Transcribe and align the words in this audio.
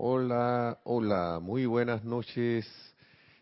Hola, 0.00 0.78
hola, 0.84 1.40
muy 1.42 1.66
buenas 1.66 2.04
noches. 2.04 2.64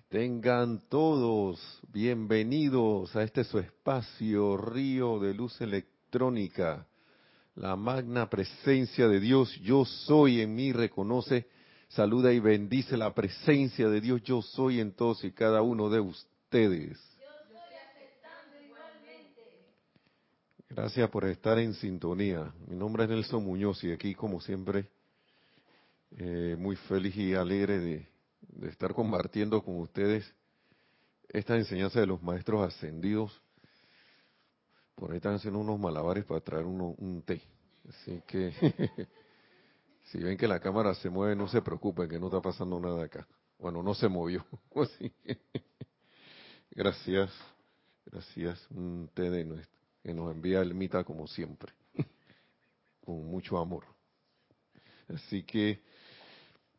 Tengan 0.08 0.88
todos 0.88 1.60
bienvenidos 1.92 3.14
a 3.14 3.24
este 3.24 3.44
su 3.44 3.58
espacio, 3.58 4.56
Río 4.56 5.19
de 5.19 5.34
Luz 5.34 5.61
Electrónica. 5.61 6.87
La 7.56 7.77
magna 7.77 8.30
presencia 8.30 9.06
de 9.06 9.21
Dios, 9.21 9.54
yo 9.60 9.85
soy 9.85 10.40
en 10.40 10.54
mí, 10.54 10.72
reconoce, 10.72 11.46
saluda 11.88 12.32
y 12.32 12.40
bendice 12.40 12.96
la 12.96 13.13
presencia 13.13 13.91
de 13.91 14.00
Dios, 14.00 14.23
yo 14.23 14.41
soy 14.41 14.81
en 14.81 14.92
todos 14.92 15.24
y 15.24 15.32
cada 15.32 15.60
uno 15.60 15.91
de 15.91 16.00
ustedes. 16.00 16.98
Gracias 20.70 21.10
por 21.10 21.27
estar 21.27 21.59
en 21.59 21.74
sintonía. 21.74 22.50
Mi 22.66 22.77
nombre 22.77 23.04
es 23.04 23.10
Nelson 23.10 23.45
Muñoz 23.45 23.84
y 23.84 23.92
aquí, 23.92 24.14
como 24.14 24.41
siempre, 24.41 24.88
eh, 26.16 26.56
muy 26.59 26.77
feliz 26.77 27.16
y 27.16 27.34
alegre 27.34 27.79
de, 27.79 28.09
estar 28.69 28.95
compartiendo 28.95 29.62
con 29.62 29.80
ustedes 29.80 30.25
esta 31.29 31.56
enseñanza 31.56 32.01
de 32.01 32.06
los 32.06 32.23
maestros 32.23 32.66
ascendidos. 32.66 33.41
Por 34.95 35.11
ahí 35.11 35.19
están 35.19 35.34
haciendo 35.34 35.59
unos 35.61 35.79
malabares 35.79 36.25
para 36.25 36.41
traer 36.41 36.65
un 36.65 37.23
té. 37.27 37.42
Así 37.89 38.23
que, 38.27 38.52
si 40.05 40.19
ven 40.19 40.37
que 40.37 40.48
la 40.48 40.61
cámara 40.61 40.95
se 40.95 41.11
mueve, 41.11 41.37
no 41.37 41.48
se 41.48 41.62
preocupen, 41.62 42.09
que 42.09 42.19
no 42.19 42.27
está 42.27 42.41
pasando 42.41 42.80
nada 42.80 43.05
acá. 43.05 43.27
Bueno, 43.59 43.83
no 43.83 43.95
se 43.95 44.09
movió. 44.09 44.45
Gracias, 46.70 47.30
gracias. 48.05 48.70
Un 48.70 49.09
té 49.14 49.30
de 49.30 49.45
nuestro 49.47 49.77
que 50.03 50.12
nos 50.12 50.30
envía 50.30 50.61
el 50.61 50.75
Mita 50.75 51.05
como 51.05 51.27
siempre, 51.27 51.73
con 53.05 53.25
mucho 53.25 53.56
amor. 53.56 53.84
Así 55.09 55.42
que 55.42 55.80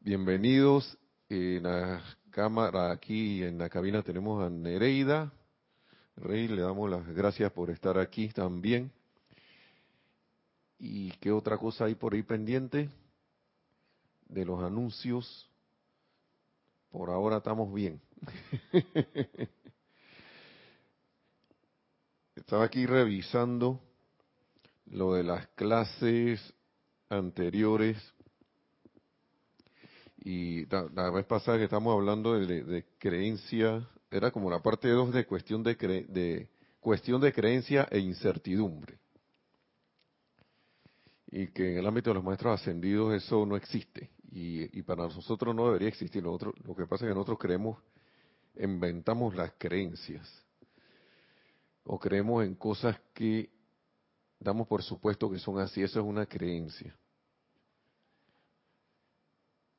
bienvenidos 0.08 0.98
en 1.28 1.64
la 1.64 2.02
cámara 2.32 2.92
aquí 2.92 3.44
en 3.44 3.58
la 3.58 3.68
cabina 3.68 4.02
tenemos 4.02 4.42
a 4.42 4.50
Nereida. 4.50 5.34
Rey, 6.16 6.48
le 6.48 6.62
damos 6.62 6.90
las 6.90 7.06
gracias 7.08 7.52
por 7.52 7.70
estar 7.70 7.98
aquí 8.00 8.30
también. 8.30 8.90
¿Y 10.80 11.12
qué 11.20 11.30
otra 11.30 11.58
cosa 11.58 11.84
hay 11.84 11.96
por 11.96 12.14
ahí 12.14 12.24
pendiente? 12.24 12.90
De 14.30 14.46
los 14.46 14.64
anuncios. 14.64 15.52
Por 16.90 17.10
ahora 17.10 17.40
estamos 17.40 17.74
bien. 17.74 18.00
Estaba 22.34 22.64
aquí 22.64 22.86
revisando 22.86 23.82
lo 24.86 25.16
de 25.16 25.24
las 25.24 25.48
clases 25.48 26.54
anteriores 27.10 27.98
y 30.28 30.66
la, 30.66 31.10
vez 31.10 31.26
pasada 31.26 31.58
que 31.58 31.64
estamos 31.64 31.94
hablando 31.94 32.38
de, 32.38 32.84
creencia, 33.00 33.88
era 34.12 34.30
como 34.30 34.50
la 34.50 34.62
parte 34.62 34.90
2 34.90 35.14
de 35.14 35.26
cuestión 35.26 35.64
de, 35.64 35.76
de 35.76 36.50
cuestión 36.82 37.22
de 37.22 37.32
creencia 37.32 37.88
e 37.90 38.00
incertidumbre. 38.00 39.00
Y 41.28 41.48
que 41.48 41.72
en 41.72 41.78
el 41.78 41.88
ámbito 41.88 42.10
de 42.10 42.16
los 42.16 42.26
maestros 42.26 42.60
ascendidos 42.60 43.14
eso 43.14 43.46
no 43.46 43.56
existe. 43.56 44.12
Y, 44.30 44.82
para 44.82 45.04
nosotros 45.04 45.56
no 45.56 45.68
debería 45.68 45.88
existir. 45.88 46.22
lo 46.22 46.38
que 46.38 46.86
pasa 46.88 47.06
es 47.06 47.10
que 47.10 47.16
nosotros 47.16 47.40
creemos, 47.40 47.78
inventamos 48.60 49.34
las 49.34 49.54
creencias 49.58 50.30
o 51.86 51.98
creemos 51.98 52.44
en 52.44 52.56
cosas 52.56 53.00
que 53.14 53.50
damos 54.42 54.68
por 54.68 54.84
supuesto 54.84 55.32
que 55.32 55.40
son 55.40 55.58
así, 55.60 55.84
eso 55.84 56.02
es 56.02 56.06
una 56.06 56.26
creencia. 56.26 56.94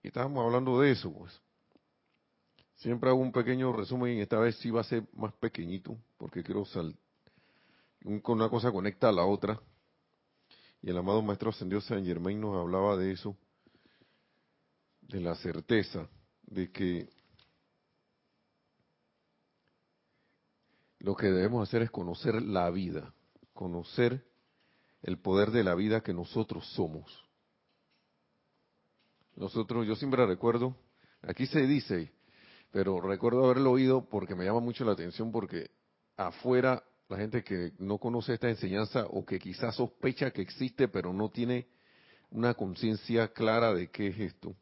Estábamos 0.09 0.43
hablando 0.43 0.81
de 0.81 0.93
eso, 0.93 1.13
pues. 1.13 1.39
Siempre 2.77 3.11
hago 3.11 3.21
un 3.21 3.31
pequeño 3.31 3.75
resumen 3.75 4.17
y 4.17 4.23
esta 4.23 4.39
vez 4.39 4.57
sí 4.57 4.71
va 4.71 4.81
a 4.81 4.85
ser 4.85 5.07
más 5.13 5.35
pequeñito, 5.35 5.99
porque 6.17 6.43
quiero 6.43 6.65
sal 6.65 6.97
una 8.05 8.49
cosa 8.49 8.73
conecta 8.73 9.11
a 9.11 9.13
la 9.13 9.27
otra. 9.27 9.61
Y 10.81 10.89
el 10.89 10.97
amado 10.97 11.21
Maestro 11.21 11.51
Ascendido 11.51 11.83
San 11.83 12.07
Germain 12.07 12.41
nos 12.41 12.57
hablaba 12.57 12.97
de 12.97 13.13
eso, 13.13 13.37
de 15.03 15.21
la 15.21 15.35
certeza 15.35 16.09
de 16.45 16.73
que 16.73 17.11
lo 21.01 21.15
que 21.17 21.27
debemos 21.27 21.69
hacer 21.69 21.83
es 21.83 21.91
conocer 21.91 22.41
la 22.41 22.71
vida, 22.71 23.13
conocer 23.53 24.25
el 25.03 25.19
poder 25.19 25.51
de 25.51 25.65
la 25.65 25.75
vida 25.75 26.01
que 26.01 26.15
nosotros 26.15 26.67
somos. 26.73 27.28
Nosotros, 29.39 29.87
yo 29.87 29.95
siempre 29.95 30.27
recuerdo, 30.27 30.75
aquí 31.23 31.47
se 31.47 31.61
dice, 31.61 32.11
pero 32.73 33.01
recuerdo 33.01 33.45
haberlo 33.45 33.71
oído 33.71 34.09
porque 34.09 34.35
me 34.35 34.45
llama 34.45 34.59
mucho 34.59 34.85
la 34.85 34.93
atención 34.93 35.31
porque 35.31 35.71
afuera 36.17 36.83
la 37.09 37.19
gente 37.19 37.45
que 37.45 37.73
no 37.79 37.99
conoce 37.99 38.35
esta 38.35 38.49
enseñanza 38.49 39.07
o 39.07 39.25
que 39.25 39.39
quizás 39.39 39.77
sospecha 39.77 40.33
que 40.33 40.43
existe 40.43 40.89
pero 40.89 41.13
no 41.13 41.31
tiene 41.31 41.69
una 42.31 42.55
conciencia 42.55 43.29
clara 43.29 43.73
de 43.73 43.89
qué 43.91 44.09
es 44.09 44.19
esto, 44.19 44.57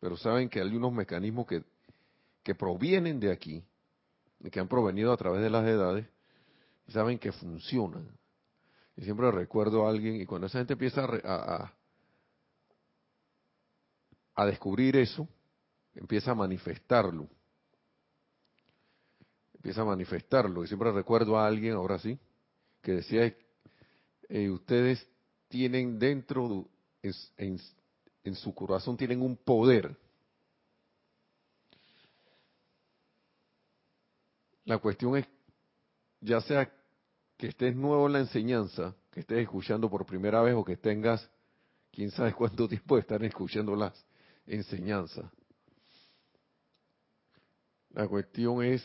pero 0.00 0.16
saben 0.16 0.48
que 0.48 0.60
hay 0.60 0.74
unos 0.74 0.92
mecanismos 0.92 1.46
que, 1.46 1.62
que 2.42 2.56
provienen 2.56 3.20
de 3.20 3.30
aquí, 3.30 3.64
que 4.50 4.58
han 4.58 4.66
provenido 4.66 5.12
a 5.12 5.16
través 5.16 5.42
de 5.42 5.48
las 5.48 5.64
edades, 5.64 6.06
saben 6.88 7.20
que 7.20 7.30
funcionan. 7.30 8.10
Y 8.96 9.04
siempre 9.04 9.30
recuerdo 9.30 9.86
a 9.86 9.90
alguien, 9.90 10.20
y 10.20 10.26
cuando 10.26 10.48
esa 10.48 10.58
gente 10.58 10.72
empieza 10.72 11.04
a, 11.04 11.64
a, 11.64 11.72
descubrir 14.36 14.96
eso, 14.96 15.28
empieza 15.94 16.32
a 16.32 16.34
manifestarlo. 16.34 17.28
Empieza 19.54 19.82
a 19.82 19.84
manifestarlo. 19.84 20.64
Y 20.64 20.68
siempre 20.68 20.90
recuerdo 20.92 21.38
a 21.38 21.46
alguien, 21.46 21.74
ahora 21.74 21.98
sí, 21.98 22.18
que 22.80 22.92
decía, 22.92 23.34
eh, 24.28 24.50
ustedes 24.50 25.06
tienen 25.48 25.98
dentro, 25.98 26.68
en, 27.02 27.60
en 28.24 28.34
su 28.34 28.54
corazón 28.54 28.96
tienen 28.96 29.22
un 29.22 29.36
poder 29.36 29.96
La 34.64 34.78
cuestión 34.78 35.16
es, 35.16 35.26
ya 36.20 36.40
sea 36.40 36.72
que 37.36 37.48
estés 37.48 37.74
nuevo 37.74 38.06
en 38.06 38.12
la 38.12 38.20
enseñanza, 38.20 38.94
que 39.10 39.20
estés 39.20 39.40
escuchando 39.40 39.90
por 39.90 40.06
primera 40.06 40.40
vez 40.40 40.54
o 40.54 40.64
que 40.64 40.76
tengas, 40.76 41.28
quién 41.90 42.10
sabe 42.10 42.32
cuánto 42.32 42.68
tiempo 42.68 42.94
de 42.94 43.00
estar 43.00 43.22
escuchando 43.24 43.74
las 44.46 44.54
enseñanzas. 44.54 45.30
La 47.90 48.08
cuestión 48.08 48.62
es 48.62 48.82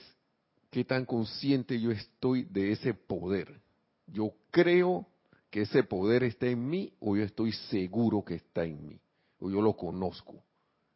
qué 0.69 0.83
tan 0.83 1.05
consciente 1.05 1.79
yo 1.79 1.91
estoy 1.91 2.43
de 2.43 2.71
ese 2.71 2.93
poder. 2.93 3.61
Yo 4.07 4.33
creo 4.51 5.07
que 5.49 5.61
ese 5.61 5.83
poder 5.83 6.23
está 6.23 6.47
en 6.47 6.67
mí 6.67 6.93
o 6.99 7.15
yo 7.15 7.23
estoy 7.23 7.51
seguro 7.53 8.23
que 8.23 8.35
está 8.35 8.65
en 8.65 8.85
mí 8.85 8.99
o 9.39 9.49
yo 9.49 9.61
lo 9.61 9.75
conozco. 9.77 10.43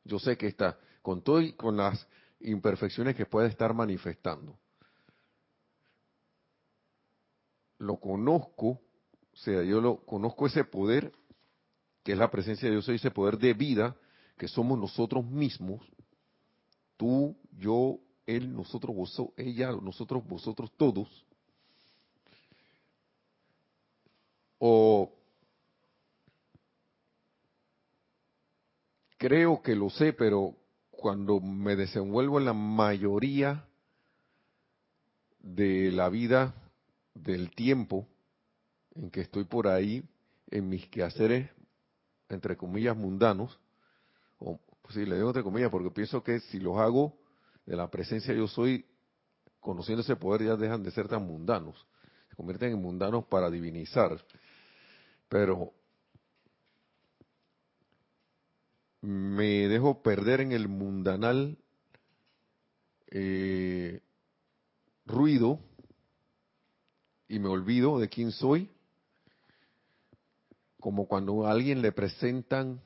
Yo 0.04 0.20
sé 0.20 0.38
que 0.38 0.48
está 0.48 0.78
con 1.02 1.22
todo 1.22 1.42
y 1.42 1.54
con 1.54 1.78
las 1.78 2.06
imperfecciones 2.42 3.16
que 3.16 3.26
puede 3.26 3.48
estar 3.48 3.74
manifestando. 3.74 4.58
lo 7.82 7.98
conozco, 7.98 8.68
o 8.68 9.36
sea, 9.36 9.64
yo 9.64 9.82
lo 9.82 9.98
conozco 10.06 10.46
ese 10.46 10.64
poder, 10.64 11.12
que 12.04 12.14
es 12.14 12.18
la 12.18 12.30
presencia 12.30 12.68
de 12.68 12.76
Dios, 12.76 12.88
ese 12.90 13.12
poder 13.12 13.38
de 13.38 13.54
vida, 13.54 13.96
que 14.42 14.48
somos 14.48 14.80
nosotros 14.80 15.24
mismos, 15.24 15.88
tú, 16.98 17.38
yo, 17.60 18.00
él, 18.26 18.52
nosotros, 18.52 18.96
vosotros, 18.96 19.36
ella, 19.38 19.72
nosotros, 19.72 20.26
vosotros, 20.28 20.72
todos. 20.78 21.28
O 24.58 25.14
creo 29.20 29.62
que 29.62 29.76
lo 29.76 29.92
sé, 29.92 30.12
pero 30.12 30.56
cuando 30.90 31.40
me 31.40 31.76
desenvuelvo 31.76 32.40
en 32.40 32.46
la 32.46 32.54
mayoría 32.54 33.68
de 35.38 35.92
la 35.92 36.10
vida 36.10 36.56
del 37.14 37.52
tiempo 37.52 38.08
en 38.96 39.12
que 39.12 39.22
estoy 39.22 39.44
por 39.44 39.68
ahí 39.68 40.04
en 40.50 40.68
mis 40.68 40.88
quehaceres, 40.88 41.48
entre 42.28 42.58
comillas, 42.58 42.98
mundanos, 42.98 43.60
pues 44.82 44.96
sí, 44.96 45.06
le 45.06 45.16
digo 45.16 45.28
entre 45.30 45.44
comillas 45.44 45.70
porque 45.70 45.92
pienso 45.92 46.24
que 46.24 46.40
si 46.40 46.60
los 46.60 46.78
hago 46.78 47.18
de 47.66 47.76
la 47.76 47.90
presencia 47.90 48.34
yo 48.34 48.48
soy, 48.48 48.86
conociendo 49.60 50.02
ese 50.02 50.16
poder 50.16 50.44
ya 50.44 50.56
dejan 50.56 50.84
de 50.84 50.92
ser 50.92 51.08
tan 51.08 51.26
mundanos, 51.26 51.86
se 52.30 52.36
convierten 52.36 52.74
en 52.74 52.82
mundanos 52.82 53.26
para 53.26 53.50
divinizar. 53.50 54.24
Pero 55.30 55.72
me 59.02 59.68
dejo 59.68 60.02
perder 60.02 60.42
en 60.42 60.52
el 60.52 60.68
mundanal 60.68 61.58
eh, 63.08 64.02
ruido 65.06 65.60
y 67.28 67.40
me 67.40 67.48
olvido 67.48 68.00
de 68.00 68.10
quién 68.10 68.32
soy, 68.32 68.70
como 70.80 71.08
cuando 71.08 71.46
a 71.46 71.52
alguien 71.52 71.82
le 71.82 71.92
presentan 71.92 72.82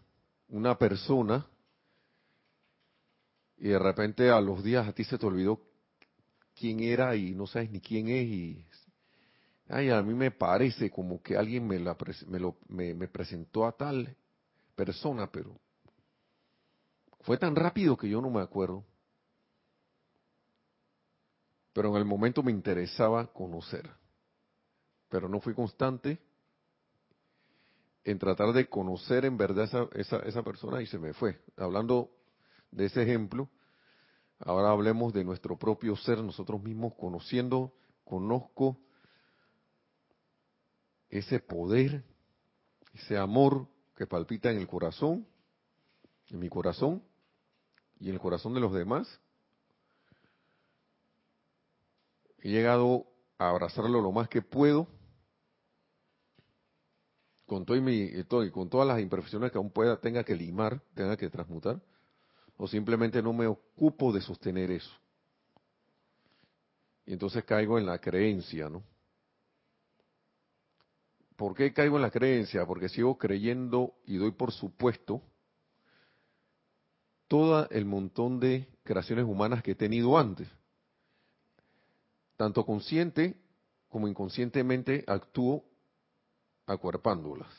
una 0.50 0.78
persona 0.78 1.48
y 3.58 3.70
de 3.70 3.80
repente 3.80 4.30
a 4.30 4.40
los 4.42 4.64
días 4.64 4.88
a 4.88 4.94
ti 4.94 5.04
se 5.04 5.18
te 5.18 5.26
olvidó 5.26 5.62
quién 6.56 6.80
era 6.82 7.16
y 7.16 7.34
no 7.36 7.48
sabes 7.48 7.72
ni 7.72 7.82
quién 7.82 8.08
es 8.08 8.26
y 8.26 8.66
ay 9.70 9.90
a 9.90 10.02
mí 10.02 10.14
me 10.14 10.32
parece 10.32 10.90
como 10.90 11.22
que 11.22 11.38
alguien 11.38 11.68
me 11.68 11.80
la 11.80 11.98
me, 12.28 12.40
lo, 12.40 12.58
me, 12.68 12.94
me 12.94 13.08
presentó 13.08 13.66
a 13.66 13.72
tal 13.72 14.16
persona 14.76 15.32
pero 15.32 15.60
fue 17.22 17.38
tan 17.38 17.56
rápido 17.56 17.98
que 17.98 18.08
yo 18.08 18.22
no 18.22 18.30
me 18.30 18.40
acuerdo. 18.40 18.86
Pero 21.74 21.90
en 21.90 21.96
el 21.96 22.06
momento 22.06 22.44
me 22.44 22.52
interesaba 22.52 23.26
conocer 23.34 23.90
pero 25.10 25.30
no 25.30 25.40
fui 25.40 25.54
constante 25.54 26.20
en 28.04 28.20
tratar 28.20 28.52
de 28.52 28.68
conocer 28.68 29.24
en 29.24 29.38
verdad 29.38 29.64
esa, 29.64 29.88
esa, 29.94 30.18
esa 30.28 30.44
persona 30.44 30.82
y 30.82 30.88
se 30.88 31.00
me 31.00 31.14
fue. 31.14 31.40
Hablando 31.56 32.12
de 32.76 32.86
ese 32.86 33.04
ejemplo, 33.04 33.50
ahora 34.40 34.72
hablemos 34.72 35.14
de 35.14 35.24
nuestro 35.24 35.58
propio 35.58 35.96
ser, 35.96 36.22
nosotros 36.22 36.62
mismos 36.62 36.94
conociendo, 36.96 37.74
conozco 38.04 38.78
ese 41.10 41.40
poder, 41.40 42.04
ese 42.94 43.18
amor 43.18 43.68
que 43.96 44.06
palpita 44.06 44.52
en 44.52 44.58
el 44.58 44.68
corazón, 44.68 45.26
en 46.30 46.40
mi 46.40 46.50
corazón 46.50 47.02
y 47.98 48.10
en 48.10 48.16
el 48.16 48.20
corazón 48.20 48.54
de 48.54 48.60
los 48.60 48.74
demás. 48.74 49.22
He 52.40 52.50
llegado 52.50 53.08
a 53.38 53.50
abrazarlo 53.50 54.02
lo 54.02 54.12
más 54.12 54.28
que 54.28 54.42
puedo, 54.42 54.88
con 57.46 57.64
todo 57.64 57.78
y, 57.78 57.82
mi, 57.82 58.24
con 58.52 58.70
todas 58.70 58.88
las 58.88 59.00
imperfecciones 59.00 59.52
que 59.52 59.58
aún 59.58 59.72
pueda, 59.72 60.02
tenga 60.02 60.26
que 60.26 60.36
limar, 60.36 60.82
tenga 60.94 61.16
que 61.16 61.30
transmutar 61.30 61.80
o 62.58 62.68
simplemente 62.68 63.22
no 63.22 63.34
me 63.34 63.48
ocupo 63.48 64.12
de 64.14 64.22
sostener 64.22 64.72
eso. 64.72 64.92
Y 67.06 67.14
entonces 67.14 67.44
caigo 67.44 67.78
en 67.78 67.86
la 67.86 68.00
creencia, 68.00 68.70
¿no? 68.70 68.84
¿Por 71.36 71.54
qué 71.54 71.74
caigo 71.74 71.98
en 71.98 72.02
la 72.02 72.12
creencia? 72.12 72.66
Porque 72.66 72.88
sigo 72.88 73.18
creyendo 73.18 73.94
y 74.06 74.16
doy 74.16 74.32
por 74.32 74.52
supuesto 74.52 75.22
todo 77.28 77.70
el 77.70 77.86
montón 77.86 78.40
de 78.40 78.68
creaciones 78.84 79.26
humanas 79.26 79.62
que 79.62 79.72
he 79.72 79.76
tenido 79.76 80.18
antes. 80.18 80.48
Tanto 82.38 82.66
consciente 82.66 83.36
como 83.90 84.08
inconscientemente 84.08 85.04
actúo 85.08 85.64
acuerpándolas. 86.66 87.50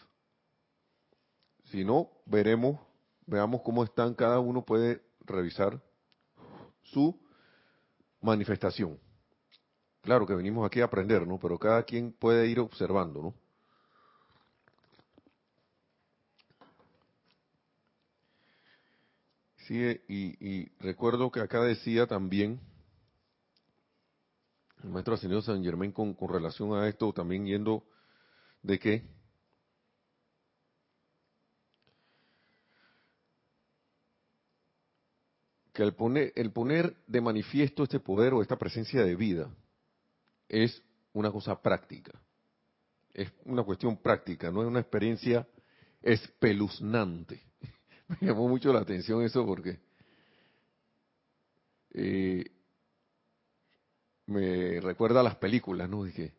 Si 1.65 1.85
no, 1.85 2.11
veremos 2.27 2.79
veamos 3.27 3.63
cómo 3.63 3.85
están, 3.85 4.15
cada 4.15 4.41
uno 4.41 4.65
puede 4.65 5.03
revisar 5.21 5.83
su 6.83 7.19
manifestación. 8.21 8.99
Claro 10.01 10.27
que 10.27 10.35
venimos 10.35 10.65
aquí 10.65 10.81
a 10.81 10.85
aprender, 10.85 11.27
¿no? 11.27 11.39
Pero 11.39 11.59
cada 11.59 11.83
quien 11.83 12.13
puede 12.13 12.47
ir 12.47 12.61
observando, 12.61 13.23
¿no? 13.23 13.35
Sí, 19.67 20.01
y, 20.07 20.69
recuerdo 20.79 21.33
que 21.33 21.41
acá 21.41 21.61
decía 21.61 22.07
también 22.07 22.61
el 24.85 24.91
maestro 24.91 25.15
ascendido 25.15 25.43
San 25.43 25.65
Germán 25.65 25.91
con, 25.91 26.15
con 26.15 26.29
relación 26.29 26.73
a 26.75 26.87
esto, 26.87 27.13
también 27.13 27.47
yendo 27.47 27.83
de 28.63 28.79
que 28.79 29.16
que 35.77 35.83
el 35.83 35.93
poner, 35.93 36.33
el 36.37 36.53
poner 36.53 36.97
de 37.07 37.21
manifiesto 37.21 37.83
este 37.83 38.01
poder 38.01 38.33
o 38.33 38.41
esta 38.41 38.57
presencia 38.57 39.05
de 39.05 39.15
vida 39.15 39.55
es 40.49 40.83
una 41.13 41.31
cosa 41.31 41.61
práctica. 41.61 42.19
Es 43.13 43.31
una 43.45 43.63
cuestión 43.63 43.99
práctica, 43.99 44.51
no 44.51 44.63
es 44.63 44.69
una 44.69 44.81
experiencia 44.81 45.47
espeluznante. 46.01 47.43
Me 48.09 48.29
llamó 48.29 48.49
mucho 48.49 48.73
la 48.73 48.81
atención 48.81 49.23
eso 49.23 49.45
porque 49.45 49.79
eh, 51.93 52.45
me 54.25 54.81
recuerda 54.81 55.21
a 55.21 55.25
las 55.25 55.37
películas, 55.37 55.91
¿no? 55.91 56.05
Dije, 56.05 56.33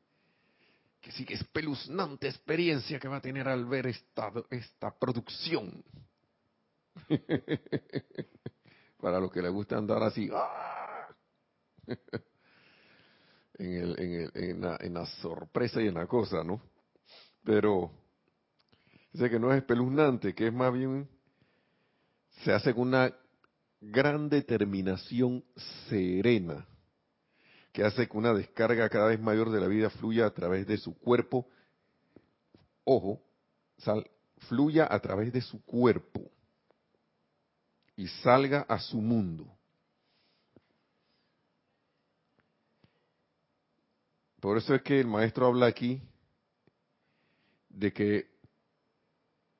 que 0.99 1.11
sí 1.11 1.25
que 1.25 1.35
espeluznante 1.35 2.27
experiencia 2.27 2.99
que 2.99 3.07
va 3.07 3.17
a 3.17 3.21
tener 3.21 3.47
al 3.47 3.65
ver 3.65 3.85
esta, 3.85 4.33
esta 4.49 4.97
producción. 4.97 5.83
para 8.99 9.19
los 9.19 9.31
que 9.31 9.41
les 9.41 9.51
gusta 9.51 9.77
andar 9.77 10.01
así, 10.03 10.29
¡ah! 10.33 11.07
en, 13.59 13.73
el, 13.73 13.99
en, 13.99 14.13
el, 14.13 14.31
en, 14.33 14.61
la, 14.61 14.77
en, 14.79 14.93
la, 14.93 15.05
sorpresa 15.05 15.81
y 15.81 15.87
en 15.87 15.95
la 15.95 16.07
cosa, 16.07 16.43
¿no? 16.43 16.61
Pero 17.43 17.91
dice 19.13 19.29
que 19.29 19.39
no 19.39 19.51
es 19.51 19.59
espeluznante, 19.59 20.33
que 20.33 20.47
es 20.47 20.53
más 20.53 20.73
bien, 20.73 21.07
se 22.43 22.51
hace 22.51 22.73
con 22.73 22.89
una 22.89 23.13
gran 23.79 24.29
determinación 24.29 25.43
serena, 25.87 26.67
que 27.71 27.83
hace 27.83 28.07
que 28.07 28.17
una 28.17 28.33
descarga 28.33 28.89
cada 28.89 29.07
vez 29.07 29.19
mayor 29.19 29.51
de 29.51 29.61
la 29.61 29.67
vida 29.67 29.89
fluya 29.91 30.25
a 30.25 30.31
través 30.31 30.65
de 30.67 30.77
su 30.77 30.97
cuerpo, 30.97 31.47
ojo, 32.83 33.21
fluya 34.49 34.87
a 34.89 34.99
través 34.99 35.31
de 35.31 35.41
su 35.41 35.63
cuerpo 35.63 36.31
y 37.97 38.07
salga 38.07 38.61
a 38.61 38.79
su 38.79 39.01
mundo. 39.01 39.51
Por 44.39 44.57
eso 44.57 44.75
es 44.75 44.83
que 44.83 44.99
el 44.99 45.07
maestro 45.07 45.47
habla 45.47 45.65
aquí 45.65 45.99
de 47.69 47.91
que 47.91 48.37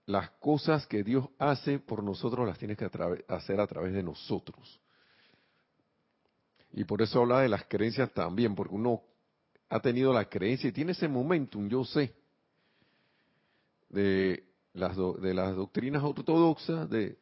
las 0.06 0.30
cosas 0.40 0.86
que 0.86 1.04
Dios 1.04 1.28
hace 1.40 1.80
por 1.80 2.04
nosotros 2.04 2.48
las 2.48 2.60
tiene 2.60 2.76
que 2.78 2.90
hacer 3.28 3.60
a 3.60 3.68
través 3.68 3.92
de 3.92 4.04
nosotros. 4.04 4.80
Y 6.72 6.84
por 6.84 7.02
eso 7.02 7.22
habla 7.22 7.42
de 7.42 7.50
las 7.50 7.66
creencias 7.66 8.14
también, 8.14 8.56
porque 8.56 8.76
uno 8.76 9.02
ha 9.68 9.80
tenido 9.80 10.14
la 10.14 10.30
creencia 10.30 10.70
y 10.70 10.74
tiene 10.74 10.92
ese 10.92 11.08
momentum, 11.08 11.68
yo 11.68 11.84
sé, 11.84 12.14
de 13.90 14.44
las, 14.74 14.96
de 14.96 15.34
las 15.34 15.56
doctrinas 15.56 16.04
ortodoxas, 16.04 16.88
de 16.90 17.18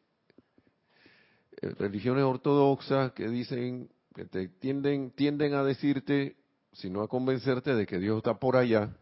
religiones 1.61 2.23
ortodoxas 2.23 3.11
que 3.13 3.27
dicen, 3.27 3.89
que 4.13 4.25
te 4.25 4.47
tienden, 4.47 5.11
tienden 5.11 5.53
a 5.53 5.63
decirte, 5.63 6.37
sino 6.73 7.01
a 7.01 7.07
convencerte 7.07 7.75
de 7.75 7.85
que 7.85 7.99
Dios 7.99 8.17
está 8.17 8.37
por 8.39 8.55
allá 8.55 8.95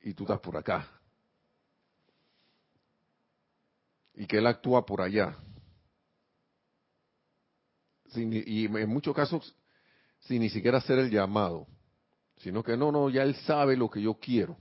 y 0.00 0.14
tú 0.14 0.24
estás 0.24 0.40
por 0.40 0.56
acá. 0.56 0.88
Y 4.14 4.26
que 4.26 4.38
Él 4.38 4.46
actúa 4.46 4.84
por 4.84 5.00
allá. 5.00 5.36
y 8.14 8.66
en 8.66 8.88
muchos 8.90 9.14
casos, 9.16 9.56
sin 10.20 10.40
ni 10.42 10.50
siquiera 10.50 10.78
hacer 10.78 10.98
el 10.98 11.10
llamado, 11.10 11.66
sino 12.36 12.62
que 12.62 12.76
no, 12.76 12.92
no, 12.92 13.08
ya 13.08 13.22
Él 13.22 13.34
sabe 13.46 13.76
lo 13.76 13.88
que 13.88 14.02
yo 14.02 14.14
quiero. 14.14 14.56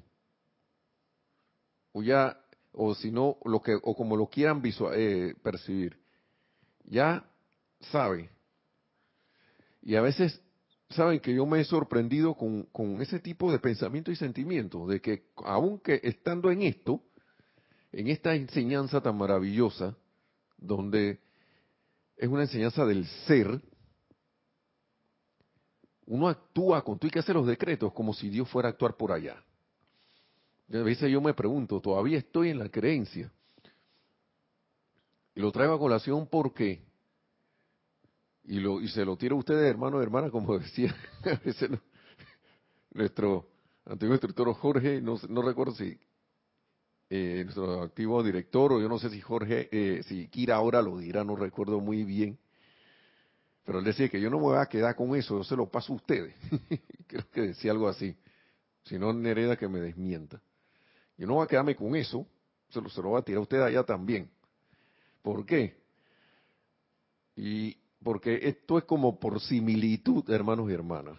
O 1.92 2.02
ya, 2.02 2.40
o 2.72 2.96
si 2.96 3.12
no, 3.12 3.38
lo 3.44 3.62
que, 3.62 3.76
o 3.82 3.96
como 3.96 4.16
lo 4.16 4.28
quieran 4.28 4.62
visual, 4.62 4.94
eh, 4.96 5.36
percibir 5.44 6.01
ya 6.92 7.26
sabe. 7.80 8.30
Y 9.82 9.96
a 9.96 10.02
veces 10.02 10.40
saben 10.90 11.22
que 11.22 11.34
yo 11.34 11.46
me 11.46 11.62
he 11.62 11.64
sorprendido 11.64 12.36
con, 12.36 12.64
con 12.64 13.02
ese 13.02 13.20
tipo 13.20 13.52
de 13.52 13.60
pensamiento 13.60 14.12
y 14.12 14.16
sentimiento, 14.18 14.86
de 14.86 15.02
que 15.02 15.24
aunque 15.38 16.02
estando 16.04 16.52
en 16.52 16.64
esto, 16.64 17.02
en 17.94 18.10
esta 18.10 18.36
enseñanza 18.36 19.02
tan 19.02 19.18
maravillosa, 19.18 19.96
donde 20.58 21.20
es 22.18 22.28
una 22.28 22.44
enseñanza 22.44 22.86
del 22.86 23.08
ser, 23.26 23.62
uno 26.06 26.28
actúa 26.28 26.84
con 26.84 27.00
tú 27.00 27.08
y 27.08 27.10
que 27.10 27.20
hace 27.20 27.34
los 27.34 27.48
decretos 27.48 27.94
como 27.94 28.14
si 28.14 28.30
Dios 28.30 28.50
fuera 28.50 28.68
a 28.68 28.72
actuar 28.74 28.98
por 28.98 29.14
allá. 29.14 29.42
a 30.74 30.78
veces 30.78 31.10
yo 31.10 31.22
me 31.22 31.34
pregunto, 31.34 31.80
todavía 31.80 32.18
estoy 32.18 32.50
en 32.50 32.60
la 32.60 32.68
creencia 32.68 33.32
y 35.36 35.40
lo 35.40 35.52
traigo 35.52 35.74
a 35.74 35.80
colación 35.80 36.28
porque, 36.28 36.84
y, 38.44 38.60
lo, 38.60 38.82
y 38.82 38.88
se 38.90 39.06
lo 39.06 39.18
tiro 39.18 39.36
a 39.36 39.40
ustedes, 39.40 39.70
hermanos 39.70 40.02
y 40.02 40.04
hermanas, 40.04 40.32
como 40.32 40.58
decía 40.60 40.96
nuestro 42.94 43.48
antiguo 43.86 44.14
instructor 44.14 44.54
Jorge, 44.54 45.02
no, 45.02 45.18
no 45.30 45.42
recuerdo 45.42 45.74
si 45.76 45.98
eh, 47.10 47.42
nuestro 47.44 47.82
activo 47.82 48.24
director, 48.24 48.74
o 48.74 48.82
yo 48.82 48.88
no 48.88 49.00
sé 49.00 49.10
si 49.10 49.22
Jorge, 49.22 49.70
eh, 49.72 50.04
si 50.04 50.28
Kira 50.28 50.56
ahora 50.56 50.82
lo 50.82 50.98
dirá, 50.98 51.24
no 51.24 51.36
recuerdo 51.36 51.80
muy 51.80 52.04
bien, 52.04 52.38
pero 53.66 53.80
él 53.80 53.86
decía 53.86 54.10
que 54.10 54.20
yo 54.20 54.30
no 54.30 54.38
me 54.38 54.44
voy 54.44 54.58
a 54.58 54.66
quedar 54.66 54.96
con 54.96 55.16
eso, 55.16 55.38
yo 55.38 55.44
se 55.44 55.56
lo 55.56 55.70
paso 55.70 55.94
a 55.94 55.96
ustedes. 55.98 56.36
Creo 57.08 57.30
que 57.32 57.42
decía 57.42 57.72
algo 57.72 57.88
así. 57.88 58.16
Si 58.86 58.98
no, 58.98 59.14
Nereda 59.14 59.56
que 59.56 59.68
me 59.68 59.80
desmienta. 59.80 60.42
Yo 61.18 61.28
no 61.28 61.36
voy 61.36 61.46
a 61.46 61.48
quedarme 61.48 61.76
con 61.76 61.96
eso, 61.96 62.26
se 62.70 62.82
lo, 62.82 62.90
se 62.90 63.02
lo 63.02 63.10
voy 63.10 63.20
a 63.20 63.22
tirar 63.24 63.40
a 63.40 63.42
usted 63.42 63.62
allá 63.62 63.84
también. 63.84 64.30
¿Por 65.22 65.46
qué? 65.46 65.82
Y 67.36 67.78
porque 68.04 68.40
esto 68.44 68.78
es 68.78 68.84
como 68.86 69.20
por 69.20 69.40
similitud, 69.40 70.30
hermanos 70.30 70.70
y 70.70 70.74
hermanas. 70.74 71.18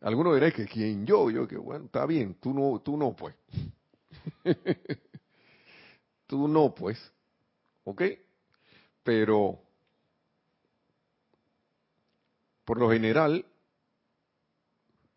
Algunos 0.00 0.34
dirán 0.34 0.52
que 0.52 0.66
quien 0.66 1.04
yo, 1.04 1.30
yo 1.30 1.46
que 1.46 1.56
bueno, 1.56 1.86
está 1.86 2.06
bien, 2.06 2.34
tú 2.40 2.54
no, 2.54 2.80
tú 2.80 2.96
no 2.96 3.14
pues. 3.14 3.34
tú 6.26 6.48
no 6.48 6.74
pues. 6.74 6.98
¿Ok? 7.84 8.02
Pero 9.02 9.60
por 12.64 12.78
lo 12.78 12.88
general, 12.88 13.44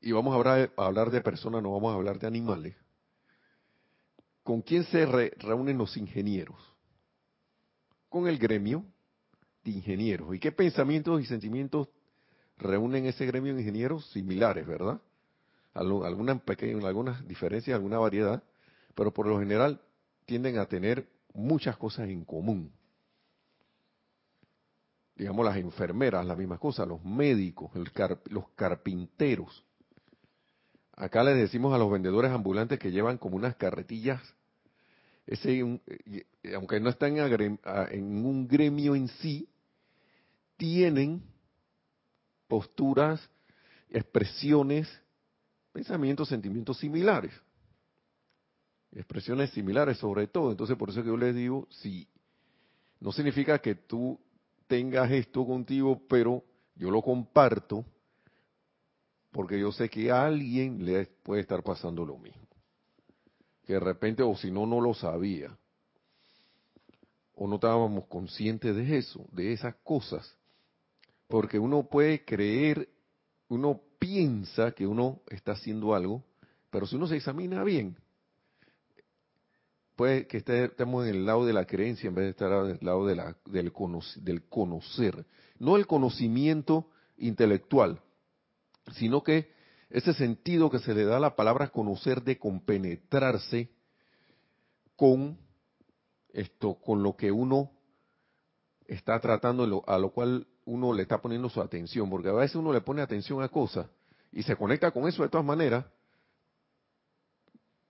y 0.01 0.11
vamos 0.11 0.33
a 0.33 0.67
hablar, 0.75 1.11
de 1.11 1.21
personas, 1.21 1.61
no 1.61 1.71
vamos 1.71 1.91
a 1.91 1.95
hablar 1.95 2.17
de 2.17 2.25
animales, 2.25 2.75
¿con 4.43 4.61
quién 4.61 4.83
se 4.85 5.05
reúnen 5.05 5.77
los 5.77 5.95
ingenieros? 5.97 6.57
Con 8.09 8.27
el 8.27 8.37
gremio 8.37 8.85
de 9.63 9.71
ingenieros. 9.71 10.35
¿Y 10.35 10.39
qué 10.39 10.51
pensamientos 10.51 11.21
y 11.21 11.25
sentimientos 11.25 11.87
reúnen 12.57 13.05
ese 13.05 13.25
gremio 13.25 13.55
de 13.55 13.61
ingenieros? 13.61 14.09
Similares, 14.11 14.67
¿verdad? 14.67 15.01
Algunas 15.73 16.41
pequeñas, 16.41 16.83
algunas 16.83 17.27
diferencias, 17.27 17.75
alguna 17.75 17.97
variedad, 17.97 18.43
pero 18.93 19.11
por 19.11 19.25
lo 19.25 19.39
general 19.39 19.81
tienden 20.25 20.59
a 20.59 20.67
tener 20.67 21.07
muchas 21.33 21.77
cosas 21.77 22.09
en 22.09 22.23
común. 22.23 22.71
Digamos 25.15 25.45
las 25.45 25.57
enfermeras, 25.57 26.25
las 26.25 26.37
mismas 26.37 26.59
cosas, 26.59 26.87
los 26.87 27.03
médicos, 27.03 27.71
los 28.29 28.49
carpinteros, 28.49 29.63
Acá 30.95 31.23
les 31.23 31.35
decimos 31.35 31.73
a 31.73 31.77
los 31.77 31.91
vendedores 31.91 32.31
ambulantes 32.31 32.77
que 32.77 32.91
llevan 32.91 33.17
como 33.17 33.35
unas 33.35 33.55
carretillas, 33.55 34.21
ese, 35.25 35.59
eh, 35.59 36.25
aunque 36.55 36.79
no 36.79 36.89
están 36.89 37.17
en 37.17 38.25
un 38.25 38.47
gremio 38.47 38.95
en 38.95 39.07
sí, 39.07 39.47
tienen 40.57 41.23
posturas, 42.47 43.27
expresiones, 43.89 44.87
pensamientos, 45.71 46.29
sentimientos 46.29 46.77
similares. 46.77 47.33
Expresiones 48.91 49.49
similares 49.51 49.97
sobre 49.97 50.27
todo. 50.27 50.51
Entonces, 50.51 50.77
por 50.77 50.89
eso 50.89 51.01
que 51.01 51.07
yo 51.07 51.17
les 51.17 51.33
digo, 51.33 51.67
si 51.71 52.07
no 52.99 53.11
significa 53.11 53.59
que 53.59 53.75
tú 53.75 54.19
tengas 54.67 55.09
esto 55.11 55.45
contigo, 55.45 56.01
pero 56.07 56.43
yo 56.75 56.91
lo 56.91 57.01
comparto 57.01 57.85
porque 59.33 59.59
yo 59.59 59.71
sé 59.71 59.89
que 59.89 60.11
a 60.11 60.25
alguien 60.25 60.85
le 60.85 61.07
puede 61.23 61.41
estar 61.41 61.63
pasando 61.63 62.05
lo 62.05 62.17
mismo. 62.17 62.47
Que 63.65 63.73
de 63.73 63.79
repente, 63.79 64.21
o 64.21 64.35
si 64.37 64.51
no, 64.51 64.67
no 64.67 64.79
lo 64.79 64.93
sabía. 64.93 65.57
O 67.33 67.47
no 67.47 67.55
estábamos 67.55 68.05
conscientes 68.05 68.75
de 68.75 68.97
eso, 68.97 69.25
de 69.31 69.51
esas 69.51 69.75
cosas. 69.83 70.37
Porque 71.27 71.57
uno 71.57 71.83
puede 71.83 72.23
creer, 72.23 72.87
uno 73.47 73.81
piensa 73.97 74.71
que 74.71 74.85
uno 74.85 75.21
está 75.27 75.53
haciendo 75.53 75.95
algo, 75.95 76.23
pero 76.69 76.85
si 76.85 76.95
uno 76.95 77.07
se 77.07 77.15
examina 77.15 77.63
bien, 77.63 77.97
puede 79.95 80.27
que 80.27 80.37
estemos 80.37 81.07
en 81.07 81.15
el 81.15 81.25
lado 81.25 81.43
de 81.45 81.53
la 81.53 81.65
creencia 81.65 82.07
en 82.07 82.15
vez 82.15 82.25
de 82.25 82.31
estar 82.31 82.51
el 82.51 82.77
lado 82.81 83.07
de 83.07 83.15
la, 83.15 83.35
del, 83.45 83.71
del 84.17 84.43
conocer. 84.43 85.25
No 85.57 85.75
el 85.75 85.87
conocimiento 85.87 86.87
intelectual, 87.17 87.99
sino 88.91 89.23
que 89.23 89.51
ese 89.89 90.13
sentido 90.13 90.69
que 90.69 90.79
se 90.79 90.93
le 90.93 91.05
da 91.05 91.17
a 91.17 91.21
la 91.21 91.35
palabra 91.35 91.69
conocer 91.69 92.23
de 92.23 92.37
compenetrarse 92.37 93.69
con 94.95 95.37
esto, 96.29 96.75
con 96.75 97.03
lo 97.03 97.15
que 97.15 97.31
uno 97.31 97.71
está 98.87 99.19
tratando, 99.19 99.83
a 99.87 99.97
lo 99.97 100.09
cual 100.11 100.47
uno 100.65 100.93
le 100.93 101.03
está 101.03 101.21
poniendo 101.21 101.49
su 101.49 101.61
atención, 101.61 102.09
porque 102.09 102.29
a 102.29 102.33
veces 102.33 102.55
uno 102.55 102.73
le 102.73 102.81
pone 102.81 103.01
atención 103.01 103.41
a 103.41 103.49
cosas 103.49 103.87
y 104.31 104.43
se 104.43 104.55
conecta 104.55 104.91
con 104.91 105.07
eso 105.07 105.23
de 105.23 105.29
todas 105.29 105.45
maneras 105.45 105.85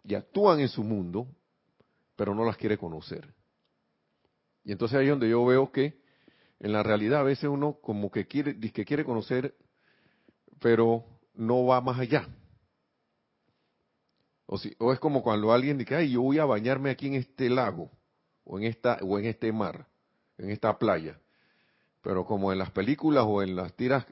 y 0.04 0.16
actúan 0.16 0.60
en 0.60 0.68
su 0.68 0.84
mundo, 0.84 1.28
pero 2.16 2.36
no 2.36 2.44
las 2.44 2.58
quiere 2.58 2.78
conocer. 2.78 3.34
Y 4.66 4.72
entonces 4.72 4.98
ahí 4.98 5.06
es 5.06 5.12
donde 5.12 5.30
yo 5.30 5.46
veo 5.46 5.72
que 5.72 6.02
en 6.60 6.74
la 6.74 6.84
realidad 6.84 7.22
a 7.22 7.24
veces 7.24 7.46
uno 7.46 7.78
como 7.82 8.12
que 8.12 8.28
quiere, 8.28 8.60
que 8.60 8.86
quiere 8.86 9.06
conocer 9.06 9.56
pero 10.64 11.04
no 11.36 11.66
va 11.66 11.82
más 11.82 12.00
allá. 12.00 12.26
O, 14.46 14.58
si, 14.58 14.74
o 14.80 14.94
es 14.94 15.00
como 15.00 15.22
cuando 15.22 15.52
alguien 15.52 15.78
dice, 15.78 15.94
ay, 15.94 16.12
yo 16.12 16.22
voy 16.22 16.40
a 16.40 16.46
bañarme 16.46 16.90
aquí 16.90 17.08
en 17.08 17.16
este 17.16 17.50
lago, 17.50 17.92
o 18.46 18.58
en, 18.58 18.64
esta, 18.64 18.98
o 19.02 19.20
en 19.20 19.26
este 19.26 19.52
mar, 19.52 19.86
en 20.38 20.52
esta 20.52 20.80
playa. 20.80 21.20
Pero 22.02 22.26
como 22.26 22.54
en 22.54 22.60
las 22.60 22.72
películas 22.72 23.26
o 23.28 23.44
en 23.44 23.58
las 23.58 23.74
tiras, 23.74 24.06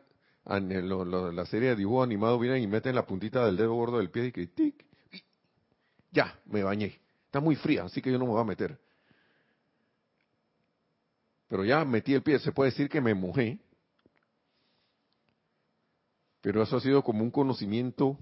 en, 0.45 0.89
la 1.35 1.45
serie 1.45 1.69
de 1.69 1.77
dibujo 1.77 2.03
animado 2.03 2.37
vienen 2.37 2.61
y 2.61 2.67
meten 2.67 2.95
la 2.95 3.05
puntita 3.05 3.45
del 3.45 3.55
dedo 3.55 3.73
gordo 3.73 3.99
del 3.99 4.09
pie 4.09 4.25
y 4.25 4.31
que, 4.33 4.47
tic, 4.47 4.85
ya, 6.11 6.37
me 6.47 6.63
bañé. 6.63 6.99
Está 7.27 7.39
muy 7.39 7.55
fría, 7.55 7.85
así 7.85 8.01
que 8.01 8.11
yo 8.11 8.19
no 8.19 8.25
me 8.25 8.31
voy 8.31 8.41
a 8.41 8.45
meter. 8.45 8.77
Pero 11.47 11.63
ya 11.63 11.85
metí 11.85 12.13
el 12.13 12.23
pie, 12.23 12.39
se 12.39 12.51
puede 12.51 12.71
decir 12.71 12.89
que 12.89 12.99
me 12.99 13.13
mojé, 13.13 13.57
pero 16.41 16.63
eso 16.63 16.77
ha 16.77 16.81
sido 16.81 17.03
como 17.03 17.23
un 17.23 17.31
conocimiento 17.31 18.17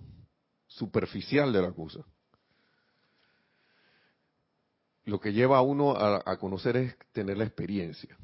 superficial 0.68 1.52
de 1.52 1.62
la 1.62 1.72
cosa. 1.72 2.06
Lo 5.06 5.20
que 5.20 5.34
lleva 5.34 5.58
a 5.58 5.62
uno 5.62 5.96
a, 5.98 6.38
conocer 6.38 6.78
es 6.78 6.96
tener 7.14 7.38
la 7.38 7.46
experiencia. 7.46 8.16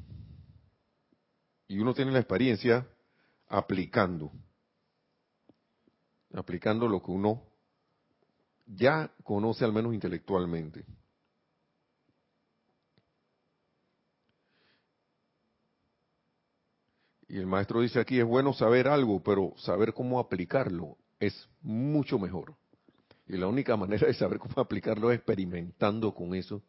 Y 1.66 1.78
uno 1.78 1.94
tiene 1.94 2.12
la 2.12 2.20
experiencia 2.20 2.86
aplicando. 3.48 4.30
Aplicando 6.32 6.86
lo 6.86 7.02
que 7.02 7.10
uno 7.10 7.42
ya 8.66 9.10
conoce 9.24 9.64
al 9.64 9.72
menos 9.72 9.94
intelectualmente. 9.94 10.84
Y 17.28 17.38
el 17.38 17.46
maestro 17.46 17.80
dice 17.80 17.98
aquí, 17.98 18.18
es 18.20 18.24
bueno 18.24 18.52
saber 18.52 18.88
algo, 18.88 19.22
pero 19.22 19.52
saber 19.56 19.92
cómo 19.92 20.20
aplicarlo 20.20 20.96
es 21.18 21.48
mucho 21.60 22.18
mejor. 22.18 22.54
Y 23.26 23.36
la 23.36 23.48
única 23.48 23.76
manera 23.76 24.06
de 24.06 24.14
saber 24.14 24.38
cómo 24.38 24.54
aplicarlo 24.58 25.10
es 25.10 25.18
experimentando 25.18 26.14
con 26.14 26.34
eso 26.34 26.62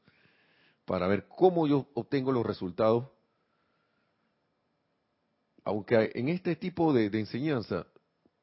para 0.86 1.08
ver 1.08 1.28
cómo 1.28 1.68
yo 1.68 1.86
obtengo 1.94 2.32
los 2.32 2.46
resultados. 2.46 3.10
Aunque 5.64 6.12
en 6.16 6.30
este 6.30 6.56
tipo 6.56 6.94
de, 6.94 7.08
enseñanza, 7.08 7.86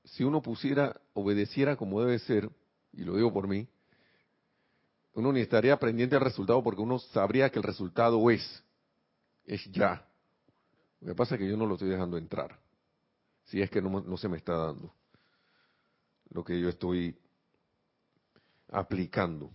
si 0.04 0.24
uno 0.24 0.42
pusiera, 0.42 1.00
obedeciera 1.14 1.76
como 1.76 2.02
debe 2.02 2.18
ser, 2.18 2.50
y 2.92 3.02
lo 3.02 3.16
digo 3.16 3.32
por 3.32 3.48
mí, 3.48 3.66
uno 5.14 5.32
ni 5.32 5.40
estaría 5.40 5.78
pendiente 5.78 6.16
del 6.16 6.24
resultado 6.24 6.62
porque 6.62 6.82
uno 6.82 6.98
sabría 6.98 7.48
que 7.48 7.58
el 7.58 7.62
resultado 7.62 8.30
es, 8.30 8.62
es 9.46 9.64
ya. 9.72 10.06
Lo 11.04 11.10
que 11.10 11.16
pasa 11.16 11.34
es 11.34 11.42
que 11.42 11.48
yo 11.48 11.58
no 11.58 11.66
lo 11.66 11.74
estoy 11.74 11.90
dejando 11.90 12.16
entrar. 12.16 12.58
Si 13.44 13.60
es 13.60 13.70
que 13.70 13.82
no, 13.82 14.16
se 14.16 14.26
me 14.26 14.38
está 14.38 14.56
dando 14.56 14.94
lo 16.30 16.42
que 16.42 16.58
yo 16.58 16.70
estoy 16.70 17.14
aplicando. 18.68 19.50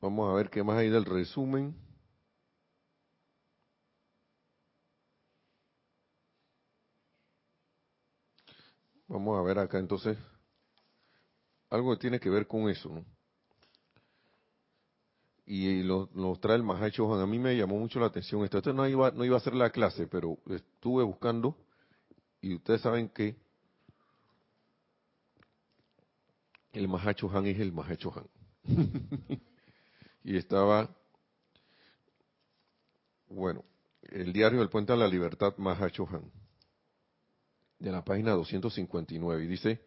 Vamos 0.00 0.30
a 0.30 0.34
ver 0.34 0.48
qué 0.50 0.62
más 0.62 0.78
hay 0.78 0.88
del 0.88 1.04
resumen. 1.04 1.74
Vamos 9.08 9.36
a 9.36 9.42
ver 9.42 9.58
acá 9.58 9.80
entonces 9.80 10.16
algo 11.70 11.92
que 11.92 12.00
tiene 12.00 12.20
que 12.20 12.30
ver 12.30 12.46
con 12.46 12.70
eso, 12.70 12.88
¿no? 12.88 13.11
Y 15.44 15.82
lo, 15.82 16.08
trae 16.40 16.56
el 16.56 16.62
Mahacho 16.62 17.12
A 17.14 17.26
mí 17.26 17.38
me 17.38 17.56
llamó 17.56 17.78
mucho 17.78 17.98
la 17.98 18.06
atención 18.06 18.44
esto. 18.44 18.58
Esto 18.58 18.72
no 18.72 18.86
iba, 18.86 19.10
no 19.10 19.24
iba 19.24 19.36
a 19.36 19.40
ser 19.40 19.54
la 19.54 19.70
clase, 19.70 20.06
pero 20.06 20.38
estuve 20.48 21.02
buscando 21.02 21.56
y 22.40 22.54
ustedes 22.54 22.80
saben 22.80 23.08
que 23.08 23.36
el 26.72 26.88
Mahacho 26.88 27.30
Han 27.30 27.46
es 27.46 27.58
el 27.60 27.72
Mahacho 27.72 28.12
Han. 28.16 28.28
y 30.24 30.36
estaba, 30.36 30.88
bueno, 33.28 33.64
el 34.02 34.32
diario 34.32 34.60
del 34.60 34.70
Puente 34.70 34.92
a 34.92 34.96
la 34.96 35.06
Libertad 35.06 35.54
Mahacho 35.58 36.08
Han, 36.10 36.30
de 37.78 37.92
la 37.92 38.04
página 38.04 38.32
259, 38.32 39.44
y 39.44 39.46
dice, 39.46 39.84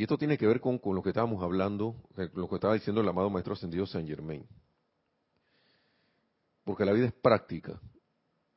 y 0.00 0.04
esto 0.04 0.16
tiene 0.16 0.38
que 0.38 0.46
ver 0.46 0.62
con, 0.62 0.80
lo 0.82 1.02
que 1.02 1.10
estábamos 1.10 1.42
hablando, 1.42 1.94
lo 2.32 2.48
que 2.48 2.54
estaba 2.54 2.72
diciendo 2.72 3.02
el 3.02 3.08
amado 3.10 3.28
Maestro 3.28 3.52
Ascendido 3.52 3.84
San 3.84 4.06
Germain. 4.06 4.46
Porque 6.64 6.86
la 6.86 6.92
vida 6.92 7.04
es 7.04 7.12
práctica. 7.12 7.78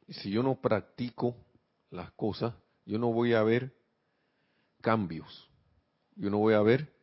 Y 0.07 0.13
si 0.13 0.31
yo 0.31 0.41
no 0.41 0.62
practico 0.62 1.35
las 1.89 2.13
cosas, 2.13 2.55
yo 2.85 2.97
no 2.97 3.12
voy 3.12 3.33
a 3.33 3.43
ver 3.43 3.75
cambios. 4.79 5.51
Yo 6.15 6.29
no 6.29 6.38
voy 6.38 6.53
a 6.53 6.62
ver 6.62 6.93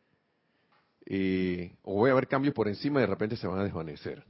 eh, 1.05 1.77
o 1.83 1.93
voy 1.93 2.09
a 2.09 2.15
ver 2.15 2.27
cambios 2.27 2.55
por 2.55 2.67
encima 2.67 2.99
y 2.99 3.01
de 3.01 3.07
repente 3.07 3.37
se 3.37 3.45
van 3.45 3.59
a 3.59 3.63
desvanecer. 3.63 4.25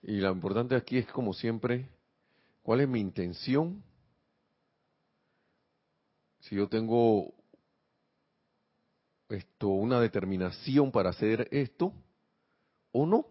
Y 0.00 0.20
lo 0.20 0.30
importante 0.30 0.76
aquí 0.76 0.98
es, 0.98 1.08
como 1.08 1.34
siempre, 1.34 1.88
cuál 2.62 2.82
es 2.82 2.88
mi 2.88 3.00
intención. 3.00 3.82
Si 6.38 6.54
yo 6.54 6.68
tengo 6.68 7.41
esto, 9.34 9.68
una 9.68 10.00
determinación 10.00 10.90
para 10.90 11.10
hacer 11.10 11.48
esto 11.50 11.92
o 12.92 13.06
no. 13.06 13.26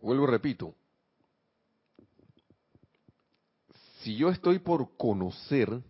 Vuelvo 0.00 0.24
y 0.24 0.30
repito. 0.30 0.74
Si 4.00 4.16
yo 4.16 4.30
estoy 4.30 4.60
por 4.60 4.96
conocer 4.96 5.82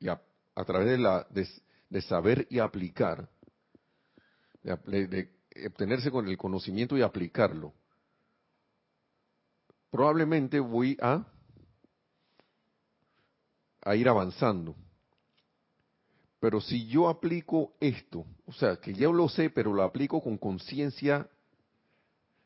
y 0.00 0.08
a, 0.08 0.20
través 0.66 0.88
de, 0.88 0.98
la, 0.98 1.26
de, 1.30 2.02
saber 2.02 2.48
y 2.50 2.58
aplicar, 2.58 3.28
de 4.62 5.30
obtenerse 5.66 6.10
con 6.10 6.26
el 6.28 6.36
conocimiento 6.36 6.96
y 6.96 7.02
aplicarlo, 7.02 7.72
probablemente 9.92 10.58
voy 10.58 10.96
a, 11.00 11.24
a 13.82 13.96
ir 13.96 14.08
avanzando. 14.08 14.74
Pero 16.40 16.60
si 16.60 16.86
yo 16.88 17.08
aplico 17.08 17.72
esto, 17.78 18.24
o 18.46 18.52
sea, 18.52 18.76
que 18.76 18.92
ya 18.94 19.08
lo 19.08 19.28
sé, 19.28 19.50
pero 19.50 19.72
lo 19.72 19.82
aplico 19.82 20.20
con 20.20 20.36
conciencia 20.38 21.28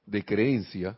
de 0.05 0.25
creencia, 0.25 0.97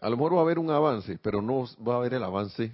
a 0.00 0.08
lo 0.08 0.16
mejor 0.16 0.34
va 0.34 0.38
a 0.38 0.42
haber 0.42 0.58
un 0.58 0.70
avance, 0.70 1.18
pero 1.18 1.42
no 1.42 1.66
va 1.86 1.94
a 1.94 1.96
haber 1.98 2.14
el 2.14 2.24
avance 2.24 2.72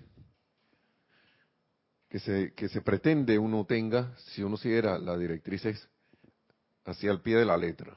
que 2.09 2.19
se, 2.19 2.53
que 2.55 2.69
se 2.69 2.83
pretende 2.83 3.39
uno 3.39 3.65
tenga 3.65 4.15
si 4.17 4.43
uno 4.43 4.57
siguiera 4.57 4.99
las 4.99 5.19
directrices 5.19 5.89
hacia 6.85 7.13
el 7.13 7.21
pie 7.21 7.37
de 7.37 7.45
la 7.45 7.57
letra, 7.57 7.95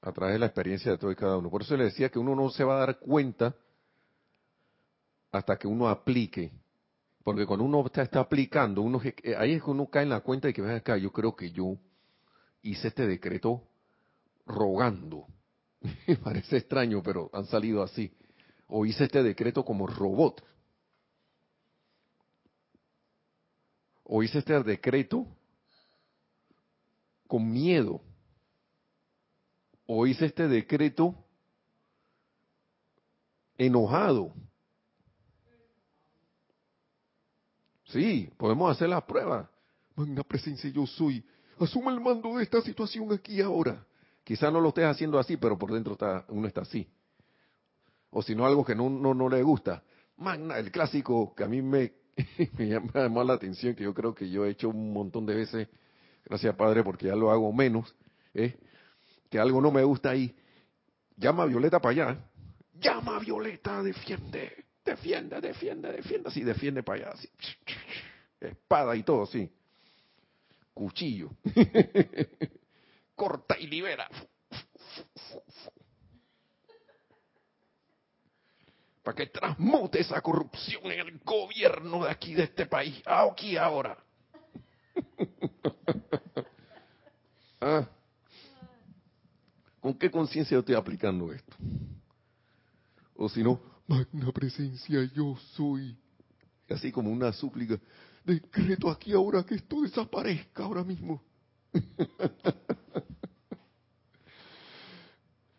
a 0.00 0.12
través 0.12 0.34
de 0.34 0.38
la 0.38 0.46
experiencia 0.46 0.92
de 0.92 0.98
todo 0.98 1.10
y 1.10 1.16
cada 1.16 1.36
uno. 1.36 1.50
Por 1.50 1.62
eso 1.62 1.76
le 1.76 1.84
decía 1.84 2.08
que 2.08 2.18
uno 2.18 2.34
no 2.34 2.48
se 2.50 2.64
va 2.64 2.76
a 2.76 2.86
dar 2.86 2.98
cuenta 2.98 3.54
hasta 5.30 5.56
que 5.58 5.66
uno 5.66 5.88
aplique. 5.88 6.52
Porque 7.22 7.46
cuando 7.46 7.64
uno 7.64 7.84
está, 7.84 8.02
está 8.02 8.20
aplicando, 8.20 8.80
uno, 8.82 9.00
ahí 9.38 9.52
es 9.52 9.62
que 9.62 9.70
uno 9.70 9.86
cae 9.86 10.04
en 10.04 10.10
la 10.10 10.20
cuenta 10.20 10.48
de 10.48 10.54
que, 10.54 10.62
ven 10.62 10.76
acá, 10.76 10.96
yo 10.96 11.12
creo 11.12 11.36
que 11.36 11.50
yo 11.50 11.76
hice 12.62 12.88
este 12.88 13.06
decreto 13.06 13.62
rogando. 14.46 15.26
Me 16.06 16.16
parece 16.24 16.56
extraño, 16.56 17.02
pero 17.02 17.30
han 17.32 17.46
salido 17.46 17.82
así. 17.82 18.12
O 18.66 18.84
hice 18.84 19.04
este 19.04 19.22
decreto 19.22 19.64
como 19.64 19.86
robot. 19.86 20.42
O 24.04 24.22
hice 24.22 24.38
este 24.38 24.62
decreto 24.62 25.26
con 27.26 27.50
miedo. 27.50 28.00
O 29.86 30.06
hice 30.06 30.26
este 30.26 30.48
decreto 30.48 31.14
enojado. 33.56 34.32
Sí, 37.88 38.30
podemos 38.36 38.70
hacer 38.70 38.88
la 38.88 39.04
prueba. 39.04 39.50
Magna 39.96 40.22
presencia 40.22 40.70
yo 40.70 40.86
soy. 40.86 41.24
Asuma 41.58 41.92
el 41.92 42.00
mando 42.00 42.36
de 42.36 42.44
esta 42.44 42.62
situación 42.62 43.12
aquí 43.12 43.40
ahora. 43.40 43.84
Quizá 44.24 44.50
no 44.50 44.60
lo 44.60 44.68
estés 44.68 44.84
haciendo 44.84 45.18
así, 45.18 45.36
pero 45.36 45.58
por 45.58 45.72
dentro 45.72 45.94
está, 45.94 46.24
uno 46.28 46.46
está 46.46 46.62
así. 46.62 46.88
O 48.10 48.22
si 48.22 48.34
no, 48.34 48.46
algo 48.46 48.64
que 48.64 48.74
no, 48.74 48.88
no, 48.88 49.14
no 49.14 49.28
le 49.28 49.42
gusta. 49.42 49.82
Magna, 50.16 50.58
el 50.58 50.70
clásico 50.70 51.34
que 51.34 51.44
a 51.44 51.48
mí 51.48 51.62
me, 51.62 51.92
llama 52.58 53.24
la 53.24 53.34
atención, 53.34 53.74
que 53.74 53.84
yo 53.84 53.94
creo 53.94 54.14
que 54.14 54.28
yo 54.28 54.44
he 54.44 54.50
hecho 54.50 54.68
un 54.68 54.92
montón 54.92 55.26
de 55.26 55.34
veces 55.34 55.68
gracias 56.24 56.54
Padre 56.56 56.82
porque 56.82 57.06
ya 57.06 57.16
lo 57.16 57.30
hago 57.30 57.52
menos, 57.52 57.94
¿eh? 58.34 58.56
que 59.30 59.38
algo 59.38 59.60
no 59.60 59.70
me 59.70 59.82
gusta 59.82 60.10
ahí, 60.10 60.34
llama 61.16 61.44
a 61.44 61.46
Violeta 61.46 61.80
para 61.80 61.92
allá, 61.92 62.18
llama 62.80 63.16
a 63.16 63.20
Violeta, 63.20 63.82
defiende, 63.82 64.64
defiende, 64.84 65.40
defiende, 65.40 65.92
defiende, 65.92 66.28
así 66.28 66.42
defiende 66.42 66.82
para 66.82 67.10
allá, 67.10 67.20
espada 68.40 68.94
y 68.96 69.02
todo, 69.02 69.26
sí, 69.26 69.50
cuchillo, 70.72 71.30
corta 73.14 73.58
y 73.58 73.66
libera. 73.66 74.08
Para 79.02 79.16
que 79.16 79.26
transmute 79.26 80.00
esa 80.00 80.20
corrupción 80.20 80.84
en 80.86 81.00
el 81.00 81.18
gobierno 81.20 82.04
de 82.04 82.10
aquí, 82.10 82.34
de 82.34 82.44
este 82.44 82.66
país, 82.66 83.02
aquí 83.06 83.56
ahora. 83.56 83.96
Ah. 87.60 87.88
¿Con 89.80 89.94
qué 89.94 90.10
conciencia 90.10 90.58
estoy 90.58 90.76
aplicando 90.76 91.32
esto? 91.32 91.56
O 93.16 93.28
si 93.28 93.42
no, 93.42 93.60
magna 93.86 94.30
presencia 94.32 95.02
yo 95.12 95.36
soy. 95.56 95.96
Así 96.68 96.92
como 96.92 97.10
una 97.10 97.32
súplica, 97.32 97.78
decreto 98.34 98.90
aquí 98.90 99.12
ahora 99.12 99.44
que 99.44 99.56
esto 99.56 99.82
desaparezca 99.82 100.64
ahora 100.64 100.84
mismo. 100.84 101.22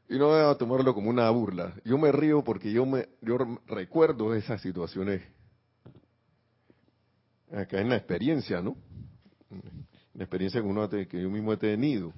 y 0.10 0.18
no 0.18 0.28
voy 0.28 0.42
a 0.42 0.56
tomarlo 0.56 0.94
como 0.94 1.10
una 1.10 1.30
burla. 1.30 1.76
Yo 1.84 1.98
me 1.98 2.12
río 2.12 2.44
porque 2.44 2.72
yo 2.72 2.86
me 2.86 3.10
yo 3.22 3.38
recuerdo 3.68 4.34
esas 4.34 4.62
situaciones 4.62 5.22
acá 7.52 7.82
en 7.82 7.90
la 7.90 7.98
experiencia, 7.98 8.62
¿no? 8.62 8.78
la 10.14 10.26
experiencia 10.26 10.62
que, 10.62 10.68
uno, 10.68 10.90
que 10.90 11.22
yo 11.22 11.30
mismo 11.30 11.54
he 11.54 11.58
tenido. 11.58 12.14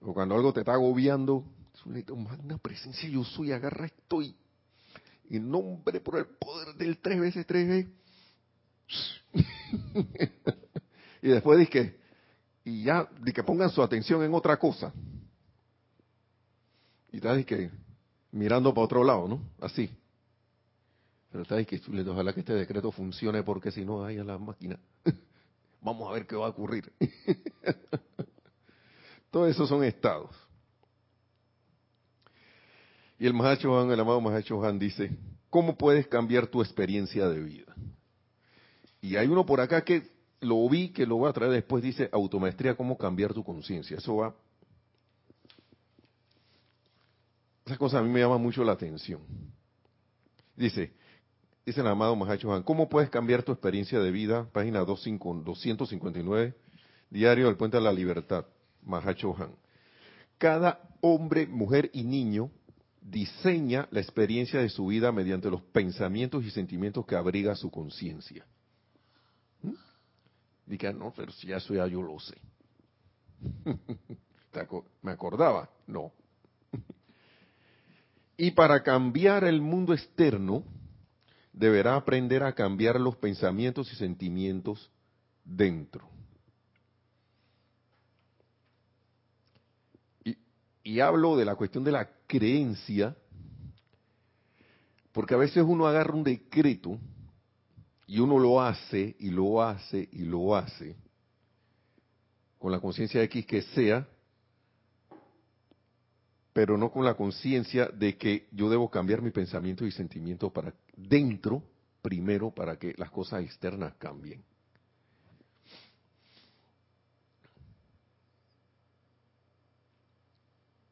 O 0.00 0.12
cuando 0.12 0.34
algo 0.34 0.52
te 0.52 0.60
está 0.60 0.74
agobiando, 0.74 1.42
magna 2.14 2.58
presencia, 2.58 3.08
yo 3.08 3.24
soy, 3.24 3.52
agarra 3.52 3.86
estoy. 3.86 4.36
En 5.30 5.50
nombre 5.50 6.00
por 6.00 6.18
el 6.18 6.26
poder 6.26 6.74
del 6.76 6.98
tres 6.98 7.18
veces 7.18 7.46
tres 7.46 7.66
veces. 7.66 7.92
y 11.22 11.28
después 11.28 11.68
que, 11.68 11.98
y 12.64 12.84
ya, 12.84 13.08
de 13.20 13.32
que 13.32 13.42
pongan 13.42 13.70
su 13.70 13.82
atención 13.82 14.22
en 14.22 14.34
otra 14.34 14.58
cosa. 14.58 14.92
Y 17.12 17.16
está 17.16 17.42
que 17.44 17.70
mirando 18.32 18.74
para 18.74 18.84
otro 18.84 19.04
lado, 19.04 19.28
¿no? 19.28 19.40
Así. 19.60 19.90
Pero 21.30 21.42
está 21.42 21.62
que 21.64 21.80
ojalá 22.08 22.32
que 22.32 22.40
este 22.40 22.54
decreto 22.54 22.90
funcione 22.92 23.42
porque 23.42 23.70
si 23.70 23.84
no, 23.84 24.04
hay 24.04 24.18
a 24.18 24.24
la 24.24 24.38
máquina. 24.38 24.78
Vamos 25.80 26.08
a 26.08 26.12
ver 26.12 26.26
qué 26.26 26.36
va 26.36 26.46
a 26.46 26.50
ocurrir. 26.50 26.92
Todos 29.30 29.50
esos 29.50 29.68
son 29.68 29.84
estados. 29.84 30.34
Y 33.18 33.26
el 33.26 33.34
Mahacho 33.34 33.90
el 33.90 34.00
amado 34.00 34.20
Mahacho 34.20 34.60
dice, 34.72 35.10
¿cómo 35.48 35.76
puedes 35.76 36.06
cambiar 36.06 36.46
tu 36.46 36.60
experiencia 36.60 37.28
de 37.28 37.40
vida? 37.40 37.74
Y 39.06 39.16
hay 39.16 39.28
uno 39.28 39.46
por 39.46 39.60
acá 39.60 39.84
que 39.84 40.10
lo 40.40 40.68
vi, 40.68 40.88
que 40.88 41.06
lo 41.06 41.16
voy 41.16 41.30
a 41.30 41.32
traer 41.32 41.52
después, 41.52 41.80
dice, 41.80 42.08
automaestría, 42.10 42.74
¿cómo 42.74 42.98
cambiar 42.98 43.32
tu 43.32 43.44
conciencia? 43.44 43.98
Eso 43.98 44.16
va... 44.16 44.34
Esa 47.64 47.78
cosa 47.78 48.00
a 48.00 48.02
mí 48.02 48.08
me 48.08 48.18
llama 48.18 48.36
mucho 48.36 48.64
la 48.64 48.72
atención. 48.72 49.20
Dice, 50.56 50.92
Dice 51.64 51.80
el 51.80 51.86
amado 51.86 52.16
Mahacho 52.16 52.52
Han, 52.52 52.64
¿cómo 52.64 52.88
puedes 52.88 53.08
cambiar 53.08 53.44
tu 53.44 53.52
experiencia 53.52 54.00
de 54.00 54.10
vida? 54.10 54.48
Página 54.52 54.80
259, 54.80 56.54
Diario 57.10 57.46
del 57.46 57.56
Puente 57.56 57.76
de 57.76 57.82
la 57.84 57.92
Libertad, 57.92 58.44
Mahacho 58.82 59.36
Han. 59.36 59.50
Cada 60.38 60.80
hombre, 61.00 61.46
mujer 61.46 61.90
y 61.92 62.02
niño 62.02 62.50
diseña 63.00 63.86
la 63.92 64.00
experiencia 64.00 64.60
de 64.60 64.68
su 64.68 64.86
vida 64.86 65.12
mediante 65.12 65.48
los 65.48 65.62
pensamientos 65.62 66.44
y 66.44 66.50
sentimientos 66.50 67.06
que 67.06 67.14
abriga 67.14 67.54
su 67.54 67.70
conciencia. 67.70 68.44
¿Mm? 70.66 70.70
Diga, 70.70 70.92
no, 70.92 71.12
pero 71.14 71.32
si 71.32 71.52
eso 71.52 71.74
ya 71.74 71.86
yo 71.86 72.02
lo 72.02 72.18
sé. 72.18 72.36
¿Me 75.02 75.10
acordaba? 75.10 75.68
No. 75.86 76.12
y 78.36 78.50
para 78.52 78.82
cambiar 78.82 79.44
el 79.44 79.60
mundo 79.60 79.92
externo, 79.92 80.64
deberá 81.52 81.96
aprender 81.96 82.42
a 82.42 82.54
cambiar 82.54 83.00
los 83.00 83.16
pensamientos 83.16 83.92
y 83.92 83.96
sentimientos 83.96 84.90
dentro. 85.44 86.08
Y, 90.82 91.00
hablo 91.00 91.36
de 91.36 91.44
la 91.44 91.56
cuestión 91.56 91.82
de 91.82 91.90
la 91.90 92.08
creencia, 92.28 93.16
porque 95.10 95.34
a 95.34 95.38
veces 95.38 95.64
uno 95.66 95.86
agarra 95.86 96.14
un 96.14 96.22
decreto 96.22 97.00
y 98.06 98.20
uno 98.20 98.38
lo 98.38 98.60
hace 98.60 99.16
y 99.18 99.30
lo 99.30 99.62
hace 99.62 100.08
y 100.12 100.24
lo 100.24 100.54
hace 100.54 100.96
con 102.58 102.72
la 102.72 102.80
conciencia 102.80 103.22
X 103.22 103.46
que 103.46 103.62
sea, 103.62 104.08
pero 106.52 106.78
no 106.78 106.90
con 106.90 107.04
la 107.04 107.14
conciencia 107.14 107.86
de 107.86 108.16
que 108.16 108.48
yo 108.50 108.70
debo 108.70 108.90
cambiar 108.90 109.20
mi 109.22 109.30
pensamiento 109.30 109.84
y 109.86 109.92
sentimiento 109.92 110.50
para 110.50 110.74
dentro 110.96 111.62
primero 112.00 112.50
para 112.50 112.78
que 112.78 112.94
las 112.96 113.10
cosas 113.10 113.44
externas 113.44 113.94
cambien. 113.98 114.42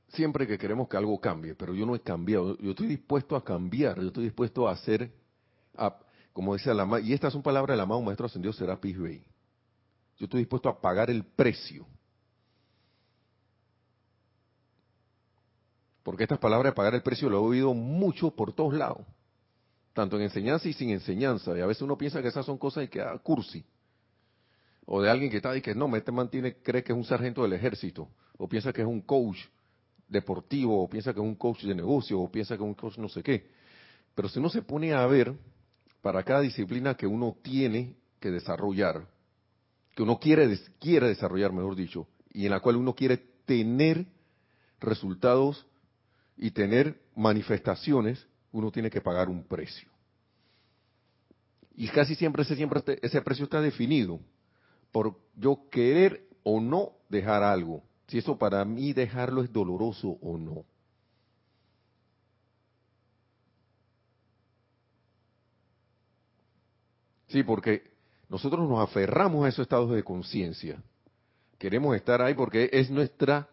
Siempre 0.08 0.46
que 0.46 0.58
queremos 0.58 0.88
que 0.88 0.96
algo 0.96 1.18
cambie, 1.20 1.56
pero 1.56 1.74
yo 1.74 1.86
no 1.86 1.96
he 1.96 2.00
cambiado, 2.00 2.56
yo 2.58 2.70
estoy 2.70 2.86
dispuesto 2.86 3.34
a 3.34 3.42
cambiar, 3.42 4.00
yo 4.00 4.08
estoy 4.08 4.24
dispuesto 4.24 4.68
a 4.68 4.72
hacer, 4.72 5.12
como 6.34 6.52
decía 6.52 6.74
la 6.74 7.00
y 7.00 7.14
estas 7.14 7.32
son 7.32 7.42
palabras 7.42 7.72
del 7.72 7.80
amado 7.80 8.02
Maestro 8.02 8.26
Ascendido 8.26 8.52
Serapis 8.52 8.98
Bey, 8.98 9.24
yo 10.18 10.24
estoy 10.24 10.40
dispuesto 10.40 10.68
a 10.68 10.78
pagar 10.78 11.08
el 11.08 11.24
precio 11.24 11.86
Porque 16.04 16.24
estas 16.24 16.38
palabras 16.38 16.72
de 16.72 16.76
pagar 16.76 16.94
el 16.94 17.02
precio 17.02 17.30
lo 17.30 17.38
he 17.38 17.40
oído 17.40 17.74
mucho 17.74 18.30
por 18.30 18.52
todos 18.52 18.74
lados, 18.74 19.00
tanto 19.94 20.16
en 20.16 20.22
enseñanza 20.24 20.68
y 20.68 20.74
sin 20.74 20.90
enseñanza. 20.90 21.56
Y 21.56 21.62
a 21.62 21.66
veces 21.66 21.82
uno 21.82 21.96
piensa 21.96 22.20
que 22.20 22.28
esas 22.28 22.44
son 22.44 22.58
cosas 22.58 22.84
y 22.84 22.88
que 22.88 23.00
ah, 23.00 23.18
cursi. 23.22 23.64
O 24.84 25.00
de 25.00 25.10
alguien 25.10 25.30
que 25.30 25.38
está 25.38 25.56
y 25.56 25.62
que 25.62 25.74
no, 25.74 25.96
este 25.96 26.12
mantiene, 26.12 26.56
cree 26.56 26.84
que 26.84 26.92
es 26.92 26.98
un 26.98 27.06
sargento 27.06 27.42
del 27.42 27.54
ejército, 27.54 28.06
o 28.36 28.46
piensa 28.46 28.70
que 28.70 28.82
es 28.82 28.86
un 28.86 29.00
coach 29.00 29.38
deportivo, 30.06 30.84
o 30.84 30.88
piensa 30.90 31.14
que 31.14 31.20
es 31.20 31.24
un 31.24 31.36
coach 31.36 31.62
de 31.62 31.74
negocio, 31.74 32.20
o 32.20 32.30
piensa 32.30 32.54
que 32.54 32.62
es 32.62 32.68
un 32.68 32.74
coach 32.74 32.98
no 32.98 33.08
sé 33.08 33.22
qué. 33.22 33.48
Pero 34.14 34.28
si 34.28 34.38
uno 34.38 34.50
se 34.50 34.60
pone 34.60 34.92
a 34.92 35.06
ver 35.06 35.34
para 36.04 36.22
cada 36.22 36.42
disciplina 36.42 36.94
que 36.98 37.06
uno 37.06 37.34
tiene 37.40 37.96
que 38.20 38.30
desarrollar, 38.30 39.08
que 39.96 40.02
uno 40.02 40.20
quiere, 40.20 40.54
quiere 40.78 41.08
desarrollar, 41.08 41.50
mejor 41.50 41.74
dicho, 41.74 42.06
y 42.30 42.44
en 42.44 42.50
la 42.50 42.60
cual 42.60 42.76
uno 42.76 42.94
quiere 42.94 43.16
tener 43.46 44.04
resultados 44.80 45.66
y 46.36 46.50
tener 46.50 47.00
manifestaciones, 47.16 48.28
uno 48.52 48.70
tiene 48.70 48.90
que 48.90 49.00
pagar 49.00 49.30
un 49.30 49.44
precio. 49.44 49.88
Y 51.74 51.88
casi 51.88 52.14
siempre 52.16 52.42
ese, 52.42 52.54
siempre 52.54 52.82
ese 53.00 53.22
precio 53.22 53.44
está 53.44 53.62
definido 53.62 54.20
por 54.92 55.18
yo 55.34 55.70
querer 55.70 56.28
o 56.42 56.60
no 56.60 56.98
dejar 57.08 57.42
algo. 57.42 57.82
Si 58.08 58.18
eso 58.18 58.36
para 58.36 58.62
mí 58.66 58.92
dejarlo 58.92 59.42
es 59.42 59.50
doloroso 59.50 60.18
o 60.20 60.36
no. 60.36 60.66
Sí, 67.28 67.42
porque 67.42 67.90
nosotros 68.28 68.68
nos 68.68 68.80
aferramos 68.80 69.44
a 69.44 69.48
esos 69.48 69.62
estados 69.62 69.90
de 69.90 70.02
conciencia. 70.02 70.82
Queremos 71.58 71.96
estar 71.96 72.20
ahí 72.20 72.34
porque 72.34 72.68
es 72.72 72.90
nuestra, 72.90 73.48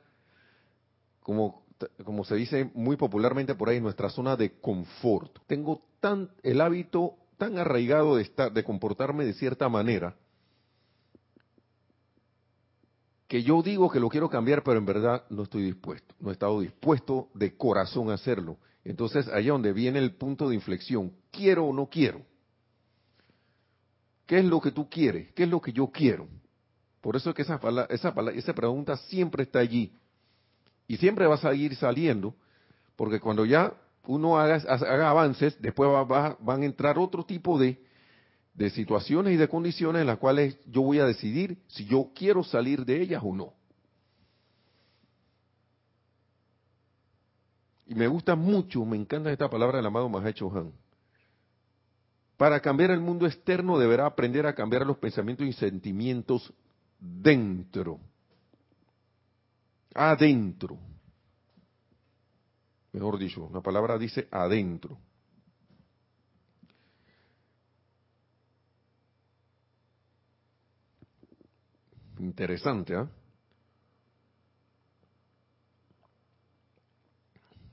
como 1.22 1.62
como 2.04 2.24
se 2.24 2.36
dice 2.36 2.70
muy 2.74 2.96
popularmente 2.96 3.56
por 3.56 3.70
ahí, 3.70 3.80
nuestra 3.80 4.10
zona 4.10 4.36
de 4.36 4.60
confort. 4.60 5.40
Tengo 5.48 5.82
tan 6.00 6.30
el 6.44 6.62
hábito 6.62 7.16
tan 7.38 7.58
arraigado 7.58 8.18
de 8.18 8.24
estar, 8.24 8.52
de 8.52 8.64
comportarme 8.64 9.26
de 9.26 9.34
cierta 9.34 9.68
manera, 9.70 10.16
que 13.28 13.44
yo 13.44 13.62
digo 13.62 13.90
que 13.90 14.00
lo 14.00 14.10
quiero 14.10 14.30
cambiar, 14.30 14.62
pero 14.64 14.78
en 14.78 14.86
verdad 14.86 15.24
no 15.30 15.44
estoy 15.44 15.64
dispuesto, 15.64 16.14
no 16.20 16.30
he 16.30 16.34
estado 16.34 16.60
dispuesto 16.60 17.30
de 17.34 17.56
corazón 17.56 18.12
a 18.12 18.16
hacerlo. 18.16 18.58
Entonces, 18.84 19.28
allá 19.30 19.54
donde 19.54 19.74
viene 19.74 20.00
el 20.00 20.16
punto 20.16 20.50
de 20.50 20.56
inflexión, 20.56 21.14
¿quiero 21.32 21.66
o 21.66 21.74
no 21.74 21.88
quiero? 21.88 22.22
¿Qué 24.32 24.40
es 24.40 24.46
lo 24.46 24.62
que 24.62 24.72
tú 24.72 24.90
quieres? 24.90 25.30
¿Qué 25.34 25.44
es 25.44 25.50
lo 25.50 25.60
que 25.60 25.74
yo 25.74 25.88
quiero? 25.88 26.30
Por 27.02 27.18
eso 27.18 27.32
es 27.32 27.36
que 27.36 27.42
esa, 27.42 27.60
esa, 27.90 28.16
esa 28.34 28.54
pregunta 28.56 28.96
siempre 28.96 29.44
está 29.44 29.60
allí. 29.60 29.92
Y 30.88 30.96
siempre 30.96 31.28
va 31.28 31.36
a 31.36 31.38
seguir 31.38 31.76
saliendo, 31.76 32.34
porque 32.96 33.20
cuando 33.20 33.44
ya 33.44 33.74
uno 34.08 34.40
haga, 34.40 35.10
avances, 35.10 35.62
después 35.62 35.90
van 36.08 36.62
a 36.62 36.66
entrar 36.66 36.98
otro 36.98 37.26
tipo 37.26 37.60
de, 37.60 37.84
de 38.54 38.70
situaciones 38.70 39.34
y 39.34 39.36
de 39.36 39.50
condiciones 39.50 40.00
en 40.00 40.08
las 40.08 40.18
cuales 40.18 40.58
yo 40.66 40.82
voy 40.82 41.00
a 41.00 41.06
decidir 41.06 41.58
si 41.68 41.84
yo 41.84 42.12
quiero 42.16 42.42
salir 42.42 42.86
de 42.86 43.02
ellas 43.02 43.22
o 43.26 43.36
no. 43.36 43.54
Y 47.86 47.96
me 47.96 48.08
gusta 48.08 48.36
mucho, 48.36 48.86
me 48.86 48.96
encanta 48.96 49.30
esta 49.30 49.50
palabra 49.50 49.76
del 49.80 49.88
amado 49.88 50.08
Mahacho 50.08 50.50
Han. 50.58 50.72
Para 52.42 52.60
cambiar 52.60 52.90
el 52.90 53.02
mundo 53.02 53.28
externo 53.28 53.78
deberá 53.78 54.08
aprender 54.08 54.48
a 54.48 54.56
cambiar 54.56 54.84
los 54.84 54.98
pensamientos 54.98 55.46
y 55.46 55.54
sentimientos 55.54 56.52
dentro 57.00 58.00
adentro. 59.94 60.80
Mejor 62.94 63.20
dicho, 63.20 63.48
la 63.54 63.62
palabra 63.62 63.96
dice 63.96 64.28
adentro. 64.32 64.98
Interesante, 72.18 72.96
¿ah? 72.96 73.08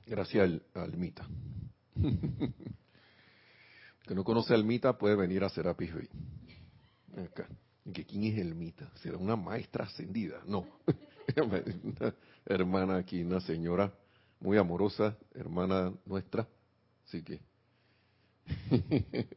Gracias 0.05 0.43
al, 0.43 0.63
Almita. 0.75 1.27
que 4.09 4.15
no 4.15 4.23
conoce 4.23 4.53
a 4.53 4.55
Almita 4.55 4.97
puede 4.97 5.15
venir 5.15 5.43
a 5.43 5.49
Serapis 5.49 5.93
Bay. 5.93 6.09
Acá. 7.25 7.47
¿Que 7.93 8.03
¿Quién 8.03 8.23
es 8.23 8.41
Almita? 8.41 8.89
¿Será 9.03 9.17
una 9.17 9.35
maestra 9.35 9.85
ascendida? 9.85 10.41
No. 10.47 10.65
una 11.37 12.15
hermana 12.47 12.97
aquí, 12.97 13.21
una 13.21 13.39
señora 13.39 13.93
muy 14.39 14.57
amorosa, 14.57 15.15
hermana 15.35 15.93
nuestra, 16.07 16.47
así 17.05 17.21
que 17.21 17.39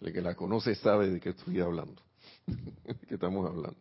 el 0.00 0.12
que 0.12 0.20
la 0.20 0.34
conoce 0.34 0.74
sabe 0.74 1.10
de 1.10 1.20
qué 1.20 1.28
estoy 1.28 1.60
hablando, 1.60 2.02
de 2.46 3.06
qué 3.06 3.14
estamos 3.14 3.46
hablando. 3.46 3.78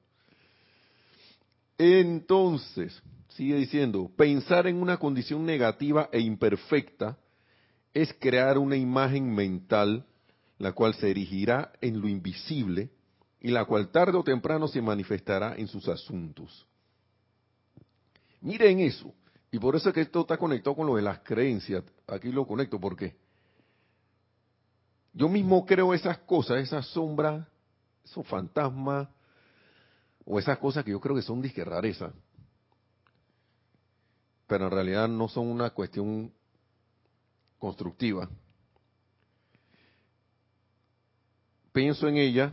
Entonces, 1.79 3.01
sigue 3.29 3.55
diciendo, 3.55 4.11
pensar 4.15 4.67
en 4.67 4.83
una 4.83 4.97
condición 4.97 5.47
negativa 5.47 6.09
e 6.11 6.19
imperfecta 6.19 7.17
es 7.91 8.13
crear 8.19 8.59
una 8.59 8.75
imagen 8.75 9.33
mental 9.33 10.05
la 10.57 10.71
cual 10.71 10.93
se 10.95 11.09
erigirá 11.09 11.71
en 11.81 11.99
lo 12.01 12.07
invisible 12.07 12.89
y 13.39 13.49
la 13.49 13.65
cual 13.65 13.89
tarde 13.89 14.17
o 14.17 14.23
temprano 14.23 14.67
se 14.67 14.81
manifestará 14.81 15.55
en 15.55 15.67
sus 15.67 15.87
asuntos. 15.87 16.67
Miren 18.41 18.79
eso. 18.79 19.13
Y 19.51 19.59
por 19.59 19.75
eso 19.75 19.89
es 19.89 19.95
que 19.95 20.01
esto 20.01 20.21
está 20.21 20.37
conectado 20.37 20.75
con 20.75 20.87
lo 20.87 20.95
de 20.95 21.01
las 21.01 21.19
creencias. 21.19 21.83
Aquí 22.07 22.31
lo 22.31 22.45
conecto 22.45 22.79
porque 22.79 23.15
yo 25.13 25.29
mismo 25.29 25.65
creo 25.65 25.93
esas 25.93 26.19
cosas, 26.19 26.57
esas 26.57 26.85
sombras, 26.87 27.47
esos 28.03 28.27
fantasmas, 28.27 29.07
o 30.25 30.37
esas 30.37 30.57
cosas 30.57 30.83
que 30.83 30.91
yo 30.91 30.99
creo 30.99 31.15
que 31.15 31.21
son 31.21 31.41
disque. 31.41 31.63
Pero 34.45 34.65
en 34.65 34.71
realidad 34.71 35.07
no 35.07 35.27
son 35.29 35.47
una 35.47 35.69
cuestión 35.69 36.31
constructiva. 37.57 38.29
Pienso 41.77 42.07
en 42.07 42.17
ella, 42.17 42.51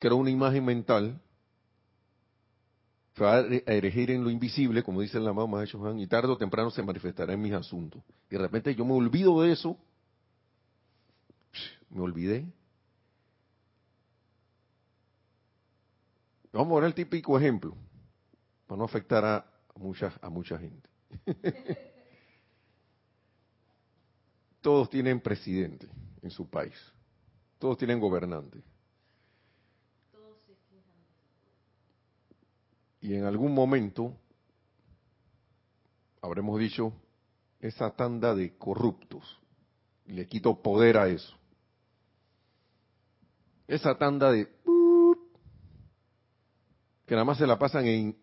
creo 0.00 0.16
una 0.16 0.30
imagen 0.30 0.64
mental, 0.64 1.22
se 3.14 3.22
va 3.22 3.36
a 3.36 3.72
erigir 3.72 4.10
en 4.10 4.24
lo 4.24 4.30
invisible, 4.30 4.82
como 4.82 5.00
dice 5.00 5.18
el 5.18 5.28
amado 5.28 5.46
Maestro 5.46 5.78
Juan, 5.78 5.96
y 6.00 6.08
tarde 6.08 6.32
o 6.32 6.36
temprano 6.36 6.72
se 6.72 6.82
manifestará 6.82 7.34
en 7.34 7.40
mis 7.40 7.52
asuntos. 7.52 8.02
Y 8.28 8.34
de 8.34 8.38
repente 8.38 8.74
yo 8.74 8.84
me 8.84 8.94
olvido 8.94 9.40
de 9.42 9.52
eso, 9.52 9.78
me 11.88 12.00
olvidé. 12.00 12.44
Vamos 16.52 16.72
a 16.72 16.80
ver 16.80 16.88
el 16.88 16.94
típico 16.94 17.38
ejemplo, 17.38 17.76
para 18.66 18.76
no 18.76 18.86
afectar 18.86 19.24
a 19.24 19.46
mucha, 19.76 20.12
a 20.20 20.28
mucha 20.30 20.58
gente. 20.58 20.90
Todos 24.60 24.90
tienen 24.90 25.20
presidente 25.20 25.88
en 26.22 26.30
su 26.32 26.50
país, 26.50 26.74
todos 27.62 27.78
tienen 27.78 28.00
gobernante. 28.00 28.60
Y 33.00 33.14
en 33.14 33.24
algún 33.24 33.54
momento 33.54 34.16
habremos 36.20 36.58
dicho, 36.58 36.92
esa 37.60 37.94
tanda 37.94 38.34
de 38.34 38.58
corruptos, 38.58 39.38
le 40.06 40.26
quito 40.26 40.60
poder 40.60 40.96
a 40.96 41.06
eso. 41.06 41.36
Esa 43.68 43.96
tanda 43.96 44.32
de... 44.32 44.48
que 47.06 47.14
nada 47.14 47.24
más 47.24 47.38
se 47.38 47.46
la 47.46 47.60
pasan 47.60 47.86
en... 47.86 48.16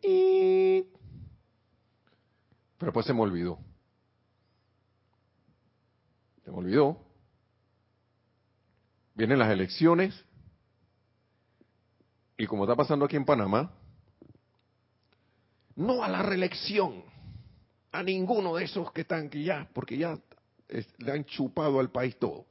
pero 2.77 2.91
pues 2.91 3.05
se 3.05 3.13
me 3.13 3.21
olvidó. 3.21 3.57
Se 6.43 6.51
me 6.51 6.57
olvidó. 6.57 7.08
Vienen 9.19 9.39
las 9.39 9.51
elecciones. 9.51 10.15
Y 12.37 12.47
como 12.47 12.63
está 12.63 12.73
pasando 12.73 13.03
aquí 13.03 13.17
en 13.17 13.25
Panamá, 13.25 13.69
no 15.75 16.01
a 16.01 16.07
la 16.07 16.23
reelección, 16.23 17.03
a 17.91 18.01
ninguno 18.01 18.55
de 18.55 18.63
esos 18.63 18.93
que 18.93 19.01
están 19.01 19.27
aquí 19.27 19.43
ya, 19.43 19.69
porque 19.73 19.97
ya 19.97 20.17
le 20.99 21.11
han 21.11 21.25
chupado 21.25 21.81
al 21.81 21.91
país 21.91 22.17
todo. 22.17 22.45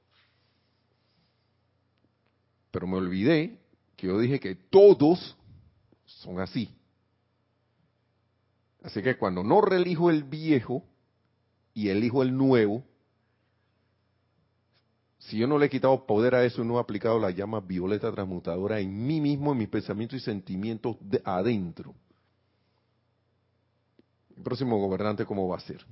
Pero 2.71 2.87
me 2.87 2.99
olvidé 2.99 3.59
que 3.97 4.09
yo 4.09 4.19
dije 4.19 4.39
que 4.39 4.55
todos 4.55 5.39
son 6.05 6.39
así. 6.39 6.69
Así 8.83 9.03
que 9.03 9.17
cuando 9.17 9.43
no 9.43 9.63
relijo 9.63 10.11
el 10.11 10.23
viejo 10.23 10.85
y 11.73 11.89
elijo 11.89 12.23
el 12.23 12.37
nuevo, 12.37 12.85
si 15.29 15.37
yo 15.37 15.47
no 15.47 15.59
le 15.59 15.67
he 15.67 15.71
quitado 15.71 16.07
poder 16.07 16.35
a 16.35 16.45
eso 16.45 16.65
no 16.65 16.79
he 16.79 16.81
aplicado 16.81 17.19
la 17.19 17.31
llama 17.31 17.61
violeta 17.61 18.11
transmutadora 18.11 18.81
en 18.81 19.07
mí 19.07 19.21
mismo, 19.21 19.53
en 19.53 19.59
mis 19.59 19.69
pensamientos 19.69 20.19
y 20.19 20.25
sentimientos 20.25 20.97
de 21.01 21.21
adentro, 21.23 21.95
el 24.35 24.43
próximo 24.43 24.79
gobernante 24.79 25.27
cómo 25.27 25.47
va 25.47 25.59
a 25.59 25.61
ser. 25.61 25.85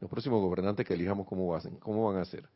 Los 0.00 0.10
próximos 0.10 0.40
gobernantes 0.42 0.86
que 0.86 0.94
elijamos 0.94 1.26
cómo, 1.26 1.48
van, 1.48 1.76
cómo 1.76 2.10
van 2.10 2.20
a 2.20 2.24
ser. 2.26 2.46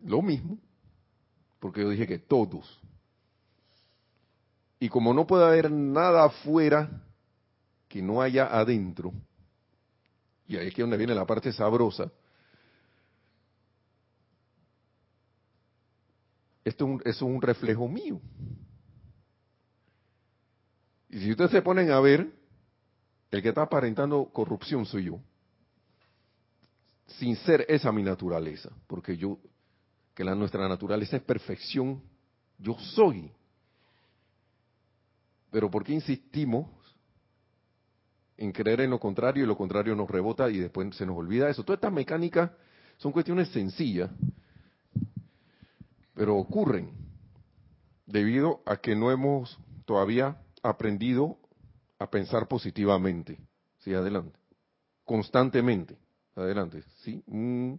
Lo 0.00 0.22
mismo, 0.22 0.58
porque 1.60 1.82
yo 1.82 1.90
dije 1.90 2.06
que 2.06 2.18
todos. 2.18 2.80
Y 4.80 4.88
como 4.88 5.12
no 5.12 5.26
puede 5.26 5.44
haber 5.44 5.70
nada 5.70 6.24
afuera 6.24 7.02
que 7.88 8.00
no 8.00 8.22
haya 8.22 8.46
adentro, 8.46 9.12
y 10.46 10.56
ahí 10.56 10.68
es 10.68 10.74
que 10.74 10.82
donde 10.82 10.96
viene 10.96 11.14
la 11.14 11.26
parte 11.26 11.52
sabrosa, 11.52 12.10
esto 16.68 16.98
es 17.04 17.20
un, 17.22 17.40
reflejo 17.40 17.88
mío. 17.88 18.20
Y 21.08 21.18
si 21.18 21.30
ustedes 21.30 21.50
se 21.50 21.62
ponen 21.62 21.90
a 21.90 22.00
ver, 22.00 22.30
el 23.30 23.42
que 23.42 23.48
está 23.48 23.62
aparentando 23.62 24.26
corrupción 24.26 24.84
soy 24.84 25.04
yo. 25.04 25.20
Sin 27.06 27.36
ser 27.36 27.64
esa 27.68 27.90
mi 27.90 28.02
naturaleza, 28.02 28.70
porque 28.86 29.16
yo, 29.16 29.38
que 30.14 30.24
la 30.24 30.34
nuestra 30.34 30.68
naturaleza 30.68 31.16
es 31.16 31.22
perfección, 31.22 32.02
yo 32.58 32.74
soy. 32.78 33.32
Pero 35.50 35.70
¿por 35.70 35.84
qué 35.84 35.94
insistimos 35.94 36.68
en 38.36 38.52
creer 38.52 38.82
en 38.82 38.90
lo 38.90 39.00
contrario 39.00 39.44
y 39.44 39.46
lo 39.46 39.56
contrario 39.56 39.96
nos 39.96 40.10
rebota 40.10 40.50
y 40.50 40.58
después 40.58 40.94
se 40.94 41.06
nos 41.06 41.16
olvida 41.16 41.48
eso? 41.48 41.64
Todas 41.64 41.78
estas 41.78 41.92
mecánicas 41.92 42.50
son 42.98 43.12
cuestiones 43.12 43.48
sencillas, 43.48 44.10
pero 46.18 46.34
ocurren 46.36 46.90
debido 48.04 48.60
a 48.66 48.78
que 48.78 48.96
no 48.96 49.12
hemos 49.12 49.56
todavía 49.84 50.36
aprendido 50.64 51.38
a 51.96 52.10
pensar 52.10 52.48
positivamente. 52.48 53.38
Sí, 53.78 53.94
adelante. 53.94 54.36
Constantemente. 55.04 55.96
Adelante. 56.34 56.82
Sí. 57.04 57.22
Mm. 57.28 57.74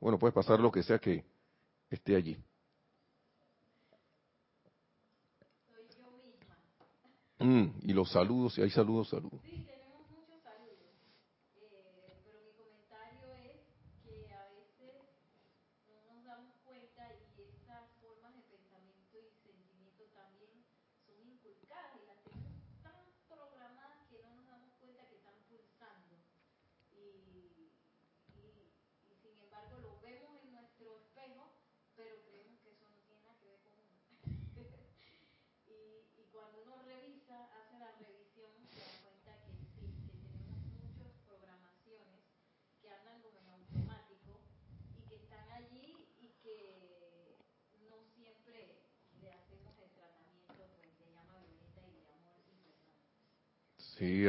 Bueno, 0.00 0.18
puede 0.18 0.32
pasar 0.32 0.60
lo 0.60 0.72
que 0.72 0.82
sea 0.82 0.98
que 0.98 1.22
esté 1.90 2.16
allí. 2.16 2.38
Mm, 7.38 7.66
y 7.82 7.92
los 7.92 8.10
saludos, 8.10 8.54
si 8.54 8.62
hay 8.62 8.70
saludos, 8.70 9.10
saludos. 9.10 9.42
Sí, 9.44 9.66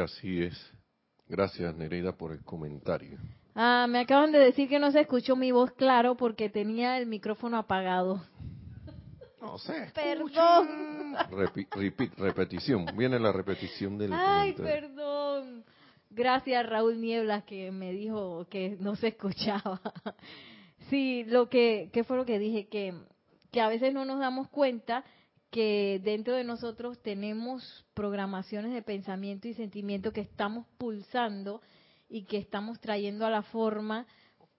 así 0.04 0.44
es. 0.44 0.74
Gracias, 1.28 1.74
Nereida, 1.76 2.12
por 2.12 2.34
el 2.34 2.44
comentario. 2.44 3.18
Ah, 3.56 3.86
me 3.90 4.00
acaban 4.00 4.32
de 4.32 4.40
decir 4.40 4.68
que 4.68 4.80
no 4.80 4.92
se 4.92 5.02
escuchó 5.02 5.36
mi 5.36 5.52
voz 5.52 5.72
claro 5.72 6.16
porque 6.16 6.50
tenía 6.50 6.98
el 6.98 7.06
micrófono 7.06 7.58
apagado. 7.58 8.22
No 9.42 9.58
sé. 9.58 9.92
Perdón. 9.96 11.16
repetición. 12.18 12.86
Viene 12.98 13.18
la 13.20 13.32
repetición 13.32 13.98
del 13.98 14.12
Ay, 14.14 14.54
perdón. 14.54 15.64
Gracias, 16.10 16.68
Raúl 16.68 17.00
Nieblas, 17.00 17.46
que 17.46 17.72
me 17.72 17.94
dijo 17.94 18.46
que 18.50 18.78
no 18.80 18.96
se 18.96 19.10
escuchaba. 19.10 19.80
Sí, 20.90 21.24
lo 21.26 21.48
que, 21.48 21.90
¿qué 21.94 22.04
fue 22.04 22.18
lo 22.18 22.26
que 22.26 22.40
dije? 22.40 22.68
Que, 22.68 22.94
que 23.52 23.62
a 23.62 23.70
veces 23.70 23.94
no 23.94 24.04
nos 24.04 24.20
damos 24.20 24.50
cuenta 24.50 25.06
que 25.52 26.02
dentro 26.04 26.36
de 26.36 26.46
nosotros 26.46 27.02
tenemos 27.04 27.86
programaciones 27.94 28.74
de 28.74 28.82
pensamiento 28.82 29.48
y 29.48 29.54
sentimiento 29.54 30.14
que 30.14 30.22
estamos 30.22 30.66
pulsando 30.78 31.62
y 32.10 32.24
que 32.24 32.38
estamos 32.38 32.80
trayendo 32.80 33.26
a 33.26 33.30
la 33.30 33.44
forma, 33.44 34.08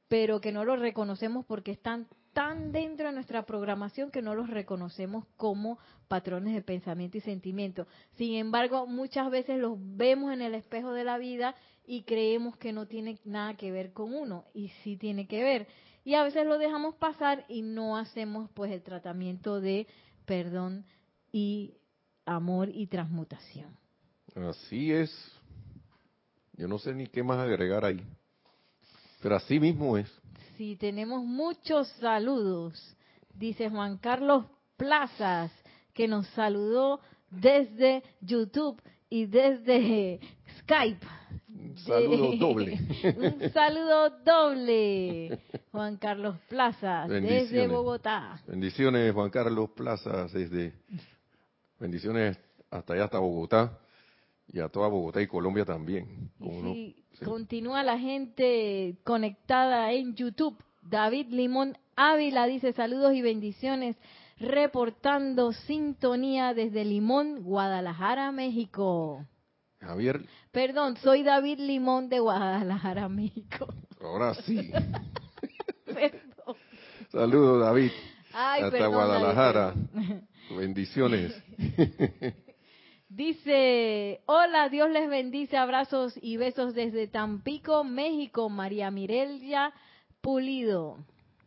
pero 0.09 0.41
que 0.41 0.53
no 0.53 0.65
los 0.65 0.79
reconocemos 0.79 1.47
porque 1.47 1.73
están 1.73 2.07
tan 2.35 2.73
dentro 2.73 3.09
de 3.09 3.15
nuestra 3.15 3.45
programación 3.45 4.11
que 4.11 4.23
no 4.23 4.35
los 4.35 4.49
reconocemos 4.49 5.27
como 5.37 5.79
patrones 6.09 6.55
de 6.55 6.63
pensamiento 6.63 7.19
y 7.19 7.21
sentimiento. 7.21 7.87
Sin 8.17 8.35
embargo, 8.35 8.87
muchas 8.87 9.31
veces 9.31 9.59
los 9.59 9.77
vemos 9.79 10.33
en 10.33 10.43
el 10.43 10.55
espejo 10.55 10.93
de 10.93 11.05
la 11.05 11.19
vida 11.19 11.55
y 11.87 12.03
creemos 12.03 12.57
que 12.57 12.73
no 12.73 12.87
tiene 12.87 13.19
nada 13.25 13.55
que 13.55 13.73
ver 13.73 13.93
con 13.93 14.15
uno, 14.15 14.45
y 14.55 14.69
sí 14.83 14.97
tiene 14.97 15.27
que 15.27 15.43
ver. 15.43 15.67
Y 16.05 16.15
a 16.15 16.23
veces 16.23 16.47
lo 16.47 16.59
dejamos 16.59 16.95
pasar 16.97 17.45
y 17.49 17.63
no 17.63 17.97
hacemos 17.97 18.51
pues 18.55 18.73
el 18.73 18.83
tratamiento 18.83 19.61
de 19.61 19.87
perdón 20.25 20.85
y 21.33 21.75
amor 22.27 22.69
y 22.69 22.87
transmutación. 22.87 23.77
Así 24.35 24.93
es. 24.93 25.11
Yo 26.55 26.69
no 26.69 26.79
sé 26.79 26.95
ni 26.95 27.07
qué 27.07 27.23
más 27.23 27.39
agregar 27.39 27.85
ahí. 27.85 28.03
Pero 29.21 29.37
así 29.37 29.59
mismo 29.61 29.97
es. 29.97 30.11
Sí, 30.57 30.77
tenemos 30.77 31.25
muchos 31.25 31.89
saludos. 32.01 32.97
Dice 33.35 33.71
Juan 33.71 33.99
Carlos 33.99 34.47
Plazas, 34.77 35.51
que 35.95 36.09
nos 36.09 36.27
saludó 36.29 37.01
desde 37.31 38.03
YouTube 38.21 38.81
y 39.09 39.27
desde 39.27 40.21
Skype. 40.61 41.07
Un 41.73 41.79
saludo 41.79 42.37
doble. 42.39 42.79
Un 43.17 43.51
saludo 43.51 44.11
doble. 44.25 45.39
Juan 45.71 45.97
Carlos 45.97 46.37
Plazas, 46.49 47.09
desde 47.09 47.67
Bogotá. 47.67 48.43
Bendiciones, 48.47 49.13
Juan 49.15 49.31
Carlos 49.31 49.71
Plazas, 49.71 50.33
desde. 50.33 50.75
Bendiciones 51.81 52.39
hasta 52.71 52.93
allá, 52.93 53.05
hasta 53.05 53.19
Bogotá. 53.19 53.79
Y 54.49 54.61
a 54.61 54.69
toda 54.69 54.89
Bogotá 54.89 55.23
y 55.23 55.27
Colombia 55.27 55.65
también. 55.65 56.31
Continúa 57.25 57.83
la 57.83 57.99
gente 57.99 58.99
conectada 59.03 59.93
en 59.93 60.15
YouTube. 60.15 60.63
David 60.83 61.29
Limón 61.31 61.79
Ávila 61.97 62.47
dice 62.47 62.73
saludos 62.75 63.15
y 63.15 63.23
bendiciones, 63.23 63.97
reportando 64.39 65.53
sintonía 65.53 66.53
desde 66.53 66.85
Limón, 66.85 67.45
Guadalajara, 67.45 68.31
México. 68.31 69.25
Javier. 69.83 70.25
Perdón, 70.51 70.97
soy 70.97 71.23
David 71.23 71.59
Limón 71.59 72.09
de 72.09 72.21
Guadalajara, 72.21 73.09
México. 73.09 73.67
Ahora 74.01 74.35
sí. 74.35 74.71
Saludos, 77.11 77.61
David. 77.61 77.91
Hasta 78.33 78.87
Guadalajara. 78.87 79.75
Bendiciones. 80.57 81.35
Dice, 83.09 84.23
hola, 84.25 84.71
Dios 84.71 84.91
les 84.91 85.07
bendice, 85.11 85.59
abrazos 85.59 86.19
y 86.23 86.39
besos 86.39 86.75
desde 86.75 87.09
Tampico, 87.09 87.85
México, 87.85 88.49
María 88.49 88.91
Mirelia 88.91 89.75
Pulido. 90.23 90.97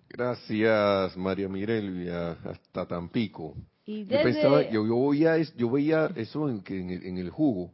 Gracias, 0.07 1.17
María 1.17 1.49
Mirelia, 1.49 2.37
hasta 2.43 2.85
Tampico. 2.85 3.55
yo 3.87 4.21
pensaba, 4.21 4.69
yo, 4.69 5.09
veía, 5.09 5.37
yo 5.57 5.71
veía 5.71 6.11
eso 6.15 6.49
en, 6.49 6.61
en, 6.67 7.17
el, 7.17 7.31
jugo, 7.31 7.71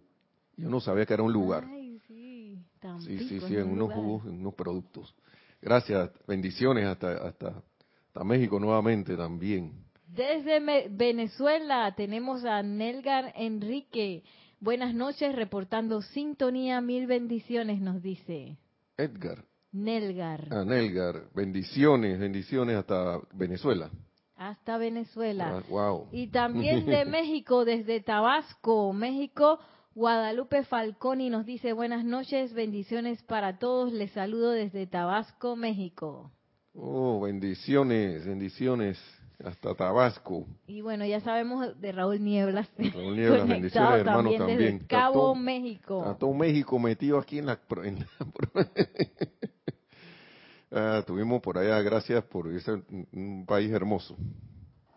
yo 0.62 0.69
no 0.69 0.80
sabía 0.80 1.06
que 1.06 1.13
era 1.13 1.24
un 1.24 1.34
lugar. 1.34 1.65
sí, 1.67 2.00
sí, 2.08 3.28
sí, 3.28 3.39
sí, 3.39 3.56
en 3.56 3.69
unos 3.69 3.91
jugos, 3.93 4.26
en 4.26 4.39
unos 4.39 4.54
productos. 4.54 5.13
Gracias, 5.62 6.12
bendiciones 6.28 6.86
hasta, 6.86 7.28
hasta, 7.28 7.63
hasta 8.08 8.24
México 8.24 8.60
nuevamente 8.60 9.15
también. 9.15 9.74
Desde 10.08 10.60
Venezuela 10.89 11.93
tenemos 11.95 12.43
a 12.45 12.62
Nelgar 12.62 13.34
Enrique. 13.36 14.24
Buenas 14.60 14.93
noches, 14.93 15.36
reportando 15.36 16.02
sintonía, 16.02 16.82
mil 16.82 17.08
bendiciones, 17.08 17.80
nos 17.82 18.02
dice. 18.02 18.58
Edgar. 18.97 19.43
Nelgar. 19.71 20.54
A 20.54 20.65
Nelgar, 20.65 21.30
bendiciones, 21.34 22.19
bendiciones 22.19 22.76
hasta 22.76 23.19
Venezuela. 23.34 23.89
Hasta 24.36 24.78
Venezuela. 24.78 25.60
Ah, 25.60 25.63
wow. 25.69 26.08
Y 26.12 26.28
también 26.28 26.86
de 26.86 27.06
México, 27.06 27.63
desde 27.63 28.02
Tabasco, 28.02 28.91
México, 28.91 29.60
Guadalupe 29.93 30.63
Falconi 30.63 31.30
nos 31.30 31.45
dice 31.45 31.73
buenas 31.73 32.06
noches, 32.06 32.54
bendiciones 32.54 33.21
para 33.23 33.60
todos, 33.60 33.91
les 33.91 34.10
saludo 34.12 34.51
desde 34.51 34.88
Tabasco, 34.88 35.58
México. 35.58 36.32
Oh, 36.73 37.19
bendiciones, 37.19 38.25
bendiciones 38.25 38.97
hasta 39.43 39.75
Tabasco. 39.75 40.47
Y 40.65 40.80
bueno, 40.80 41.06
ya 41.06 41.19
sabemos 41.19 41.77
de 41.82 41.91
Raúl 41.91 42.23
Nieblas. 42.23 42.69
Raúl 42.77 43.17
Nieblas, 43.17 43.45
bendiciones 43.49 43.99
hermanos 43.99 44.38
también. 44.38 44.77
Desde 44.77 44.88
Cabo, 44.88 45.36
México. 45.36 45.99
Está 45.99 46.17
todo 46.17 46.34
México 46.34 46.80
metido 46.80 47.19
aquí 47.19 47.39
en 47.39 47.47
la... 47.47 47.60
ah, 50.71 51.04
tuvimos 51.06 51.41
por 51.41 51.58
allá, 51.58 51.82
gracias 51.82 52.23
por 52.23 52.47
ese 52.47 52.82
un 53.12 53.45
país 53.45 53.69
hermoso. 53.69 54.15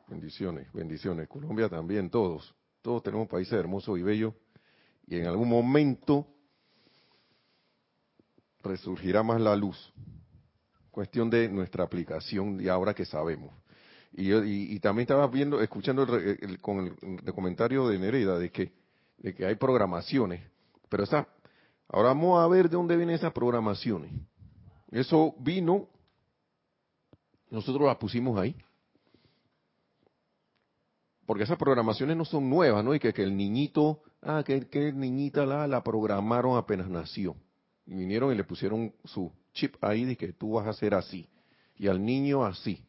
Bendiciones, 0.07 0.73
bendiciones. 0.73 1.27
Colombia 1.27 1.69
también, 1.69 2.11
todos. 2.11 2.55
Todos 2.81 3.03
tenemos 3.03 3.27
países 3.27 3.55
hermosos 3.55 3.99
y 3.99 4.03
bellos 4.03 4.35
y 5.07 5.17
en 5.17 5.27
algún 5.27 5.49
momento 5.49 6.27
resurgirá 8.63 9.23
más 9.23 9.41
la 9.41 9.55
luz. 9.57 9.93
Cuestión 10.91 11.29
de 11.29 11.49
nuestra 11.49 11.85
aplicación 11.85 12.61
y 12.61 12.69
ahora 12.69 12.95
que 12.95 13.05
sabemos. 13.05 13.53
Y, 14.13 14.33
y, 14.33 14.79
también 14.79 15.03
estaba 15.03 15.27
viendo, 15.27 15.61
escuchando 15.61 16.05
el, 16.05 16.61
con 16.61 16.97
el, 17.03 17.35
comentario 17.35 17.89
de 17.89 17.99
Nereida 17.99 18.39
de 18.39 18.51
que, 18.51 18.73
de 19.19 19.35
que 19.35 19.45
hay 19.45 19.57
programaciones, 19.57 20.41
pero 20.89 21.03
esa, 21.03 21.27
ahora 21.89 22.11
vamos 22.11 22.41
a 22.41 22.47
ver 22.47 22.71
de 22.71 22.77
dónde 22.77 22.97
vienen 22.97 23.17
esas 23.17 23.33
programaciones. 23.33 24.13
Eso 24.93 25.35
vino, 25.41 25.89
nosotros 27.51 27.89
las 27.89 27.97
pusimos 27.97 28.39
ahí 28.39 28.57
porque 31.27 31.45
esas 31.45 31.59
programaciones 31.59 32.17
no 32.17 32.25
son 32.25 32.49
nuevas, 32.49 32.85
¿no? 32.85 32.95
Y 32.95 32.99
que 32.99 33.13
el 33.17 33.37
niñito, 33.37 34.03
ah, 34.25 34.43
que, 34.45 34.93
niñita 34.93 35.47
la, 35.47 35.67
la 35.67 35.83
programaron 35.83 36.57
apenas 36.57 36.89
nació. 36.89 37.37
Y 37.87 37.95
vinieron 37.95 38.33
y 38.33 38.37
le 38.37 38.45
pusieron 38.45 38.93
su 39.05 39.31
chip 39.53 39.77
ahí 39.83 40.05
de 40.05 40.17
que 40.17 40.33
tú 40.33 40.53
vas 40.53 40.67
a 40.67 40.73
ser 40.73 40.95
así. 40.95 41.29
Y 41.77 41.89
al 41.89 42.05
niño 42.05 42.45
así. 42.45 42.83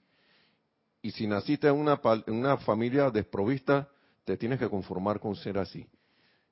Y 1.01 1.11
si 1.11 1.27
naciste 1.27 1.67
en 1.67 1.75
una, 1.75 1.99
en 2.25 2.33
una 2.33 2.57
familia 2.57 3.11
desprovista, 3.11 3.89
te 4.23 4.37
tienes 4.37 4.59
que 4.59 4.69
conformar 4.69 5.19
con 5.19 5.35
ser 5.35 5.57
así. 5.57 5.85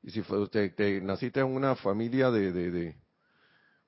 Y 0.02 0.12
si 0.12 0.22
te, 0.52 0.70
te 0.70 1.02
naciste 1.02 1.40
en 1.40 1.48
una 1.48 1.76
familia 1.76 2.30
de, 2.30 2.52
de, 2.52 2.72
de, 2.72 2.96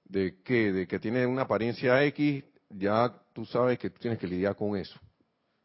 de, 0.06 0.42
¿qué? 0.44 0.72
de 0.72 0.88
que 0.88 1.00
tiene 1.00 1.26
una 1.26 1.44
apariencia 1.44 2.04
X, 2.06 2.44
ya 2.70 3.14
tú 3.34 3.46
sabes 3.46 3.78
que 3.78 3.90
tú 3.90 4.00
tienes 4.00 4.20
que 4.20 4.28
lidiar 4.28 4.56
con 4.56 4.76
eso. 4.78 5.00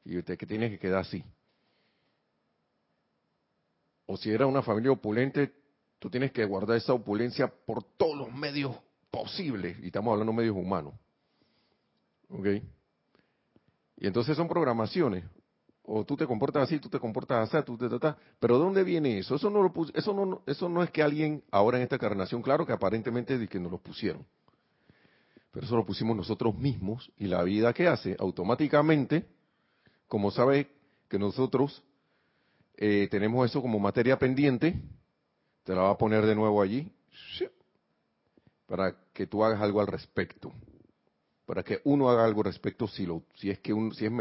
Y 0.05 0.21
te, 0.23 0.37
que 0.37 0.47
tienes 0.47 0.71
que 0.71 0.79
quedar 0.79 1.01
así 1.01 1.25
o 4.11 4.17
si 4.17 4.29
era 4.29 4.45
una 4.45 4.61
familia 4.61 4.91
opulente, 4.91 5.53
tú 6.01 6.11
tienes 6.11 6.33
que 6.33 6.45
guardar 6.45 6.77
esa 6.77 6.93
opulencia 6.93 7.47
por 7.47 7.85
todos 7.97 8.17
los 8.17 8.35
medios 8.35 8.75
posibles. 9.09 9.79
Y 9.85 9.87
estamos 9.87 10.11
hablando 10.11 10.33
de 10.33 10.39
medios 10.39 10.57
humanos. 10.57 10.95
¿Ok? 12.29 12.47
Y 13.99 14.07
entonces 14.09 14.37
son 14.37 14.49
programaciones. 14.49 15.25
O 15.85 16.05
tú 16.05 16.17
te 16.17 16.27
comportas 16.27 16.65
así, 16.65 16.81
tú 16.81 16.89
te 16.89 16.99
comportas 16.99 17.55
así, 17.55 17.65
tú 17.65 17.79
te 17.79 17.89
tratas. 17.89 18.17
Pero 18.41 18.59
¿de 18.59 18.65
dónde 18.65 18.83
viene 18.83 19.21
eso? 19.21 19.37
Eso 19.37 19.49
no, 19.49 19.63
lo 19.63 19.73
eso, 19.95 20.13
no, 20.13 20.43
eso 20.45 20.69
no 20.69 20.83
es 20.83 20.91
que 20.91 21.05
alguien 21.05 21.45
ahora 21.53 21.77
en 21.77 21.85
esta 21.85 21.95
encarnación, 21.95 22.43
claro 22.43 22.67
que 22.67 22.73
aparentemente 22.73 23.41
es 23.41 23.49
que 23.49 23.61
nos 23.61 23.71
lo 23.71 23.79
pusieron. 23.79 24.27
Pero 25.53 25.67
eso 25.67 25.77
lo 25.77 25.87
pusimos 25.87 26.17
nosotros 26.17 26.57
mismos. 26.57 27.13
Y 27.17 27.29
la 27.29 27.45
vida 27.45 27.73
que 27.73 27.87
hace, 27.87 28.17
automáticamente, 28.19 29.29
como 30.09 30.33
sabe 30.33 30.69
que 31.09 31.17
nosotros 31.17 31.85
eh, 32.81 33.09
tenemos 33.11 33.49
eso 33.49 33.61
como 33.61 33.79
materia 33.79 34.19
pendiente, 34.19 34.75
te 35.65 35.75
la 35.75 35.83
va 35.83 35.91
a 35.91 35.99
poner 35.99 36.25
de 36.25 36.35
nuevo 36.35 36.63
allí, 36.63 36.91
para 38.67 38.97
que 39.13 39.27
tú 39.27 39.45
hagas 39.45 39.61
algo 39.61 39.83
al 39.83 39.87
respecto, 39.87 40.51
para 41.45 41.63
que 41.63 41.81
uno 41.85 42.09
haga 42.09 42.25
algo 42.25 42.41
al 42.41 42.47
respecto 42.47 42.89
si, 42.89 43.05
lo, 43.05 43.23
si, 43.35 43.51
es, 43.51 43.59
que 43.59 43.75
un, 43.75 43.93
si, 43.95 44.07
es, 44.07 44.13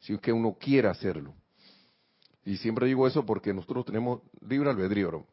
si 0.00 0.12
es 0.12 0.20
que 0.20 0.30
uno 0.30 0.58
quiere 0.60 0.88
hacerlo. 0.88 1.34
Y 2.44 2.58
siempre 2.58 2.86
digo 2.86 3.06
eso 3.06 3.24
porque 3.24 3.54
nosotros 3.54 3.86
tenemos 3.86 4.20
libre 4.46 4.68
albedrío, 4.68 5.26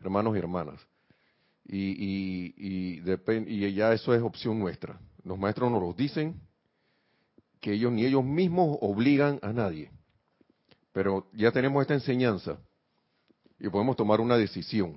hermanos 0.00 0.34
y 0.34 0.38
hermanas. 0.40 0.84
Y, 1.64 1.78
y, 1.78 2.98
y, 2.98 3.66
y 3.66 3.72
ya 3.72 3.92
eso 3.92 4.12
es 4.14 4.22
opción 4.22 4.58
nuestra. 4.58 4.98
Los 5.22 5.38
maestros 5.38 5.70
nos 5.70 5.80
lo 5.80 5.92
dicen, 5.92 6.40
que 7.60 7.72
ellos 7.72 7.92
ni 7.92 8.04
ellos 8.04 8.24
mismos 8.24 8.78
obligan 8.80 9.38
a 9.42 9.52
nadie. 9.52 9.90
Pero 10.96 11.28
ya 11.34 11.52
tenemos 11.52 11.82
esta 11.82 11.92
enseñanza 11.92 12.56
y 13.58 13.68
podemos 13.68 13.96
tomar 13.96 14.18
una 14.18 14.38
decisión. 14.38 14.96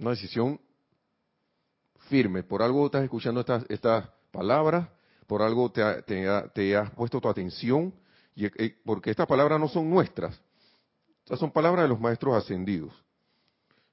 Una 0.00 0.10
decisión 0.10 0.60
firme. 2.08 2.42
Por 2.42 2.64
algo 2.64 2.86
estás 2.86 3.04
escuchando 3.04 3.44
estas, 3.68 4.10
palabras, 4.32 4.88
por 5.28 5.40
algo 5.40 5.70
te, 5.70 6.74
has 6.76 6.90
puesto 6.96 7.20
tu 7.20 7.28
atención, 7.28 7.94
y, 8.34 8.46
eh, 8.46 8.76
porque 8.84 9.12
estas 9.12 9.28
palabras 9.28 9.60
no 9.60 9.68
son 9.68 9.88
nuestras. 9.88 10.36
Estas 11.22 11.38
son 11.38 11.52
palabras 11.52 11.84
de 11.84 11.88
los 11.88 12.00
maestros 12.00 12.34
ascendidos. 12.34 12.92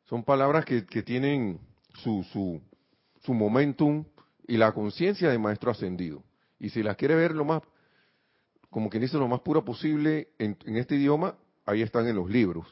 Son 0.05 0.23
palabras 0.23 0.65
que, 0.65 0.88
que 0.88 1.03
tienen 1.03 1.59
su, 2.01 2.23
su, 2.33 2.59
su 3.21 3.36
momentum 3.36 4.05
y 4.47 4.57
la 4.57 4.71
conciencia 4.71 5.29
de 5.29 5.38
maestro 5.38 5.69
ascendido. 5.69 6.23
Y 6.57 6.69
si 6.69 6.81
las 6.81 6.97
quiere 6.97 7.13
ver 7.13 7.36
lo 7.36 7.45
más 7.45 7.62
como 8.73 8.89
quien 8.89 9.03
dice, 9.03 9.17
lo 9.17 9.27
más 9.27 9.41
puro 9.41 9.63
posible 9.63 10.29
en, 10.39 10.57
este 10.75 10.95
idioma, 10.95 11.38
ahí 11.63 11.83
están 11.83 12.07
en 12.07 12.15
los 12.15 12.27
libros. 12.27 12.65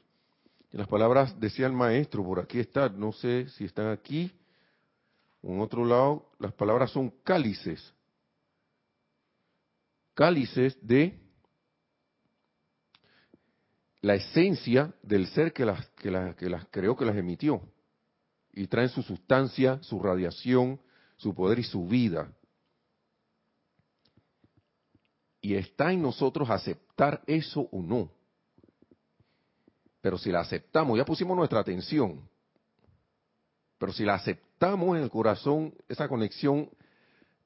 Y 0.74 0.78
las 0.78 0.88
palabras 0.88 1.40
decía 1.40 1.68
el 1.68 1.74
maestro, 1.74 2.24
por 2.24 2.40
aquí 2.40 2.60
está, 2.60 2.90
no 2.90 3.12
sé 3.12 3.48
si 3.50 3.66
están 3.66 3.88
aquí 3.88 4.32
en 5.44 5.60
otro 5.60 5.86
lado, 5.86 6.32
las 6.40 6.54
palabras 6.54 6.90
son 6.90 7.12
cálices. 7.24 7.94
Cálices 10.16 10.76
de 10.82 11.20
la 14.02 14.16
esencia 14.16 14.94
del 15.04 15.28
ser 15.28 15.54
que 15.54 15.66
las, 15.66 15.88
que, 15.90 16.10
las, 16.10 16.36
que 16.36 16.50
las 16.50 16.66
creó, 16.72 16.96
que 16.96 17.06
las 17.06 17.16
emitió. 17.16 17.62
Y 18.54 18.66
traen 18.66 18.90
su 18.90 19.04
sustancia, 19.04 19.78
su 19.84 20.00
radiación, 20.00 20.82
su 21.18 21.36
poder 21.36 21.60
y 21.60 21.64
su 21.64 21.86
vida. 21.86 22.32
Y 25.42 25.56
está 25.56 25.92
en 25.92 26.02
nosotros 26.02 26.50
aceptar 26.50 27.22
eso 27.26 27.68
o 27.72 27.82
no. 27.82 28.12
Pero 30.02 30.18
si 30.18 30.32
la 30.32 30.42
aceptamos, 30.42 30.98
ya 30.98 31.06
pusimos 31.06 31.36
nuestra 31.36 31.60
atención. 31.60 32.22
Pero 33.78 33.94
si 33.94 34.04
la 34.04 34.16
aceptamos 34.16 34.96
en 34.96 35.04
el 35.04 35.10
corazón, 35.10 35.74
esa 35.90 36.08
conexión 36.08 36.70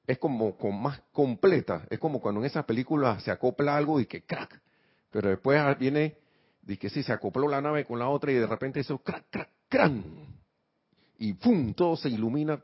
es 0.06 0.18
como 0.18 0.56
con 0.56 0.80
más 0.80 1.00
completa. 1.12 1.86
Es 1.90 1.98
como 1.98 2.20
cuando 2.20 2.40
en 2.40 2.46
esa 2.46 2.64
película 2.64 3.18
se 3.20 3.30
acopla 3.30 3.76
algo 3.76 4.00
y 4.00 4.06
que 4.06 4.22
crack. 4.24 4.60
Pero 5.10 5.30
después 5.30 5.78
viene 5.78 6.16
de 6.62 6.78
que 6.78 6.90
sí, 6.90 7.02
se 7.02 7.12
acopló 7.12 7.48
la 7.48 7.60
nave 7.60 7.84
con 7.84 7.98
la 7.98 8.08
otra 8.08 8.32
y 8.32 8.34
de 8.34 8.46
repente 8.46 8.80
eso 8.80 8.98
crack, 8.98 9.24
crack, 9.30 9.50
crack. 9.68 9.92
Y 11.18 11.32
pum, 11.34 11.72
todo 11.72 11.96
se 11.96 12.08
ilumina. 12.08 12.62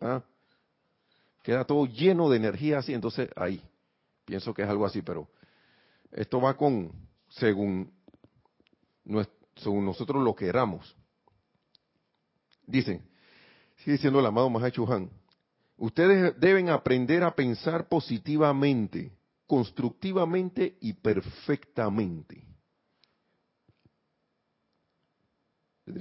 ¿Ah? 0.00 0.22
Queda 1.42 1.64
todo 1.64 1.84
lleno 1.86 2.30
de 2.30 2.38
energía 2.38 2.78
así, 2.78 2.94
entonces 2.94 3.28
ahí. 3.36 3.62
Pienso 4.24 4.54
que 4.54 4.62
es 4.62 4.68
algo 4.68 4.86
así, 4.86 5.02
pero 5.02 5.28
esto 6.10 6.40
va 6.40 6.56
con 6.56 6.92
según, 7.28 7.92
según 9.56 9.84
nosotros 9.84 10.22
lo 10.22 10.34
queramos. 10.34 10.96
Dicen, 12.66 13.02
sigue 13.78 13.92
diciendo 13.92 14.20
el 14.20 14.26
amado 14.26 14.48
Mahacho 14.48 14.90
Han, 14.90 15.10
ustedes 15.76 16.38
deben 16.40 16.70
aprender 16.70 17.22
a 17.22 17.34
pensar 17.34 17.88
positivamente, 17.88 19.12
constructivamente 19.46 20.78
y 20.80 20.94
perfectamente. 20.94 22.44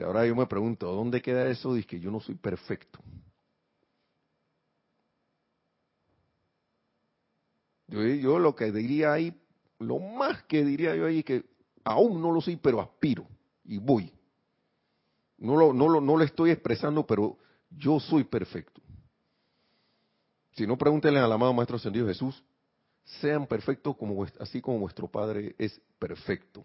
Ahora 0.06 0.26
yo 0.26 0.36
me 0.36 0.46
pregunto, 0.48 0.90
¿dónde 0.94 1.22
queda 1.22 1.50
eso? 1.50 1.74
Dice 1.74 1.88
que 1.88 2.00
yo 2.00 2.10
no 2.10 2.22
soy 2.22 2.36
perfecto. 2.36 3.00
Yo, 7.88 8.40
lo 8.40 8.56
que 8.56 8.72
diría 8.72 9.14
ahí, 9.14 9.40
lo 9.80 10.00
más 10.00 10.44
que 10.44 10.64
diría 10.64 10.96
yo 10.96 11.06
ahí 11.06 11.20
es 11.20 11.26
que 11.26 11.46
aún 11.84 12.22
no 12.22 12.32
lo 12.32 12.42
soy, 12.42 12.56
pero 12.56 12.82
aspiro 12.82 13.28
y 13.66 13.78
voy. 13.78 14.12
No 15.38 15.58
lo, 15.58 15.74
no 15.74 15.90
lo, 15.90 16.00
no 16.00 16.16
lo 16.16 16.24
estoy 16.24 16.52
expresando, 16.52 17.06
pero 17.06 17.38
yo 17.70 18.00
soy 18.00 18.24
perfecto. 18.24 18.82
Si 20.54 20.66
no, 20.66 20.78
pregúntenle 20.78 21.20
al 21.20 21.32
amado 21.32 21.54
Maestro 21.54 21.78
Ascendido 21.78 22.08
Jesús, 22.08 22.44
sean 23.04 23.46
perfectos 23.48 23.98
como, 23.98 24.26
así 24.40 24.62
como 24.62 24.80
vuestro 24.80 25.08
Padre 25.08 25.56
es 25.58 25.80
perfecto. 26.00 26.64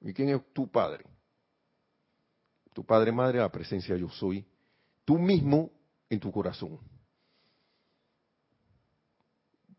¿Y 0.00 0.12
quién 0.12 0.30
es 0.30 0.40
tu 0.52 0.68
Padre? 0.70 1.04
Tu 2.72 2.84
Padre, 2.84 3.12
Madre, 3.12 3.38
la 3.38 3.50
presencia 3.50 3.96
yo 3.96 4.08
soy, 4.08 4.46
tú 5.04 5.18
mismo 5.18 5.70
en 6.08 6.20
tu 6.20 6.30
corazón. 6.30 6.78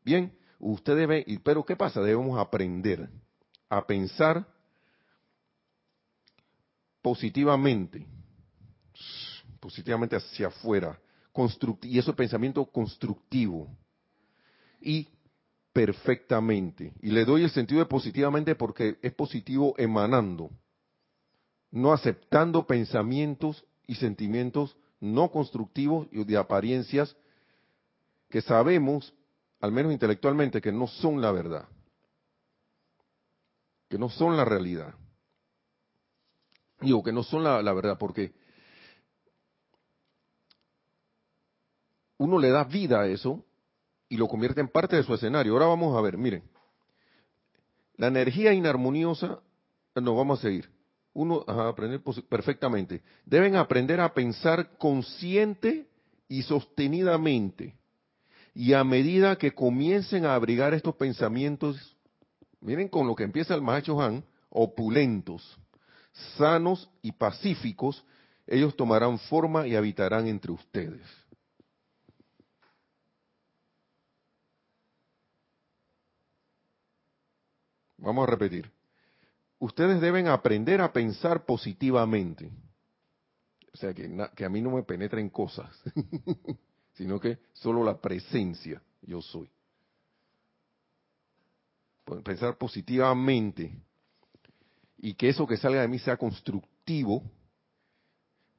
Bien, 0.03 0.31
usted 0.59 0.95
debe, 0.95 1.25
pero 1.43 1.65
¿qué 1.65 1.75
pasa? 1.75 2.01
Debemos 2.01 2.39
aprender 2.39 3.09
a 3.69 3.85
pensar 3.85 4.47
positivamente, 7.01 8.05
positivamente 9.59 10.15
hacia 10.15 10.47
afuera, 10.47 10.99
y 11.83 11.99
eso 11.99 12.11
es 12.11 12.17
pensamiento 12.17 12.65
constructivo 12.65 13.69
y 14.81 15.07
perfectamente. 15.71 16.93
Y 17.01 17.11
le 17.11 17.25
doy 17.25 17.43
el 17.43 17.51
sentido 17.51 17.79
de 17.79 17.85
positivamente 17.85 18.55
porque 18.55 18.97
es 19.01 19.13
positivo 19.13 19.75
emanando, 19.77 20.49
no 21.69 21.93
aceptando 21.93 22.65
pensamientos 22.65 23.63
y 23.85 23.95
sentimientos 23.95 24.75
no 24.99 25.29
constructivos 25.29 26.07
y 26.11 26.23
de 26.23 26.37
apariencias 26.37 27.15
que 28.29 28.41
sabemos, 28.41 29.13
al 29.59 29.71
menos 29.71 29.91
intelectualmente, 29.91 30.61
que 30.61 30.71
no 30.71 30.87
son 30.87 31.21
la 31.21 31.31
verdad, 31.31 31.67
que 33.89 33.97
no 33.97 34.09
son 34.09 34.37
la 34.37 34.45
realidad. 34.45 34.93
Digo 36.79 37.03
que 37.03 37.11
no 37.11 37.23
son 37.23 37.43
la, 37.43 37.61
la 37.63 37.73
verdad 37.73 37.97
porque 37.97 38.33
uno 42.17 42.39
le 42.39 42.49
da 42.49 42.63
vida 42.63 43.01
a 43.01 43.07
eso 43.07 43.43
y 44.09 44.17
lo 44.17 44.27
convierte 44.27 44.61
en 44.61 44.67
parte 44.67 44.95
de 44.95 45.03
su 45.03 45.13
escenario. 45.13 45.53
Ahora 45.53 45.67
vamos 45.67 45.97
a 45.97 46.01
ver, 46.01 46.17
miren, 46.17 46.43
la 47.95 48.07
energía 48.07 48.53
inarmoniosa, 48.53 49.39
no, 49.95 50.15
vamos 50.15 50.39
a 50.39 50.41
seguir. 50.43 50.69
Uno, 51.13 51.43
a 51.47 51.69
aprender 51.69 52.01
perfectamente. 52.29 53.01
Deben 53.25 53.55
aprender 53.55 53.99
a 53.99 54.13
pensar 54.13 54.77
consciente 54.77 55.87
y 56.27 56.43
sostenidamente. 56.43 57.75
Y 58.59 58.73
a 58.73 58.83
medida 58.83 59.37
que 59.37 59.53
comiencen 59.53 60.25
a 60.25 60.33
abrigar 60.33 60.73
estos 60.73 60.95
pensamientos, 60.95 61.95
miren 62.59 62.87
con 62.87 63.05
lo 63.05 63.13
que 63.13 63.23
empieza 63.23 63.53
el 63.53 63.61
Mahacho 63.61 64.01
Han, 64.01 64.25
opulentos, 64.49 65.59
sanos 66.37 66.89
y 67.03 67.11
pacíficos, 67.11 68.03
ellos 68.47 68.75
tomarán 68.75 69.19
forma 69.19 69.67
y 69.67 69.75
habitarán 69.75 70.25
entre 70.25 70.51
ustedes. 70.53 71.05
Vamos 77.99 78.27
a 78.27 78.31
repetir. 78.31 78.71
Ustedes 79.59 80.01
deben 80.01 80.27
aprender 80.27 80.81
a 80.81 80.91
pensar 80.91 81.45
positivamente. 81.45 82.49
O 83.71 83.77
sea, 83.77 83.93
que, 83.93 84.09
que 84.35 84.45
a 84.45 84.49
mí 84.49 84.61
no 84.61 84.71
me 84.71 84.81
penetren 84.81 85.29
cosas, 85.29 85.69
sino 86.97 87.19
que 87.19 87.37
solo 87.53 87.83
la 87.83 88.01
presencia 88.01 88.81
yo 89.03 89.21
soy. 89.21 89.47
Pensar 92.23 92.57
positivamente 92.57 93.71
y 94.97 95.13
que 95.13 95.29
eso 95.29 95.45
que 95.45 95.57
salga 95.57 95.81
de 95.81 95.87
mí 95.87 95.99
sea 95.99 96.17
constructivo 96.17 97.21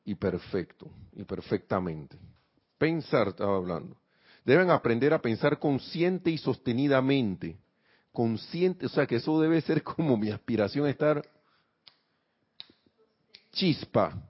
y 0.05 0.15
perfecto, 0.15 0.89
y 1.13 1.25
perfectamente. 1.25 2.17
Pensar, 2.79 3.29
estaba 3.29 3.57
hablando. 3.57 3.97
Deben 4.45 4.71
aprender 4.71 5.13
a 5.13 5.21
pensar 5.21 5.59
consciente 5.59 6.31
y 6.31 6.39
sostenidamente 6.39 7.59
consciente, 8.13 8.87
o 8.87 8.89
sea 8.89 9.07
que 9.07 9.17
eso 9.17 9.41
debe 9.41 9.61
ser 9.63 9.83
como 9.83 10.17
mi 10.17 10.31
aspiración, 10.31 10.87
estar 10.87 11.23
chispa, 13.53 14.23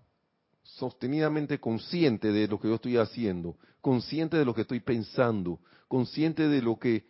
sostenidamente 0.76 1.58
consciente 1.58 2.30
de 2.32 2.46
lo 2.46 2.60
que 2.60 2.68
yo 2.68 2.74
estoy 2.74 2.96
haciendo, 2.98 3.56
consciente 3.80 4.36
de 4.36 4.44
lo 4.44 4.54
que 4.54 4.62
estoy 4.62 4.80
pensando, 4.80 5.60
consciente 5.88 6.48
de 6.48 6.62
lo 6.62 6.78
que, 6.78 7.04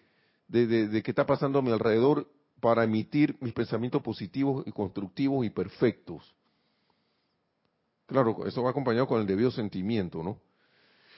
de, 0.47 0.67
de, 0.89 1.03
que 1.03 1.11
está 1.11 1.27
pasando 1.27 1.59
a 1.59 1.63
mi 1.63 1.73
alrededor 1.73 2.31
para 2.61 2.85
emitir 2.85 3.37
mis 3.41 3.53
pensamientos 3.53 4.03
positivos 4.03 4.65
y 4.67 4.73
constructivos 4.73 5.45
y 5.45 5.51
perfectos. 5.51 6.35
Claro, 8.07 8.47
eso 8.47 8.63
va 8.63 8.71
acompañado 8.71 9.07
con 9.07 9.21
el 9.21 9.27
debido 9.27 9.51
sentimiento, 9.51 10.23
¿no? 10.23 10.39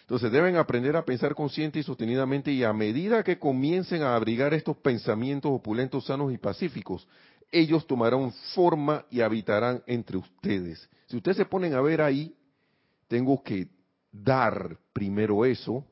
Entonces 0.03 0.33
deben 0.33 0.57
aprender 0.57 0.97
a 0.97 1.05
pensar 1.05 1.37
consciente 1.37 1.79
y 1.79 1.85
sostenidamente 1.85 2.51
y 2.51 2.65
a 2.65 2.73
medida 2.73 3.23
que 3.23 3.39
comiencen 3.39 4.03
a 4.03 4.17
abrigar 4.17 4.53
estos 4.55 4.77
pensamientos 4.79 5.53
opulentos, 5.53 6.07
sanos 6.07 6.33
y 6.33 6.39
pacíficos, 6.39 7.07
ellos 7.51 7.87
tomarán 7.87 8.33
forma 8.55 9.05
y 9.11 9.21
habitarán 9.21 9.83
entre 9.87 10.17
ustedes. 10.17 10.89
Si 11.07 11.17
ustedes 11.17 11.39
se 11.39 11.45
ponen 11.45 11.75
a 11.75 11.81
ver 11.81 12.01
ahí, 12.01 12.35
tengo 13.09 13.43
que 13.43 13.69
dar 14.13 14.79
primero 14.93 15.45
eso 15.45 15.85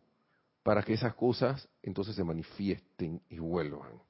para 0.62 0.82
que 0.82 0.94
esas 0.94 1.14
cosas 1.14 1.68
entonces 1.82 2.14
se 2.14 2.24
manifiesten 2.24 3.20
y 3.28 3.38
vuelvan. 3.38 4.00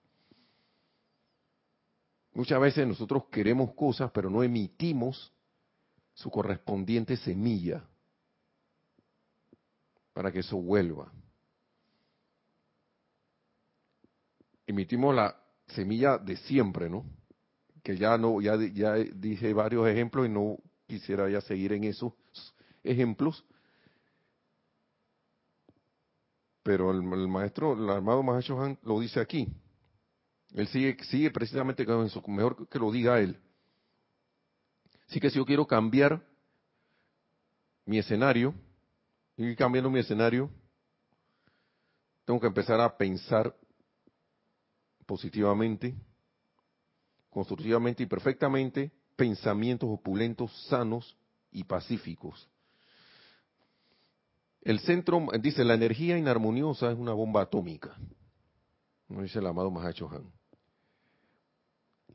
Muchas 2.35 2.61
veces 2.61 2.87
nosotros 2.87 3.25
queremos 3.31 3.73
cosas, 3.75 4.11
pero 4.13 4.31
no 4.31 4.43
emitimos 4.43 5.33
su 6.15 6.31
correspondiente 6.31 7.17
semilla 7.17 7.85
para 10.13 10.31
que 10.31 10.41
eso 10.41 10.57
vuelva. 10.57 11.11
Emitimos 14.67 15.15
la 15.15 15.35
semilla 15.69 16.19
de 16.19 16.37
siempre, 16.37 16.91
¿no? 16.91 17.05
Que 17.89 17.97
ya 17.97 18.19
no, 18.19 18.39
ya, 18.43 18.55
ya 18.75 18.97
dije 18.97 19.55
varios 19.55 19.89
ejemplos 19.89 20.27
y 20.27 20.29
no 20.29 20.59
quisiera 20.87 21.27
ya 21.31 21.41
seguir 21.41 21.73
en 21.73 21.85
esos 21.85 22.13
ejemplos. 22.85 23.43
Pero 26.63 26.91
el, 26.91 27.01
maestro, 27.03 27.73
el 27.73 27.89
armado 27.89 28.23
Mahacho 28.23 28.63
Han 28.63 28.79
lo 28.83 29.01
dice 29.01 29.21
aquí. 29.21 29.49
Él 30.53 30.69
sigue, 30.69 31.03
sigue 31.05 31.31
precisamente 31.31 31.87
con 31.87 32.05
eso, 32.05 32.23
mejor 32.27 32.69
que 32.69 32.79
lo 32.79 32.93
diga 32.93 33.21
él. 33.21 33.41
Así 35.09 35.19
que 35.19 35.31
si 35.31 35.37
yo 35.37 35.47
quiero 35.47 35.67
cambiar 35.67 36.23
mi 37.87 37.97
escenario, 37.97 38.53
ir 39.39 39.57
cambiando 39.57 39.89
mi 39.89 40.01
escenario, 40.01 40.51
tengo 42.27 42.39
que 42.39 42.49
empezar 42.49 42.83
a 42.83 42.99
pensar 42.99 43.57
positivamente, 45.07 45.95
constructivamente 47.39 48.03
y 48.03 48.07
perfectamente 48.07 48.91
pensamientos 49.15 49.89
opulentos, 49.89 50.51
sanos 50.67 51.17
y 51.53 51.63
pacíficos. 51.63 52.49
El 54.63 54.81
centro, 54.81 55.25
dice, 55.41 55.63
la 55.63 55.75
energía 55.75 56.19
inarmoniosa 56.19 56.91
es 56.91 56.99
una 56.99 57.13
bomba 57.13 57.43
atómica, 57.43 57.97
dice 59.09 59.39
el 59.39 59.47
amado 59.47 59.71
Mahacho 59.71 60.11
Han. 60.11 60.33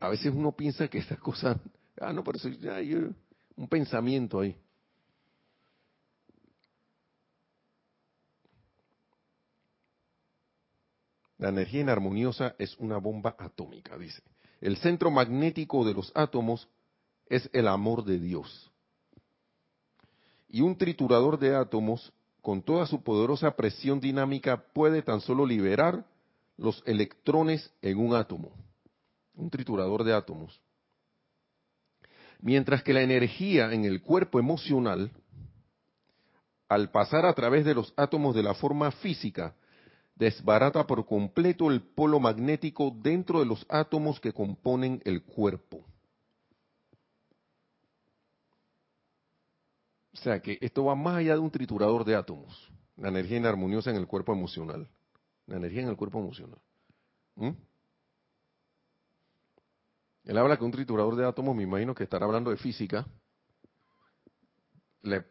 A 0.02 0.10
veces 0.10 0.34
uno 0.36 0.52
piensa 0.52 0.90
que 0.90 0.98
estas 0.98 1.20
cosas, 1.20 1.58
ah, 2.02 2.12
no, 2.12 2.22
pero 2.22 2.38
hay 2.74 2.94
un 2.94 3.68
pensamiento 3.70 4.42
ahí. 4.42 4.58
La 11.38 11.48
energía 11.48 11.80
inarmoniosa 11.80 12.56
es 12.60 12.76
una 12.78 12.98
bomba 12.98 13.38
atómica, 13.40 13.98
dice. 13.98 14.22
El 14.64 14.78
centro 14.78 15.12
magnético 15.12 15.84
de 15.84 15.94
los 15.94 16.10
átomos 16.16 16.70
es 17.26 17.50
el 17.52 17.68
amor 17.68 18.06
de 18.06 18.18
Dios. 18.18 18.72
Y 20.48 20.62
un 20.62 20.78
triturador 20.78 21.38
de 21.38 21.54
átomos, 21.54 22.14
con 22.42 22.62
toda 22.62 22.86
su 22.86 23.04
poderosa 23.04 23.58
presión 23.58 24.00
dinámica, 24.00 24.64
puede 24.72 25.02
tan 25.02 25.20
solo 25.20 25.46
liberar 25.46 26.06
los 26.56 26.82
electrones 26.86 27.74
en 27.82 27.98
un 27.98 28.16
átomo. 28.16 28.54
Un 29.36 29.50
triturador 29.50 30.06
de 30.06 30.14
átomos. 30.14 30.62
Mientras 32.40 32.82
que 32.84 32.94
la 32.94 33.02
energía 33.02 33.74
en 33.74 33.84
el 33.84 34.02
cuerpo 34.02 34.40
emocional, 34.40 35.12
al 36.70 36.90
pasar 36.90 37.26
a 37.26 37.34
través 37.34 37.66
de 37.66 37.74
los 37.74 37.94
átomos 37.98 38.34
de 38.34 38.44
la 38.44 38.54
forma 38.54 38.92
física, 38.92 39.58
desbarata 40.16 40.86
por 40.86 41.06
completo 41.06 41.72
el 41.72 41.82
polo 41.82 42.20
magnético 42.20 42.92
dentro 43.02 43.40
de 43.40 43.46
los 43.46 43.66
átomos 43.70 44.20
que 44.20 44.34
componen 44.34 45.02
el 45.06 45.24
cuerpo. 45.24 45.86
O 50.14 50.18
sea 50.18 50.40
que 50.42 50.58
esto 50.62 50.86
va 50.86 50.96
más 50.96 51.18
allá 51.18 51.34
de 51.34 51.40
un 51.40 51.50
triturador 51.50 52.06
de 52.06 52.16
átomos, 52.16 52.72
la 52.98 53.10
energía 53.10 53.38
inarmoniosa 53.38 53.90
en 53.90 53.96
el 53.96 54.08
cuerpo 54.08 54.32
emocional, 54.32 54.88
la 55.48 55.58
energía 55.58 55.82
en 55.82 55.90
el 55.90 55.98
cuerpo 55.98 56.20
emocional. 56.20 56.60
¿Mm? 57.36 57.50
Él 60.26 60.38
habla 60.38 60.58
que 60.58 60.64
un 60.64 60.72
triturador 60.72 61.16
de 61.16 61.26
átomos, 61.26 61.56
me 61.56 61.64
imagino 61.64 61.96
que 61.96 62.04
estará 62.04 62.26
hablando 62.26 62.52
de 62.52 62.58
física, 62.58 63.06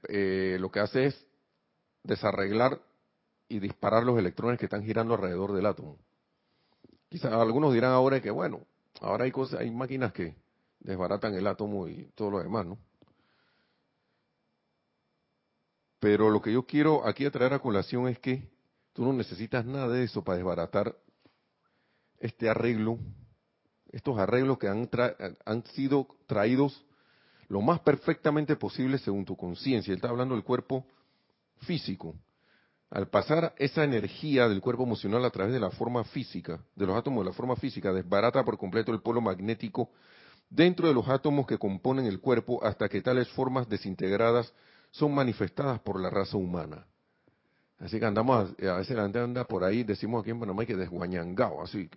eh, 0.08 0.58
lo 0.60 0.70
que 0.70 0.80
hace 0.80 1.06
es 1.06 1.26
desarreglar 2.02 2.82
y 3.53 3.61
disparar 3.61 4.03
los 4.03 4.18
electrones 4.18 4.59
que 4.59 4.64
están 4.64 4.82
girando 4.82 5.14
alrededor 5.14 5.53
del 5.53 5.66
átomo. 5.66 5.98
Quizás 7.11 7.32
algunos 7.32 7.74
dirán 7.74 7.92
ahora 7.92 8.22
que, 8.22 8.30
bueno, 8.30 8.66
ahora 9.00 9.24
hay 9.24 9.30
cosas, 9.30 9.61
hay 9.61 9.70
máquinas 9.70 10.12
que 10.12 10.34
desbaratan 10.80 11.34
el 11.34 11.46
átomo 11.46 11.86
y 11.86 12.11
todo 12.14 12.30
lo 12.30 12.42
demás, 12.42 12.64
¿no? 12.64 12.78
Pero 16.00 16.30
lo 16.30 16.40
que 16.40 16.53
yo 16.53 16.64
quiero 16.64 17.07
aquí 17.07 17.28
traer 17.30 17.53
a 17.53 17.59
colación 17.59 18.09
es 18.09 18.18
que 18.18 18.48
tú 18.94 19.05
no 19.05 19.12
necesitas 19.12 19.66
nada 19.66 19.88
de 19.88 20.05
eso 20.05 20.24
para 20.24 20.38
desbaratar 20.38 20.96
este 22.18 22.48
arreglo, 22.48 22.98
estos 23.92 24.18
arreglos 24.18 24.59
que 24.59 24.68
han, 24.68 24.88
han 25.44 25.64
sido 25.66 26.09
traídos 26.26 26.84
lo 27.48 27.61
más 27.61 27.80
perfectamente 27.80 28.57
posible 28.57 28.96
según 28.96 29.26
tu 29.26 29.36
conciencia. 29.36 29.92
Él 29.92 29.98
está 29.98 30.09
hablando 30.09 30.34
del 30.34 30.42
cuerpo 30.42 30.86
físico. 31.59 32.16
Al 32.93 33.09
pasar 33.09 33.55
esa 33.57 33.84
energía 33.84 34.51
del 34.51 34.61
cuerpo 34.61 34.82
emocional 34.82 35.24
a 35.24 35.30
través 35.30 35.55
de 35.55 35.61
la 35.61 35.70
forma 35.70 36.05
física, 36.05 36.61
de 36.76 36.84
los 36.84 36.95
átomos 36.95 37.24
de 37.24 37.30
la 37.30 37.34
forma 37.34 37.57
física, 37.57 37.90
desbarata 37.90 38.45
por 38.45 38.59
completo 38.59 38.93
el 38.93 39.01
polo 39.01 39.22
magnético 39.22 39.88
dentro 40.51 40.88
de 40.88 40.93
los 40.93 41.09
átomos 41.09 41.47
que 41.47 41.57
componen 41.57 42.05
el 42.05 42.20
cuerpo 42.20 42.62
hasta 42.62 42.90
que 42.90 43.01
tales 43.01 43.30
formas 43.30 43.66
desintegradas 43.66 44.53
son 44.90 45.14
manifestadas 45.14 45.80
por 45.80 45.99
la 45.99 46.11
raza 46.11 46.36
humana. 46.36 46.86
Así 47.78 47.99
que 47.99 48.05
andamos, 48.05 48.51
a, 48.61 48.76
veces 48.76 48.95
la 48.95 49.05
gente 49.05 49.20
anda 49.20 49.45
por 49.45 49.64
ahí, 49.64 49.84
decimos 49.84 50.20
aquí 50.20 50.30
en 50.30 50.40
Panamá 50.40 50.66
que 50.66 50.76
desguañangao, 50.76 51.62
así 51.62 51.88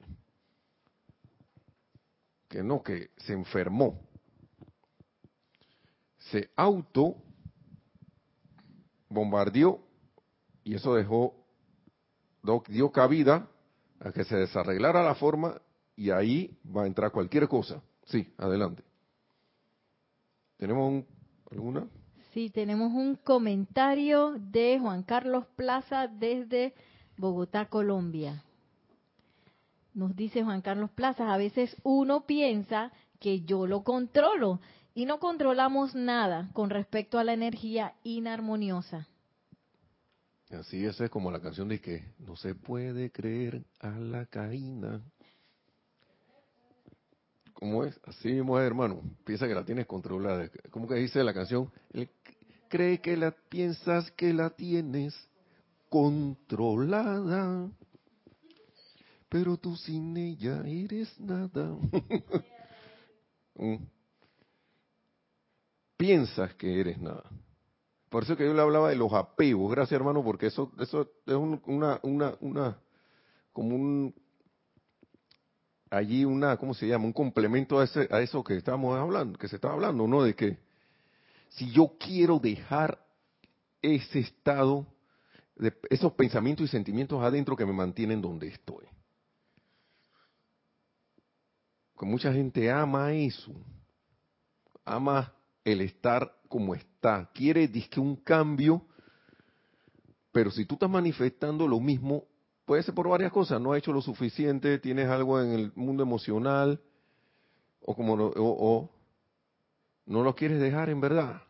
que 2.47 2.63
no, 2.63 2.81
que 2.81 3.09
se 3.17 3.33
enfermó. 3.33 3.99
Se 6.31 6.51
auto 6.55 7.17
bombardeó 9.09 9.84
y 10.65 10.73
eso 10.73 10.95
dejó, 10.95 11.35
dio 12.67 12.91
cabida 12.91 13.47
a 13.99 14.11
que 14.11 14.25
se 14.25 14.35
desarreglara 14.35 15.03
la 15.03 15.15
forma 15.15 15.61
y 15.95 16.09
ahí 16.09 16.57
va 16.75 16.83
a 16.83 16.87
entrar 16.87 17.11
cualquier 17.11 17.47
cosa. 17.47 17.81
Sí, 18.05 18.27
adelante. 18.37 18.83
¿Tenemos 20.57 21.05
alguna? 21.51 21.87
Sí, 22.33 22.49
tenemos 22.49 22.91
un 22.93 23.15
comentario 23.15 24.33
de 24.39 24.79
Juan 24.81 25.03
Carlos 25.03 25.45
Plaza 25.55 26.07
desde 26.07 26.73
Bogotá, 27.15 27.67
Colombia. 27.67 28.43
Nos 29.93 30.15
dice 30.15 30.43
Juan 30.43 30.61
Carlos 30.61 30.89
Plaza, 30.89 31.31
a 31.31 31.37
veces 31.37 31.77
uno 31.83 32.25
piensa 32.25 32.91
que 33.19 33.41
yo 33.41 33.67
lo 33.67 33.83
controlo 33.83 34.59
y 34.95 35.05
no 35.05 35.19
controlamos 35.19 35.93
nada 35.93 36.49
con 36.53 36.71
respecto 36.71 37.19
a 37.19 37.23
la 37.23 37.33
energía 37.33 37.93
inarmoniosa. 38.03 39.07
Así 40.51 40.85
es, 40.85 40.99
es 41.01 41.09
como 41.09 41.31
la 41.31 41.41
canción 41.41 41.67
de 41.67 41.81
que 41.81 42.03
no 42.19 42.35
se 42.35 42.55
puede 42.55 43.11
creer 43.11 43.65
a 43.79 43.89
la 43.89 44.25
caína 44.25 45.01
¿Cómo 47.55 47.85
es? 47.85 47.97
Así 48.03 48.27
mismo 48.27 48.59
es, 48.59 48.67
hermano. 48.67 49.01
Piensa 49.23 49.47
que 49.47 49.55
la 49.55 49.63
tienes 49.63 49.87
controlada. 49.87 50.49
¿Cómo 50.69 50.87
que 50.87 50.95
dice 50.95 51.23
la 51.23 51.33
canción? 51.33 51.71
Él 51.93 52.09
cree 52.67 52.99
que 52.99 53.15
la 53.15 53.31
piensas 53.31 54.11
que 54.11 54.33
la 54.33 54.49
tienes 54.49 55.15
controlada, 55.89 57.71
pero 59.29 59.55
tú 59.55 59.77
sin 59.77 60.15
ella 60.17 60.61
eres 60.65 61.19
nada. 61.19 61.75
Mm. 63.57 63.85
Piensas 65.95 66.53
que 66.55 66.77
eres 66.81 66.97
nada. 66.97 67.23
Por 68.09 68.23
eso 68.23 68.37
que 68.37 68.45
yo 68.45 68.53
le 68.53 68.61
hablaba 68.61 68.89
de 68.89 68.95
los 68.95 69.13
apegos. 69.13 69.71
Gracias, 69.71 69.99
hermano, 69.99 70.23
porque 70.23 70.47
eso, 70.47 70.71
eso 70.79 71.09
es 71.25 71.35
una, 71.35 71.99
una, 72.03 72.35
una, 72.39 72.77
como 73.51 73.75
un 73.75 74.13
allí 75.89 76.25
una, 76.25 76.57
¿cómo 76.57 76.73
se 76.73 76.87
llama? 76.87 77.05
Un 77.05 77.13
complemento 77.13 77.79
a, 77.79 77.85
ese, 77.85 78.07
a 78.11 78.21
eso 78.21 78.43
que 78.43 78.57
estamos 78.57 78.97
hablando, 78.97 79.37
que 79.37 79.47
se 79.47 79.55
está 79.55 79.71
hablando, 79.71 80.07
¿no? 80.07 80.23
De 80.23 80.35
que 80.35 80.57
si 81.49 81.71
yo 81.71 81.93
quiero 81.99 82.39
dejar 82.39 82.99
ese 83.81 84.19
estado, 84.19 84.85
de 85.55 85.73
esos 85.89 86.11
pensamientos 86.13 86.65
y 86.65 86.69
sentimientos 86.69 87.21
adentro 87.23 87.55
que 87.55 87.65
me 87.65 87.73
mantienen 87.73 88.21
donde 88.21 88.47
estoy. 88.47 88.85
Que 91.97 92.05
mucha 92.05 92.33
gente 92.33 92.69
ama 92.69 93.13
eso, 93.13 93.53
ama 94.83 95.34
el 95.65 95.81
estar 95.81 96.33
como 96.47 96.73
está, 96.73 97.29
quiere 97.33 97.67
disque 97.67 97.99
un 97.99 98.15
cambio, 98.15 98.85
pero 100.31 100.49
si 100.51 100.65
tú 100.65 100.75
estás 100.75 100.89
manifestando 100.89 101.67
lo 101.67 101.81
mismo, 101.81 102.23
Puede 102.65 102.81
ser 102.81 102.95
por 102.95 103.07
varias 103.07 103.31
cosas, 103.31 103.61
no 103.61 103.71
ha 103.71 103.77
hecho 103.77 103.93
lo 103.93 104.01
suficiente, 104.01 104.79
tienes 104.79 105.07
algo 105.07 105.39
en 105.39 105.51
el 105.51 105.71
mundo 105.75 106.01
emocional, 106.01 106.81
o 107.79 107.95
como 107.95 108.17
no, 108.17 108.31
o, 108.35 108.89
no 110.07 110.23
lo 110.23 110.35
quieres 110.35 110.59
dejar 110.59 110.89
en 110.89 110.99
verdad. 110.99 111.43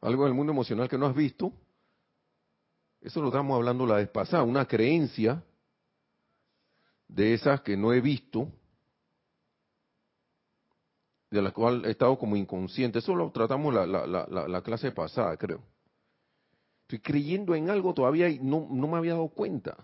Algo 0.00 0.24
en 0.24 0.30
el 0.30 0.34
mundo 0.34 0.52
emocional 0.52 0.88
que 0.88 0.98
no 0.98 1.06
has 1.06 1.14
visto, 1.14 1.52
eso 3.00 3.20
lo 3.20 3.28
estamos 3.28 3.54
hablando 3.54 3.86
la 3.86 3.96
vez 3.96 4.08
pasada, 4.08 4.42
una 4.42 4.66
creencia 4.66 5.44
de 7.06 7.34
esas 7.34 7.60
que 7.60 7.76
no 7.76 7.92
he 7.92 8.00
visto, 8.00 8.48
de 11.32 11.40
la 11.40 11.50
cual 11.50 11.84
he 11.86 11.92
estado 11.92 12.18
como 12.18 12.36
inconsciente. 12.36 12.98
Eso 12.98 13.14
lo 13.16 13.30
tratamos 13.30 13.72
la, 13.72 13.86
la, 13.86 14.06
la, 14.06 14.26
la 14.48 14.62
clase 14.62 14.92
pasada, 14.92 15.34
creo. 15.38 15.62
Estoy 16.82 16.98
creyendo 16.98 17.54
en 17.54 17.70
algo 17.70 17.94
todavía 17.94 18.28
y 18.28 18.38
no, 18.38 18.68
no 18.70 18.86
me 18.86 18.98
había 18.98 19.14
dado 19.14 19.28
cuenta. 19.28 19.74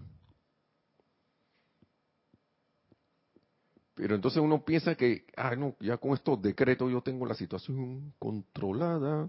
Pero 3.94 4.14
entonces 4.14 4.42
uno 4.42 4.62
piensa 4.62 4.94
que, 4.94 5.24
ah, 5.36 5.56
no, 5.56 5.74
ya 5.80 5.96
con 5.96 6.12
estos 6.12 6.40
decretos 6.42 6.92
yo 6.92 7.00
tengo 7.00 7.24
la 7.24 7.34
situación 7.34 8.12
controlada. 8.18 9.26